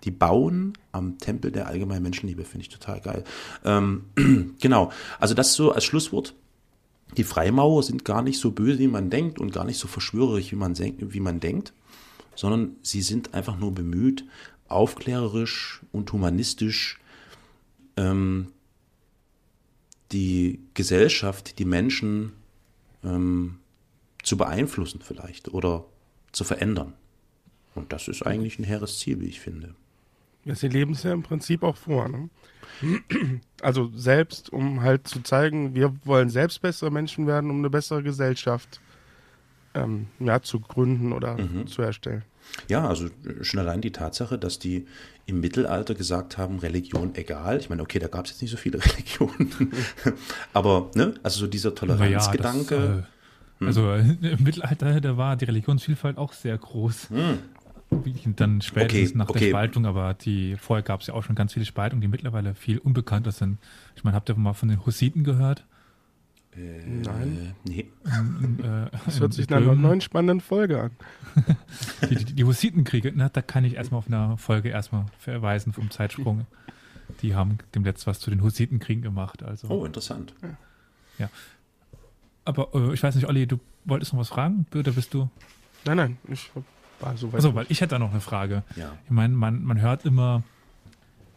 die 0.04 0.10
bauen 0.10 0.74
am 0.92 1.18
Tempel 1.18 1.50
der 1.50 1.66
allgemeinen 1.66 2.02
Menschenliebe, 2.02 2.44
finde 2.44 2.62
ich 2.62 2.68
total 2.68 3.00
geil. 3.00 3.24
Ähm, 3.64 4.04
genau, 4.60 4.92
also 5.18 5.34
das 5.34 5.54
so 5.54 5.72
als 5.72 5.84
Schlusswort. 5.84 6.34
Die 7.16 7.24
Freimaurer 7.24 7.82
sind 7.82 8.04
gar 8.04 8.22
nicht 8.22 8.38
so 8.38 8.50
böse, 8.50 8.78
wie 8.78 8.88
man 8.88 9.10
denkt 9.10 9.38
und 9.38 9.52
gar 9.52 9.64
nicht 9.64 9.78
so 9.78 9.88
verschwörerisch, 9.88 10.52
wie 10.52 10.56
man, 10.56 10.76
wie 10.78 11.20
man 11.20 11.40
denkt, 11.40 11.72
sondern 12.34 12.76
sie 12.82 13.00
sind 13.00 13.34
einfach 13.34 13.58
nur 13.58 13.72
bemüht, 13.72 14.24
aufklärerisch 14.68 15.80
und 15.92 16.12
humanistisch 16.12 16.98
ähm, 17.96 18.52
die 20.12 20.60
Gesellschaft, 20.74 21.58
die 21.58 21.64
Menschen 21.64 22.32
ähm, 23.04 23.58
zu 24.22 24.36
beeinflussen 24.36 25.00
vielleicht 25.02 25.48
oder 25.48 25.84
zu 26.32 26.44
verändern. 26.44 26.92
Und 27.74 27.92
das 27.92 28.08
ist 28.08 28.22
eigentlich 28.22 28.58
ein 28.58 28.64
hehres 28.64 28.98
Ziel, 28.98 29.20
wie 29.20 29.26
ich 29.26 29.40
finde. 29.40 29.74
Ja, 30.44 30.54
sie 30.54 30.68
leben 30.68 30.92
es 30.92 31.02
ja 31.02 31.12
im 31.12 31.22
Prinzip 31.22 31.62
auch 31.62 31.76
vor. 31.76 32.08
Ne? 32.08 32.30
Also 33.60 33.90
selbst, 33.94 34.52
um 34.52 34.82
halt 34.82 35.08
zu 35.08 35.22
zeigen, 35.22 35.74
wir 35.74 35.94
wollen 36.04 36.30
selbst 36.30 36.62
bessere 36.62 36.90
Menschen 36.90 37.26
werden, 37.26 37.50
um 37.50 37.58
eine 37.58 37.70
bessere 37.70 38.02
Gesellschaft 38.02 38.80
ähm, 39.76 40.06
ja, 40.18 40.42
zu 40.42 40.60
gründen 40.60 41.12
oder 41.12 41.36
mhm. 41.36 41.66
zu 41.66 41.82
erstellen. 41.82 42.24
Ja, 42.68 42.88
also 42.88 43.08
schon 43.42 43.60
allein 43.60 43.80
die 43.80 43.90
Tatsache, 43.90 44.38
dass 44.38 44.58
die 44.58 44.86
im 45.26 45.40
Mittelalter 45.40 45.94
gesagt 45.94 46.38
haben, 46.38 46.58
Religion 46.60 47.14
egal. 47.14 47.58
Ich 47.58 47.68
meine, 47.68 47.82
okay, 47.82 47.98
da 47.98 48.06
gab 48.08 48.24
es 48.24 48.32
jetzt 48.32 48.42
nicht 48.42 48.50
so 48.50 48.56
viele 48.56 48.78
Religionen, 48.84 49.72
aber 50.52 50.90
ne, 50.94 51.14
also 51.22 51.40
so 51.40 51.46
dieser 51.46 51.74
Toleranzgedanke. 51.74 52.74
Ja, 52.74 52.80
das, 52.80 52.98
äh, 52.98 53.02
hm. 53.58 53.66
Also 53.66 53.94
im 53.94 54.42
Mittelalter, 54.42 55.00
da 55.00 55.16
war 55.16 55.36
die 55.36 55.46
Religionsvielfalt 55.46 56.18
auch 56.18 56.32
sehr 56.32 56.56
groß. 56.56 57.10
Hm. 57.10 57.38
Dann 58.36 58.60
spätestens 58.62 59.10
okay, 59.10 59.18
nach 59.18 59.28
okay. 59.28 59.38
der 59.38 59.48
Spaltung, 59.48 59.86
aber 59.86 60.14
die 60.14 60.56
vorher 60.56 60.82
gab 60.82 61.00
es 61.00 61.06
ja 61.06 61.14
auch 61.14 61.22
schon 61.22 61.36
ganz 61.36 61.52
viele 61.52 61.64
Spaltungen, 61.64 62.00
die 62.00 62.08
mittlerweile 62.08 62.54
viel 62.54 62.78
unbekannter 62.78 63.30
sind. 63.30 63.58
Ich 63.94 64.02
meine, 64.02 64.16
habt 64.16 64.28
ihr 64.28 64.34
mal 64.34 64.54
von 64.54 64.68
den 64.68 64.84
Hussiten 64.84 65.22
gehört? 65.24 65.64
Äh, 66.56 66.86
Nein. 66.86 67.54
Nee. 67.64 67.90
Ähm, 68.06 68.58
äh, 68.62 68.96
das 69.04 69.20
hört 69.20 69.34
sich 69.34 69.48
nach 69.48 69.58
einer 69.58 69.74
neuen 69.74 70.00
spannenden 70.00 70.40
Folge 70.40 70.82
an. 70.82 70.90
die, 72.10 72.16
die, 72.16 72.24
die 72.34 72.44
Hussitenkriege, 72.44 73.12
na, 73.14 73.28
da 73.28 73.42
kann 73.42 73.64
ich 73.64 73.74
erstmal 73.74 73.98
auf 73.98 74.06
eine 74.06 74.36
Folge 74.38 74.70
erstmal 74.70 75.06
verweisen 75.18 75.72
vom 75.72 75.90
Zeitsprung. 75.90 76.46
Die 77.22 77.34
haben 77.34 77.58
dem 77.74 77.84
Letzt 77.84 78.06
was 78.06 78.20
zu 78.20 78.30
den 78.30 78.42
Hussitenkriegen 78.42 79.02
gemacht. 79.02 79.42
Also. 79.42 79.68
Oh, 79.68 79.84
interessant. 79.84 80.34
Ja. 81.18 81.28
Aber 82.44 82.68
äh, 82.74 82.94
ich 82.94 83.02
weiß 83.02 83.14
nicht, 83.14 83.26
Olli, 83.28 83.46
du 83.46 83.58
wolltest 83.84 84.12
noch 84.12 84.20
was 84.20 84.28
fragen? 84.28 84.66
Oder 84.74 84.92
bist 84.92 85.14
du? 85.14 85.28
Nein, 85.84 85.96
nein, 85.96 86.18
ich 86.28 86.50
war 87.00 87.16
so 87.16 87.28
weit. 87.28 87.36
Also, 87.36 87.54
weil 87.54 87.66
ich 87.68 87.80
hätte 87.80 87.90
da 87.90 87.98
noch 87.98 88.10
eine 88.10 88.20
Frage. 88.20 88.62
Ja. 88.76 88.92
Ich 89.04 89.10
meine, 89.10 89.34
man, 89.34 89.62
man 89.64 89.80
hört 89.80 90.04
immer, 90.04 90.42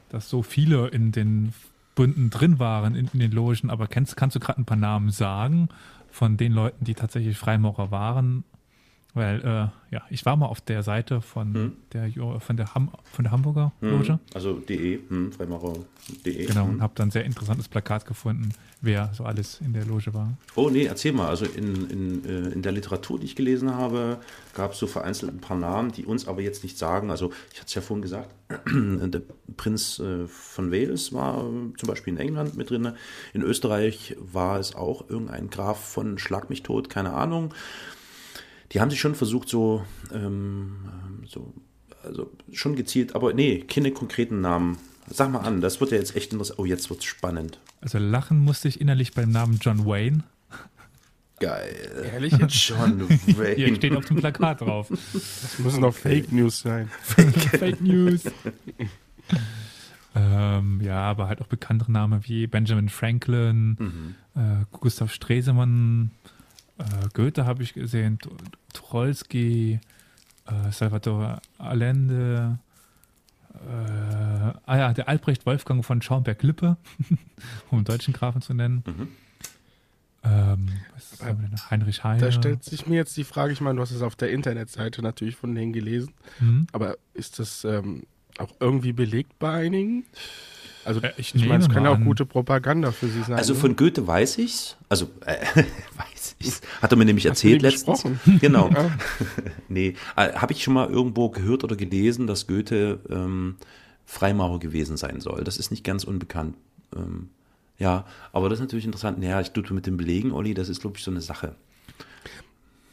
dass 0.09 0.29
so 0.29 0.41
viele 0.41 0.87
in 0.87 1.11
den 1.11 1.53
Bünden 1.99 2.29
drin 2.29 2.59
waren 2.59 2.95
in, 2.95 3.09
in 3.11 3.19
den 3.19 3.31
Logen, 3.31 3.69
aber 3.69 3.87
kennst, 3.87 4.15
kannst 4.15 4.33
du 4.33 4.39
gerade 4.39 4.61
ein 4.61 4.65
paar 4.65 4.77
Namen 4.77 5.09
sagen 5.09 5.67
von 6.09 6.37
den 6.37 6.53
Leuten, 6.53 6.85
die 6.85 6.93
tatsächlich 6.93 7.37
Freimaurer 7.37 7.91
waren? 7.91 8.45
Weil, 9.15 9.39
äh, 9.41 9.93
ja, 9.93 10.03
ich 10.11 10.23
war 10.25 10.35
mal 10.35 10.45
auf 10.45 10.61
der 10.61 10.83
Seite 10.83 11.21
von 11.21 11.53
hm. 11.53 11.71
der 11.93 12.11
von 12.39 12.57
der, 12.57 12.75
Ham, 12.75 12.91
von 13.11 13.23
der 13.23 13.31
Hamburger 13.31 13.71
hm. 13.79 13.89
Loge. 13.89 14.19
Also 14.35 14.53
de, 14.53 14.99
hm, 15.09 15.31
Freimaurer.de. 15.31 16.45
Genau, 16.45 16.65
und 16.65 16.73
hm. 16.73 16.81
habe 16.81 16.93
dann 16.95 17.07
ein 17.07 17.11
sehr 17.11 17.25
interessantes 17.25 17.67
Plakat 17.67 18.05
gefunden, 18.05 18.53
wer 18.81 19.09
so 19.13 19.23
alles 19.23 19.61
in 19.61 19.73
der 19.73 19.85
Loge 19.85 20.13
war. 20.13 20.31
Oh 20.53 20.69
nee, 20.69 20.85
erzähl 20.85 21.11
mal. 21.11 21.27
Also 21.27 21.45
in, 21.45 21.89
in, 21.89 22.25
äh, 22.25 22.49
in 22.49 22.61
der 22.61 22.71
Literatur, 22.71 23.19
die 23.19 23.25
ich 23.25 23.35
gelesen 23.35 23.73
habe, 23.73 24.19
gab 24.53 24.73
es 24.73 24.79
so 24.79 24.85
vereinzelt 24.85 25.33
ein 25.33 25.41
paar 25.41 25.57
Namen, 25.57 25.91
die 25.91 26.05
uns 26.05 26.27
aber 26.27 26.41
jetzt 26.41 26.61
nicht 26.61 26.77
sagen. 26.77 27.09
Also 27.09 27.31
ich 27.51 27.57
hatte 27.57 27.67
es 27.67 27.73
ja 27.73 27.81
vorhin 27.81 28.03
gesagt, 28.03 28.29
der 28.67 29.21
Prinz 29.57 29.97
äh, 29.97 30.27
von 30.27 30.71
Wales 30.71 31.13
war 31.13 31.43
zum 31.77 31.87
Beispiel 31.87 32.13
in 32.13 32.19
England 32.19 32.55
mit 32.55 32.69
drin. 32.69 32.93
In 33.33 33.41
Österreich 33.41 34.15
war 34.19 34.59
es 34.59 34.75
auch 34.75 35.09
irgendein 35.09 35.49
Graf 35.49 35.83
von 35.83 36.19
Schlag 36.19 36.51
mich 36.51 36.61
tot, 36.61 36.91
keine 36.91 37.13
Ahnung 37.13 37.55
die 38.71 38.81
haben 38.81 38.89
sich 38.89 38.99
schon 38.99 39.15
versucht, 39.15 39.49
so, 39.49 39.83
ähm, 40.13 40.75
so, 41.27 41.53
also 42.03 42.31
schon 42.51 42.75
gezielt, 42.75 43.15
aber 43.15 43.33
nee, 43.33 43.61
keine 43.61 43.91
konkreten 43.91 44.41
Namen. 44.41 44.77
Sag 45.07 45.31
mal 45.31 45.39
an, 45.39 45.59
das 45.59 45.81
wird 45.81 45.91
ja 45.91 45.97
jetzt 45.97 46.15
echt 46.15 46.31
interessant. 46.33 46.59
Oh, 46.59 46.65
jetzt 46.65 46.89
wird's 46.89 47.05
spannend. 47.05 47.59
Also 47.81 47.97
lachen 47.97 48.39
musste 48.39 48.67
ich 48.67 48.79
innerlich 48.79 49.13
beim 49.13 49.31
Namen 49.31 49.57
John 49.59 49.85
Wayne. 49.85 50.23
Geil. 51.39 52.09
Ehrlich 52.13 52.33
jetzt? 52.37 52.53
John 52.67 53.09
Wayne. 53.09 53.55
Hier 53.55 53.75
steht 53.75 53.95
auf 53.95 54.05
dem 54.05 54.17
Plakat 54.17 54.61
drauf. 54.61 54.87
Das 54.89 55.57
müssen 55.59 55.81
doch 55.81 55.95
Fake 55.95 56.31
News 56.31 56.59
sein. 56.59 56.89
Fake 57.01 57.81
News. 57.81 58.23
ähm, 60.15 60.81
ja, 60.83 61.01
aber 61.01 61.27
halt 61.27 61.41
auch 61.41 61.47
bekanntere 61.47 61.91
Namen 61.91 62.21
wie 62.25 62.45
Benjamin 62.45 62.89
Franklin, 62.89 63.77
mhm. 63.79 64.15
äh, 64.35 64.65
Gustav 64.71 65.13
Stresemann, 65.13 66.11
äh, 66.79 67.07
Goethe 67.13 67.45
habe 67.45 67.63
ich 67.63 67.73
gesehen, 67.73 68.19
Tucholsky, 68.73 69.79
äh, 70.45 70.71
Salvatore 70.71 71.41
Allende, 71.57 72.59
äh, 73.53 74.53
ah 74.65 74.77
ja, 74.77 74.93
der 74.93 75.09
Albrecht 75.09 75.45
Wolfgang 75.45 75.83
von 75.83 76.01
Schaumberg-Lippe, 76.01 76.77
um 77.71 77.79
einen 77.79 77.85
deutschen 77.85 78.13
Grafen 78.13 78.41
zu 78.41 78.53
nennen. 78.53 78.83
Mhm. 78.85 79.07
Ähm, 80.21 80.69
Heinrich 81.69 82.03
Heine. 82.03 82.19
Da 82.21 82.31
stellt 82.31 82.63
sich 82.63 82.87
mir 82.87 82.95
jetzt 82.95 83.15
die 83.15 83.23
Frage, 83.23 83.53
ich 83.53 83.61
meine, 83.61 83.77
du 83.77 83.81
hast 83.81 83.91
es 83.91 84.01
auf 84.01 84.15
der 84.15 84.31
Internetseite 84.31 85.01
natürlich 85.01 85.35
von 85.35 85.55
denen 85.55 85.71
gelesen, 85.71 86.13
mhm. 86.39 86.67
aber 86.71 86.97
ist 87.13 87.39
das 87.39 87.63
ähm, 87.63 88.03
auch 88.39 88.53
irgendwie 88.59 88.93
belegt 88.93 89.37
bei 89.39 89.51
einigen? 89.51 90.05
Also 90.85 91.01
äh, 91.01 91.11
ich, 91.17 91.35
ich 91.35 91.47
meine, 91.47 91.63
es 91.63 91.69
kann 91.69 91.83
ja 91.83 91.91
auch 91.91 91.99
gute 91.99 92.25
Propaganda 92.25 92.91
für 92.91 93.07
sie 93.07 93.21
sein. 93.21 93.37
Also 93.37 93.53
ne? 93.53 93.59
von 93.59 93.75
Goethe 93.75 94.07
weiß 94.07 94.37
ich's. 94.39 94.77
Also 94.87 95.09
äh, 95.25 95.37
weiß 95.55 96.35
ich's. 96.39 96.61
Hat 96.81 96.91
er 96.91 96.97
mir 96.97 97.05
nämlich 97.05 97.25
erzählt 97.25 97.61
letztens. 97.61 98.05
Genau. 98.41 98.69
Ja. 98.69 98.89
nee, 99.67 99.95
äh, 100.15 100.33
habe 100.33 100.53
ich 100.53 100.63
schon 100.63 100.73
mal 100.73 100.89
irgendwo 100.89 101.29
gehört 101.29 101.63
oder 101.63 101.75
gelesen, 101.75 102.27
dass 102.27 102.47
Goethe 102.47 102.99
ähm, 103.09 103.57
Freimaurer 104.05 104.59
gewesen 104.59 104.97
sein 104.97 105.19
soll. 105.19 105.43
Das 105.43 105.57
ist 105.57 105.69
nicht 105.69 105.83
ganz 105.83 106.03
unbekannt. 106.03 106.55
Ähm, 106.95 107.29
ja, 107.77 108.05
aber 108.31 108.49
das 108.49 108.59
ist 108.59 108.63
natürlich 108.63 108.85
interessant. 108.85 109.19
Naja, 109.19 109.39
ich 109.41 109.51
tue 109.51 109.63
mit 109.71 109.85
dem 109.85 109.97
Belegen, 109.97 110.31
Olli, 110.31 110.53
das 110.53 110.69
ist, 110.69 110.81
glaube 110.81 110.97
ich, 110.97 111.03
so 111.03 111.11
eine 111.11 111.21
Sache. 111.21 111.55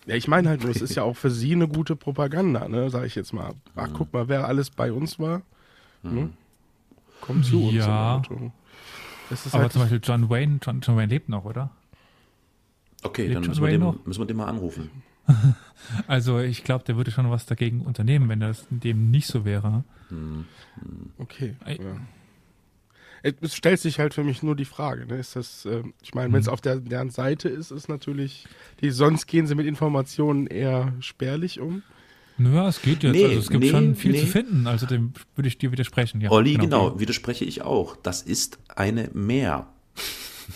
Ja, 0.07 0.15
ich 0.15 0.29
meine 0.29 0.49
halt 0.49 0.63
nur, 0.63 0.71
es 0.71 0.81
ist 0.81 0.95
ja 0.95 1.03
auch 1.03 1.17
für 1.17 1.31
sie 1.31 1.53
eine 1.53 1.67
gute 1.67 1.97
Propaganda, 1.97 2.69
ne, 2.69 2.91
sag 2.91 3.05
ich 3.05 3.17
jetzt 3.17 3.33
mal. 3.33 3.55
Ach, 3.75 3.89
guck 3.93 4.13
mal, 4.13 4.29
wer 4.29 4.47
alles 4.47 4.71
bei 4.71 4.93
uns 4.93 5.19
war. 5.19 5.43
Ne? 6.03 6.31
Komm 7.21 7.43
zu 7.43 7.65
uns. 7.65 7.75
Ja. 7.75 8.23
aber 8.27 9.63
halt 9.63 9.73
zum 9.73 9.83
Beispiel 9.83 10.01
John 10.03 10.31
Wayne, 10.31 10.61
John, 10.63 10.81
John, 10.81 10.97
Wayne 10.97 11.13
lebt 11.13 11.29
noch, 11.29 11.45
oder? 11.45 11.71
Okay, 13.03 13.27
lebt 13.27 13.37
dann 13.37 13.47
müssen 13.47 13.65
wir, 13.65 13.71
dem, 13.71 13.99
müssen 14.05 14.21
wir, 14.21 14.27
den, 14.27 14.37
mal 14.37 14.47
anrufen. 14.47 14.91
also 16.07 16.39
ich 16.39 16.63
glaube, 16.63 16.85
der 16.85 16.97
würde 16.97 17.11
schon 17.11 17.29
was 17.31 17.47
dagegen 17.47 17.81
unternehmen, 17.81 18.29
wenn 18.29 18.41
das 18.41 18.67
dem 18.71 19.11
nicht 19.11 19.27
so 19.27 19.45
wäre. 19.45 19.83
Hm. 20.09 20.45
Okay. 21.19 21.57
Ja. 21.67 21.97
Es 23.43 23.55
stellt 23.55 23.81
sich 23.81 23.99
halt 23.99 24.15
für 24.15 24.25
mich 24.25 24.43
nur 24.43 24.55
die 24.55 24.65
Frage, 24.65 25.07
ne? 25.07 25.19
ist 25.19 25.37
das, 25.37 25.65
äh, 25.65 25.83
ich 26.03 26.15
meine, 26.15 26.33
wenn 26.33 26.41
es 26.41 26.47
hm. 26.47 26.53
auf 26.53 26.61
der, 26.61 26.77
deren 26.77 27.11
Seite 27.11 27.49
ist, 27.49 27.71
ist 27.71 27.89
natürlich, 27.89 28.47
die, 28.81 28.91
sonst 28.91 29.27
gehen 29.27 29.47
sie 29.47 29.55
mit 29.55 29.67
Informationen 29.67 30.47
eher 30.47 30.93
spärlich 31.01 31.61
um. 31.61 31.83
Naja, 32.39 32.69
es 32.69 32.83
geht 32.83 33.03
jetzt. 33.03 33.13
Nee, 33.13 33.25
also 33.25 33.39
es 33.39 33.49
gibt 33.49 33.65
nee, 33.65 33.71
schon 33.71 33.95
viel 33.95 34.13
nee. 34.13 34.21
zu 34.21 34.27
finden. 34.27 34.67
Also 34.67 34.87
dem 34.87 35.13
würde 35.35 35.49
ich 35.49 35.59
dir 35.59 35.73
widersprechen. 35.73 36.21
Ja, 36.21 36.31
Olli, 36.31 36.55
genau, 36.55 36.91
genau, 36.91 37.01
widerspreche 37.01 37.45
ich 37.45 37.63
auch. 37.63 37.97
Das 37.97 38.23
ist 38.23 38.59
eine 38.69 39.11
Mehr. 39.15 39.69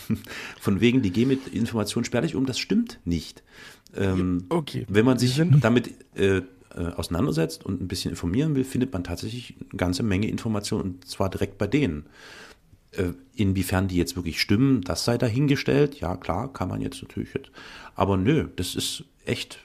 Von 0.59 0.79
wegen, 0.79 1.01
die 1.01 1.11
gehen 1.11 1.27
mit 1.27 1.47
Informationen 1.47 2.05
spärlich 2.05 2.35
um, 2.35 2.45
das 2.45 2.59
stimmt 2.59 2.99
nicht. 3.03 3.43
Ähm, 3.95 4.45
okay. 4.49 4.85
Wenn 4.87 5.05
man 5.05 5.17
sich 5.17 5.41
damit 5.59 5.91
äh, 6.15 6.37
äh, 6.37 6.43
auseinandersetzt 6.95 7.65
und 7.65 7.81
ein 7.81 7.87
bisschen 7.87 8.11
informieren 8.11 8.55
will, 8.55 8.63
findet 8.63 8.93
man 8.93 9.03
tatsächlich 9.03 9.55
eine 9.59 9.77
ganze 9.77 10.03
Menge 10.03 10.27
Informationen 10.27 10.83
und 10.83 11.07
zwar 11.07 11.29
direkt 11.29 11.57
bei 11.57 11.67
denen. 11.67 12.05
Äh, 12.91 13.13
inwiefern 13.35 13.87
die 13.87 13.95
jetzt 13.95 14.15
wirklich 14.15 14.41
stimmen, 14.41 14.81
das 14.81 15.05
sei 15.05 15.17
dahingestellt. 15.17 15.99
Ja, 15.99 16.17
klar, 16.17 16.51
kann 16.51 16.67
man 16.67 16.81
jetzt 16.81 17.01
natürlich 17.01 17.33
jetzt. 17.33 17.51
Aber 17.95 18.17
nö, 18.17 18.47
das 18.55 18.75
ist 18.75 19.05
echt 19.25 19.59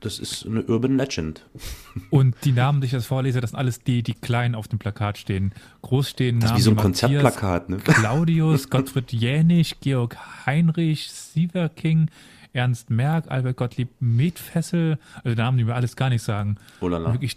das 0.00 0.18
ist 0.18 0.46
eine 0.46 0.62
Urban 0.62 0.96
Legend. 0.96 1.46
Und 2.10 2.34
die 2.44 2.52
Namen, 2.52 2.80
die 2.80 2.86
ich 2.86 2.92
jetzt 2.92 3.06
vorlese, 3.06 3.40
das 3.40 3.50
sind 3.50 3.58
alles 3.58 3.80
die, 3.82 4.02
die 4.02 4.14
klein 4.14 4.54
auf 4.54 4.66
dem 4.66 4.78
Plakat 4.78 5.18
stehen. 5.18 5.52
Groß 5.82 6.10
stehen 6.10 6.40
das 6.40 6.50
Namen. 6.50 6.58
ist 6.58 6.62
wie 6.62 6.64
so 6.64 6.70
ein 6.70 6.76
Konzertplakat, 6.76 7.68
ne? 7.68 7.76
Claudius, 7.78 8.70
Gottfried 8.70 9.12
Jänig, 9.12 9.80
Georg 9.80 10.16
Heinrich, 10.46 11.10
Sieverking, 11.10 12.08
Ernst 12.52 12.90
Merck, 12.90 13.30
Albert 13.30 13.56
Gottlieb 13.58 13.88
Metfessel. 14.00 14.98
Also 15.22 15.36
Namen, 15.36 15.58
die 15.58 15.64
mir 15.64 15.74
alles 15.74 15.96
gar 15.96 16.08
nicht 16.08 16.22
sagen. 16.22 16.56
Oh 16.80 16.88
lala. 16.88 17.12
Wirklich 17.12 17.36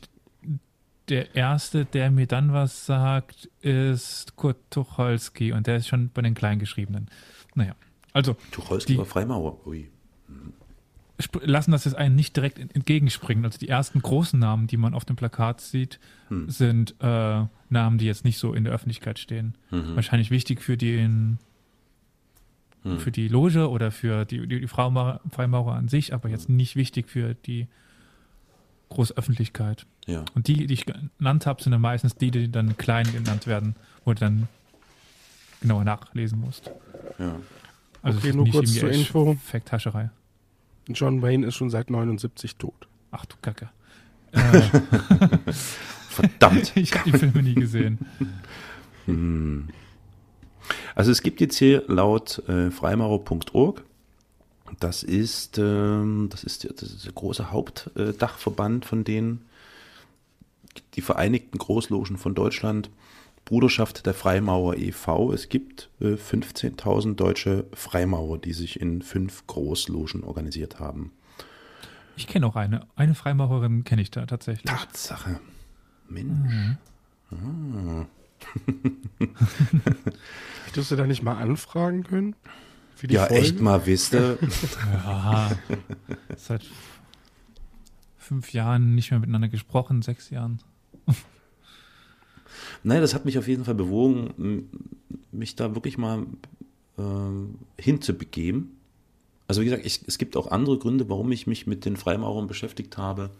der 1.09 1.35
erste, 1.35 1.85
der 1.85 2.11
mir 2.11 2.27
dann 2.27 2.53
was 2.53 2.85
sagt, 2.85 3.49
ist 3.61 4.35
Kurt 4.35 4.57
Tucholsky 4.69 5.51
und 5.51 5.67
der 5.67 5.77
ist 5.77 5.87
schon 5.87 6.09
bei 6.09 6.21
den 6.21 6.33
Kleingeschriebenen. 6.33 7.09
Naja, 7.55 7.75
also. 8.13 8.35
Tucholsky 8.51 8.97
war 8.97 9.05
Freimaurer. 9.05 9.57
Ui. 9.67 9.89
lassen 11.41 11.71
das 11.71 11.85
jetzt 11.85 11.95
einen 11.95 12.15
nicht 12.15 12.35
direkt 12.35 12.57
entgegenspringen. 12.59 13.43
Also 13.43 13.57
die 13.57 13.69
ersten 13.69 14.01
großen 14.01 14.39
Namen, 14.39 14.67
die 14.67 14.77
man 14.77 14.93
auf 14.93 15.05
dem 15.05 15.15
Plakat 15.15 15.61
sieht, 15.61 15.99
hm. 16.29 16.49
sind 16.49 16.95
äh, 17.01 17.45
Namen, 17.69 17.97
die 17.97 18.05
jetzt 18.05 18.23
nicht 18.23 18.37
so 18.37 18.53
in 18.53 18.63
der 18.63 18.73
Öffentlichkeit 18.73 19.19
stehen. 19.19 19.55
Mhm. 19.71 19.95
Wahrscheinlich 19.95 20.31
wichtig 20.31 20.61
für 20.61 20.77
den 20.77 21.39
hm. 22.83 22.99
für 22.99 23.11
die 23.11 23.27
Loge 23.27 23.69
oder 23.69 23.91
für 23.91 24.25
die, 24.25 24.47
die, 24.47 24.61
die 24.61 24.67
Freimaurer 24.67 25.73
an 25.73 25.87
sich, 25.87 26.13
aber 26.13 26.29
jetzt 26.29 26.49
nicht 26.49 26.75
wichtig 26.75 27.09
für 27.09 27.33
die 27.33 27.67
Großöffentlichkeit. 28.93 29.85
Ja. 30.05 30.25
Und 30.35 30.47
die, 30.47 30.67
die 30.67 30.73
ich 30.73 30.85
genannt 30.85 31.45
habe, 31.45 31.61
sind 31.61 31.71
dann 31.71 31.81
meistens 31.81 32.15
die, 32.15 32.31
die 32.31 32.51
dann 32.51 32.77
klein 32.77 33.11
genannt 33.11 33.47
werden, 33.47 33.75
wo 34.05 34.13
du 34.13 34.19
dann 34.19 34.47
genauer 35.61 35.83
nachlesen 35.83 36.39
musst. 36.39 36.69
Ja. 37.19 37.35
Also 38.01 38.19
okay, 38.19 38.33
nur 38.33 38.49
kurz 38.49 38.73
zur 38.73 38.91
Info. 38.91 39.31
Effekthascherei. 39.31 40.09
John 40.87 41.21
Wayne 41.21 41.47
ist 41.47 41.55
schon 41.55 41.69
seit 41.69 41.89
79 41.89 42.57
tot. 42.57 42.87
Ach 43.11 43.25
du 43.25 43.35
Kacke. 43.41 43.69
Äh, 44.33 44.61
Verdammt. 46.09 46.71
ich 46.75 46.93
habe 46.95 47.11
die 47.11 47.17
Filme 47.17 47.43
nie 47.43 47.53
gesehen. 47.53 47.99
Hm. 49.05 49.69
Also 50.95 51.11
es 51.11 51.21
gibt 51.21 51.41
jetzt 51.41 51.57
hier 51.57 51.83
laut 51.87 52.41
äh, 52.47 52.71
freimaurer.org, 52.71 53.83
das 54.79 55.03
ist, 55.03 55.57
ähm, 55.57 56.27
das 56.29 56.43
ist, 56.43 56.63
das 56.81 56.89
ist 56.89 57.05
der 57.05 57.13
große 57.13 57.51
Hauptdachverband 57.51 58.85
von 58.85 59.03
denen, 59.03 59.45
die 60.95 61.01
Vereinigten 61.01 61.57
Großlogen 61.57 62.17
von 62.17 62.35
Deutschland, 62.35 62.89
Bruderschaft 63.45 64.05
der 64.05 64.13
Freimaurer 64.13 64.77
e.V. 64.77 65.33
Es 65.33 65.49
gibt 65.49 65.89
äh, 65.99 66.13
15.000 66.13 67.15
deutsche 67.15 67.65
Freimaurer, 67.73 68.37
die 68.37 68.53
sich 68.53 68.79
in 68.79 69.01
fünf 69.01 69.45
Großlogen 69.47 70.23
organisiert 70.23 70.79
haben. 70.79 71.11
Ich 72.15 72.27
kenne 72.27 72.45
auch 72.45 72.55
eine. 72.55 72.85
Eine 72.95 73.15
Freimaurerin 73.15 73.83
kenne 73.83 74.01
ich 74.01 74.11
da 74.11 74.25
tatsächlich. 74.25 74.65
Tatsache. 74.71 75.39
Mensch. 76.07 76.53
Mhm. 76.53 76.77
Ah. 77.31 78.05
Hättest 80.65 80.91
du 80.91 80.95
da 80.95 81.05
nicht 81.05 81.23
mal 81.23 81.37
anfragen 81.37 82.03
können? 82.03 82.35
Ja, 83.11 83.25
Folge? 83.25 83.43
echt 83.43 83.59
mal, 83.59 83.85
wisst 83.85 84.13
ihr. 84.13 84.37
ja. 84.93 85.51
Seit 86.37 86.63
fünf 88.17 88.53
Jahren 88.53 88.95
nicht 88.95 89.11
mehr 89.11 89.19
miteinander 89.19 89.49
gesprochen, 89.49 90.01
sechs 90.01 90.29
Jahren. 90.29 90.59
Nein, 92.83 93.01
das 93.01 93.13
hat 93.13 93.25
mich 93.25 93.37
auf 93.37 93.47
jeden 93.47 93.65
Fall 93.65 93.75
bewogen, 93.75 94.69
mich 95.31 95.55
da 95.55 95.75
wirklich 95.75 95.97
mal 95.97 96.25
äh, 96.97 97.81
hinzubegeben. 97.81 98.77
Also 99.47 99.61
wie 99.61 99.65
gesagt, 99.65 99.85
ich, 99.85 100.01
es 100.07 100.17
gibt 100.17 100.37
auch 100.37 100.51
andere 100.51 100.77
Gründe, 100.77 101.09
warum 101.09 101.31
ich 101.31 101.47
mich 101.47 101.67
mit 101.67 101.85
den 101.85 101.97
Freimaurern 101.97 102.47
beschäftigt 102.47 102.97
habe. 102.97 103.31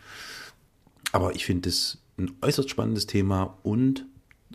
Aber 1.12 1.36
ich 1.36 1.46
finde 1.46 1.70
es 1.70 2.00
ein 2.18 2.32
äußerst 2.42 2.70
spannendes 2.70 3.08
Thema 3.08 3.58
und 3.64 4.06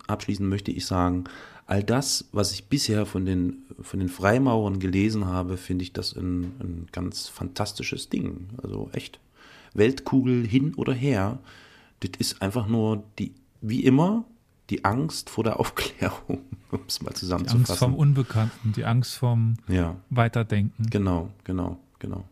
abschließend 0.07 0.49
möchte 0.49 0.71
ich 0.71 0.87
sagen, 0.87 1.25
all 1.69 1.85
das, 1.85 2.25
was 2.33 2.53
ich 2.53 2.65
bisher 2.65 3.07
von 3.07 3.25
den, 3.27 3.63
von 3.81 4.01
den 4.01 4.09
Freimaurern 4.09 4.81
gelesen 4.81 5.27
habe, 5.27 5.57
finde 5.59 5.85
ich 5.85 5.93
das 5.93 6.17
ein, 6.17 6.45
ein 6.61 6.87
ganz 6.93 7.29
fantastisches 7.29 8.09
Ding. 8.09 8.49
Also 8.61 8.91
echt. 8.93 9.21
Weltkugel 9.75 10.47
hin 10.47 10.75
oder 10.75 10.95
her. 10.95 11.39
Das 12.01 12.13
ist 12.19 12.41
einfach 12.41 12.67
nur 12.67 13.05
die, 13.19 13.35
wie 13.61 13.85
immer, 13.85 14.25
die 14.71 14.87
Angst 14.87 15.29
vor 15.29 15.45
der 15.45 15.61
Aufklärung, 15.61 16.41
um 16.71 16.81
es 16.89 17.03
mal 17.03 17.13
zusammenzufassen. 17.13 17.65
Die 17.65 17.71
Angst 17.71 17.79
vom 17.79 17.95
Unbekannten, 17.95 18.73
die 18.73 18.85
Angst 18.87 19.15
vom 19.15 19.59
ja. 19.69 19.97
Weiterdenken. 20.09 20.87
Genau, 20.89 21.31
genau, 21.45 21.79
genau. 21.99 22.25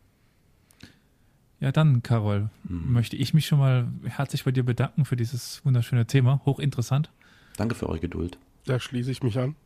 Ja, 1.61 1.73
dann, 1.73 2.03
Carol, 2.03 2.49
mhm. 2.65 2.93
möchte 2.93 3.17
ich 3.17 3.35
mich 3.35 3.47
schon 3.47 3.59
mal 3.59 3.87
herzlich 4.05 4.45
bei 4.45 4.51
dir 4.51 4.63
bedanken 4.63 5.05
für 5.05 5.17
dieses 5.17 5.63
wunderschöne 5.65 6.07
Thema. 6.07 6.41
Hochinteressant. 6.47 7.11
Danke 7.59 7.75
für 7.75 7.89
eure 7.89 8.01
Geduld. 8.01 8.39
Da 8.67 8.79
schließe 8.79 9.11
ich 9.11 9.23
mich 9.23 9.39
an. 9.39 9.57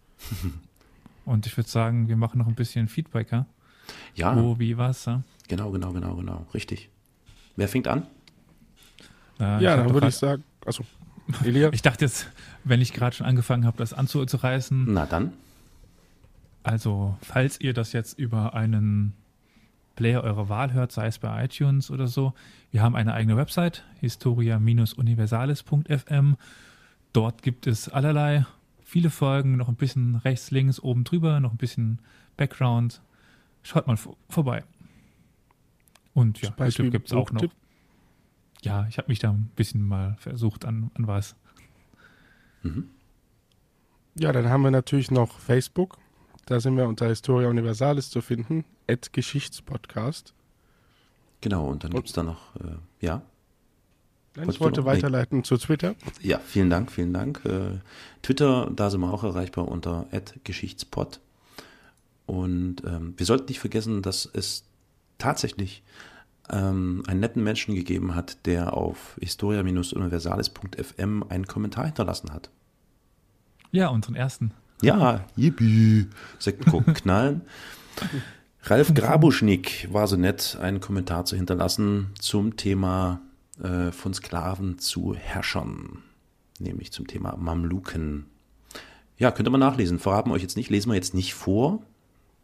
Und 1.25 1.47
ich 1.47 1.57
würde 1.57 1.69
sagen, 1.69 2.09
wir 2.09 2.17
machen 2.17 2.39
noch 2.39 2.47
ein 2.47 2.55
bisschen 2.55 2.89
Feedback, 2.89 3.33
ja? 3.33 3.47
Ja. 4.15 4.37
Wo, 4.37 4.59
wie, 4.59 4.79
was, 4.79 5.05
ja? 5.07 5.23
Genau, 5.49 5.71
genau, 5.71 5.93
genau, 5.93 6.15
genau. 6.15 6.47
Richtig. 6.55 6.89
Wer 7.57 7.69
fängt 7.69 7.89
an? 7.89 8.07
Na, 9.39 9.61
ja, 9.61 9.77
dann 9.77 9.93
würde 9.93 10.09
ich 10.09 10.17
sagen, 10.17 10.45
also 10.65 10.85
Elia. 11.45 11.71
ich 11.73 11.83
dachte 11.83 12.05
jetzt, 12.05 12.29
wenn 12.65 12.81
ich 12.81 12.93
gerade 12.93 13.15
schon 13.17 13.27
angefangen 13.27 13.67
habe, 13.67 13.77
das 13.79 13.93
anzureißen. 13.93 14.93
Na 14.93 15.07
dann. 15.07 15.33
Also, 16.63 17.17
falls 17.23 17.61
ihr 17.61 17.73
das 17.73 17.93
jetzt 17.93 18.19
über 18.19 18.55
einen 18.55 19.15
Player 19.97 20.23
eurer 20.23 20.49
Wahl 20.49 20.73
hört, 20.73 20.93
sei 20.93 21.07
es 21.07 21.19
bei 21.19 21.45
iTunes 21.45 21.91
oder 21.91 22.07
so, 22.07 22.33
wir 22.71 22.83
haben 22.83 22.95
eine 22.95 23.15
eigene 23.15 23.37
Website, 23.37 23.85
historia-universalis.fm. 24.01 26.37
Dort 27.13 27.43
gibt 27.43 27.67
es 27.67 27.89
allerlei, 27.89 28.47
viele 28.91 29.11
Folgen, 29.11 29.57
noch 29.57 29.69
ein 29.69 29.77
bisschen 29.77 30.17
rechts, 30.17 30.51
links, 30.51 30.81
oben 30.81 31.05
drüber, 31.05 31.39
noch 31.39 31.53
ein 31.53 31.59
bisschen 31.59 32.01
Background. 32.37 33.01
Schaut 33.63 33.87
mal 33.87 33.97
vor, 33.97 34.17
vorbei. 34.29 34.65
Und 36.13 36.43
ja, 36.43 36.53
YouTube 36.59 36.91
gibt 36.91 37.07
es 37.07 37.13
auch 37.13 37.31
noch. 37.31 37.45
Ja, 38.63 38.87
ich 38.89 38.99
habe 38.99 39.09
mich 39.09 39.21
da 39.21 39.31
ein 39.31 39.49
bisschen 39.55 39.87
mal 39.87 40.17
versucht 40.19 40.65
an, 40.65 40.91
an 40.95 41.07
was. 41.07 41.37
Mhm. 42.63 42.89
Ja, 44.19 44.33
dann 44.33 44.49
haben 44.49 44.63
wir 44.63 44.73
natürlich 44.73 45.13
noch 45.13 45.39
Facebook. 45.39 45.97
Da 46.47 46.59
sind 46.59 46.77
wir 46.77 46.89
unter 46.89 47.07
Historia 47.07 47.49
Universalis 47.49 48.11
zu 48.11 48.21
finden, 48.21 48.65
at 48.89 49.13
Geschichtspodcast. 49.13 50.35
Genau, 51.41 51.69
und 51.69 51.85
dann 51.85 51.93
gibt 51.93 52.09
es 52.09 52.13
da 52.13 52.25
noch, 52.25 52.57
äh, 52.57 52.77
ja. 53.01 53.23
Nein, 54.37 54.49
ich 54.49 54.61
wollte 54.61 54.85
weiterleiten 54.85 55.39
nee. 55.39 55.45
zu 55.45 55.57
Twitter. 55.57 55.95
Ja, 56.21 56.39
vielen 56.39 56.71
Dank, 56.71 56.93
vielen 56.93 57.13
Dank. 57.13 57.45
Äh, 57.45 57.79
Twitter, 58.23 58.71
da 58.75 58.91
sind 58.91 59.01
wir 59.01 59.13
auch 59.13 59.25
erreichbar 59.25 59.69
unter 59.69 60.07
@geschichtspod. 60.45 61.21
Und 62.27 62.85
ähm, 62.85 63.15
wir 63.17 63.27
sollten 63.27 63.47
nicht 63.47 63.59
vergessen, 63.59 64.03
dass 64.03 64.29
es 64.33 64.65
tatsächlich 65.19 65.83
ähm, 66.49 67.03
einen 67.09 67.21
netten 67.21 67.43
Menschen 67.43 67.75
gegeben 67.75 68.15
hat, 68.15 68.47
der 68.47 68.75
auf 68.75 69.17
historia-universalis.fm 69.21 71.25
einen 71.29 71.47
Kommentar 71.47 71.87
hinterlassen 71.87 72.33
hat. 72.33 72.51
Ja, 73.73 73.89
unseren 73.89 74.15
ersten. 74.15 74.53
Ja, 74.83 75.27
yippie. 75.37 76.07
Sekten 76.39 76.85
knallen. 76.95 77.43
Ralf 78.63 78.95
Grabuschnik 78.95 79.89
war 79.91 80.07
so 80.07 80.17
nett, 80.17 80.59
einen 80.61 80.81
Kommentar 80.81 81.25
zu 81.25 81.37
hinterlassen 81.37 82.11
zum 82.19 82.57
Thema 82.57 83.21
äh, 83.63 83.93
von 83.93 84.15
Sklaven 84.15 84.79
zu 84.79 85.15
Herrschern, 85.15 86.03
nämlich 86.59 86.93
zum 86.93 87.07
Thema 87.07 87.37
Mamluken. 87.37 88.27
Ja, 89.19 89.31
könnt 89.31 89.49
ihr 89.49 89.53
mal 89.53 89.59
nachlesen. 89.59 89.99
Verraten 89.99 90.31
wir 90.31 90.35
euch 90.35 90.43
jetzt 90.43 90.57
nicht, 90.57 90.71
lesen 90.71 90.91
wir 90.91 90.95
jetzt 90.97 91.15
nicht 91.15 91.35
vor, 91.35 91.83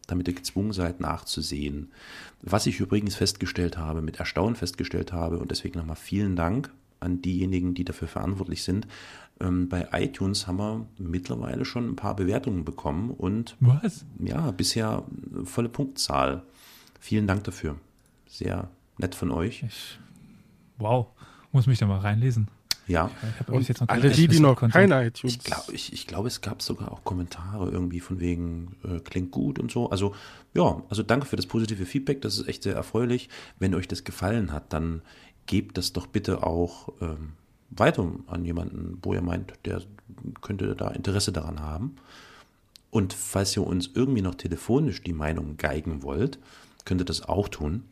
damit 0.06 0.28
ihr 0.28 0.34
gezwungen 0.34 0.72
seid 0.72 1.00
nachzusehen. 1.00 1.90
Was 2.42 2.66
ich 2.66 2.80
übrigens 2.80 3.16
festgestellt 3.16 3.78
habe, 3.78 4.02
mit 4.02 4.18
Erstaunen 4.18 4.56
festgestellt 4.56 5.12
habe, 5.12 5.38
und 5.38 5.50
deswegen 5.50 5.78
nochmal 5.78 5.96
vielen 5.96 6.36
Dank 6.36 6.70
an 7.00 7.22
diejenigen, 7.22 7.74
die 7.74 7.84
dafür 7.84 8.08
verantwortlich 8.08 8.62
sind. 8.62 8.86
Ähm, 9.40 9.68
bei 9.68 9.88
iTunes 9.92 10.46
haben 10.46 10.58
wir 10.58 10.86
mittlerweile 10.98 11.64
schon 11.64 11.90
ein 11.90 11.96
paar 11.96 12.16
Bewertungen 12.16 12.64
bekommen 12.64 13.10
und 13.10 13.56
Was? 13.60 14.04
ja, 14.18 14.50
bisher 14.50 15.04
volle 15.44 15.68
Punktzahl. 15.68 16.42
Vielen 17.00 17.26
Dank 17.26 17.44
dafür. 17.44 17.76
Sehr 18.26 18.70
nett 18.98 19.14
von 19.14 19.30
euch. 19.30 19.62
Ich 19.62 19.98
Wow, 20.78 21.08
muss 21.52 21.66
mich 21.66 21.78
da 21.78 21.86
mal 21.86 21.98
reinlesen. 21.98 22.48
Ja. 22.86 23.10
Und 23.48 23.90
alle 23.90 24.10
die, 24.10 24.28
die 24.28 24.38
noch 24.38 24.56
keine 24.56 25.06
iTunes. 25.06 25.34
Ich 25.34 25.40
glaube, 25.40 25.72
ich, 25.72 25.92
ich 25.92 26.06
glaub, 26.06 26.24
es 26.24 26.40
gab 26.40 26.62
sogar 26.62 26.92
auch 26.92 27.02
Kommentare 27.02 27.68
irgendwie 27.68 28.00
von 28.00 28.20
wegen 28.20 28.76
äh, 28.84 29.00
klingt 29.00 29.32
gut 29.32 29.58
und 29.58 29.72
so. 29.72 29.90
Also 29.90 30.14
ja, 30.54 30.82
also 30.88 31.02
danke 31.02 31.26
für 31.26 31.36
das 31.36 31.46
positive 31.46 31.84
Feedback. 31.84 32.22
Das 32.22 32.38
ist 32.38 32.48
echt 32.48 32.62
sehr 32.62 32.74
erfreulich. 32.74 33.28
Wenn 33.58 33.74
euch 33.74 33.88
das 33.88 34.04
gefallen 34.04 34.52
hat, 34.52 34.72
dann 34.72 35.02
gebt 35.46 35.78
das 35.78 35.92
doch 35.92 36.06
bitte 36.06 36.44
auch 36.44 36.92
ähm, 37.00 37.32
weiter 37.70 38.08
an 38.28 38.44
jemanden, 38.44 38.98
wo 39.02 39.14
ihr 39.14 39.22
meint, 39.22 39.52
der 39.64 39.82
könnte 40.40 40.76
da 40.76 40.88
Interesse 40.88 41.32
daran 41.32 41.60
haben. 41.60 41.96
Und 42.90 43.12
falls 43.12 43.56
ihr 43.56 43.66
uns 43.66 43.90
irgendwie 43.94 44.22
noch 44.22 44.36
telefonisch 44.36 45.02
die 45.02 45.12
Meinung 45.12 45.56
geigen 45.56 46.02
wollt, 46.02 46.38
könnt 46.84 47.00
ihr 47.00 47.04
das 47.04 47.22
auch 47.22 47.48
tun. 47.48 47.82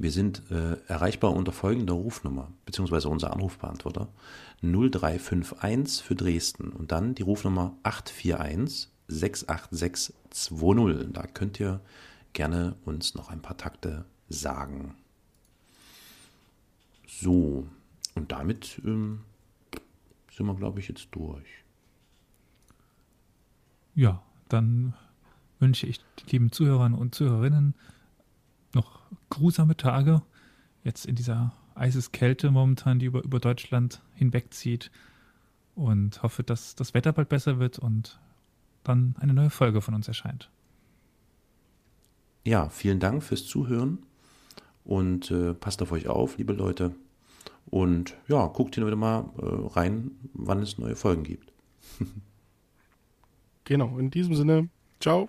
Wir 0.00 0.10
sind 0.10 0.50
äh, 0.50 0.78
erreichbar 0.86 1.36
unter 1.36 1.52
folgender 1.52 1.92
Rufnummer, 1.92 2.50
beziehungsweise 2.64 3.10
unser 3.10 3.34
Anrufbeantworter 3.34 4.08
0351 4.62 6.02
für 6.02 6.14
Dresden 6.14 6.70
und 6.70 6.90
dann 6.90 7.14
die 7.14 7.22
Rufnummer 7.22 7.76
841 7.82 8.88
686 9.08 10.14
20. 10.30 11.12
Da 11.12 11.26
könnt 11.26 11.60
ihr 11.60 11.82
gerne 12.32 12.76
uns 12.86 13.14
noch 13.14 13.28
ein 13.28 13.42
paar 13.42 13.58
Takte 13.58 14.06
sagen. 14.30 14.94
So, 17.06 17.68
und 18.14 18.32
damit 18.32 18.80
ähm, 18.82 19.20
sind 20.34 20.46
wir, 20.46 20.54
glaube 20.54 20.80
ich, 20.80 20.88
jetzt 20.88 21.08
durch. 21.10 21.46
Ja, 23.94 24.22
dann 24.48 24.94
wünsche 25.58 25.86
ich 25.86 26.00
lieben 26.30 26.52
Zuhörern 26.52 26.94
und 26.94 27.14
Zuhörerinnen 27.14 27.74
grusame 29.28 29.76
Tage. 29.76 30.22
Jetzt 30.84 31.06
in 31.06 31.14
dieser 31.14 31.52
Eiseskälte 31.74 32.50
momentan, 32.50 32.98
die 32.98 33.06
über, 33.06 33.22
über 33.22 33.40
Deutschland 33.40 34.02
hinwegzieht. 34.14 34.90
Und 35.74 36.22
hoffe, 36.22 36.42
dass 36.42 36.74
das 36.74 36.94
Wetter 36.94 37.12
bald 37.12 37.28
besser 37.28 37.58
wird 37.58 37.78
und 37.78 38.18
dann 38.84 39.14
eine 39.20 39.32
neue 39.32 39.50
Folge 39.50 39.80
von 39.80 39.94
uns 39.94 40.08
erscheint. 40.08 40.50
Ja, 42.44 42.68
vielen 42.68 43.00
Dank 43.00 43.22
fürs 43.22 43.46
Zuhören 43.46 43.98
und 44.84 45.30
äh, 45.30 45.54
passt 45.54 45.82
auf 45.82 45.92
euch 45.92 46.08
auf, 46.08 46.38
liebe 46.38 46.52
Leute. 46.52 46.94
Und 47.66 48.16
ja, 48.28 48.46
guckt 48.46 48.74
hin 48.74 48.86
wieder 48.86 48.96
mal 48.96 49.30
äh, 49.38 49.68
rein, 49.74 50.10
wann 50.32 50.62
es 50.62 50.78
neue 50.78 50.96
Folgen 50.96 51.22
gibt. 51.22 51.52
genau, 53.64 53.98
in 53.98 54.10
diesem 54.10 54.34
Sinne, 54.34 54.68
ciao. 54.98 55.28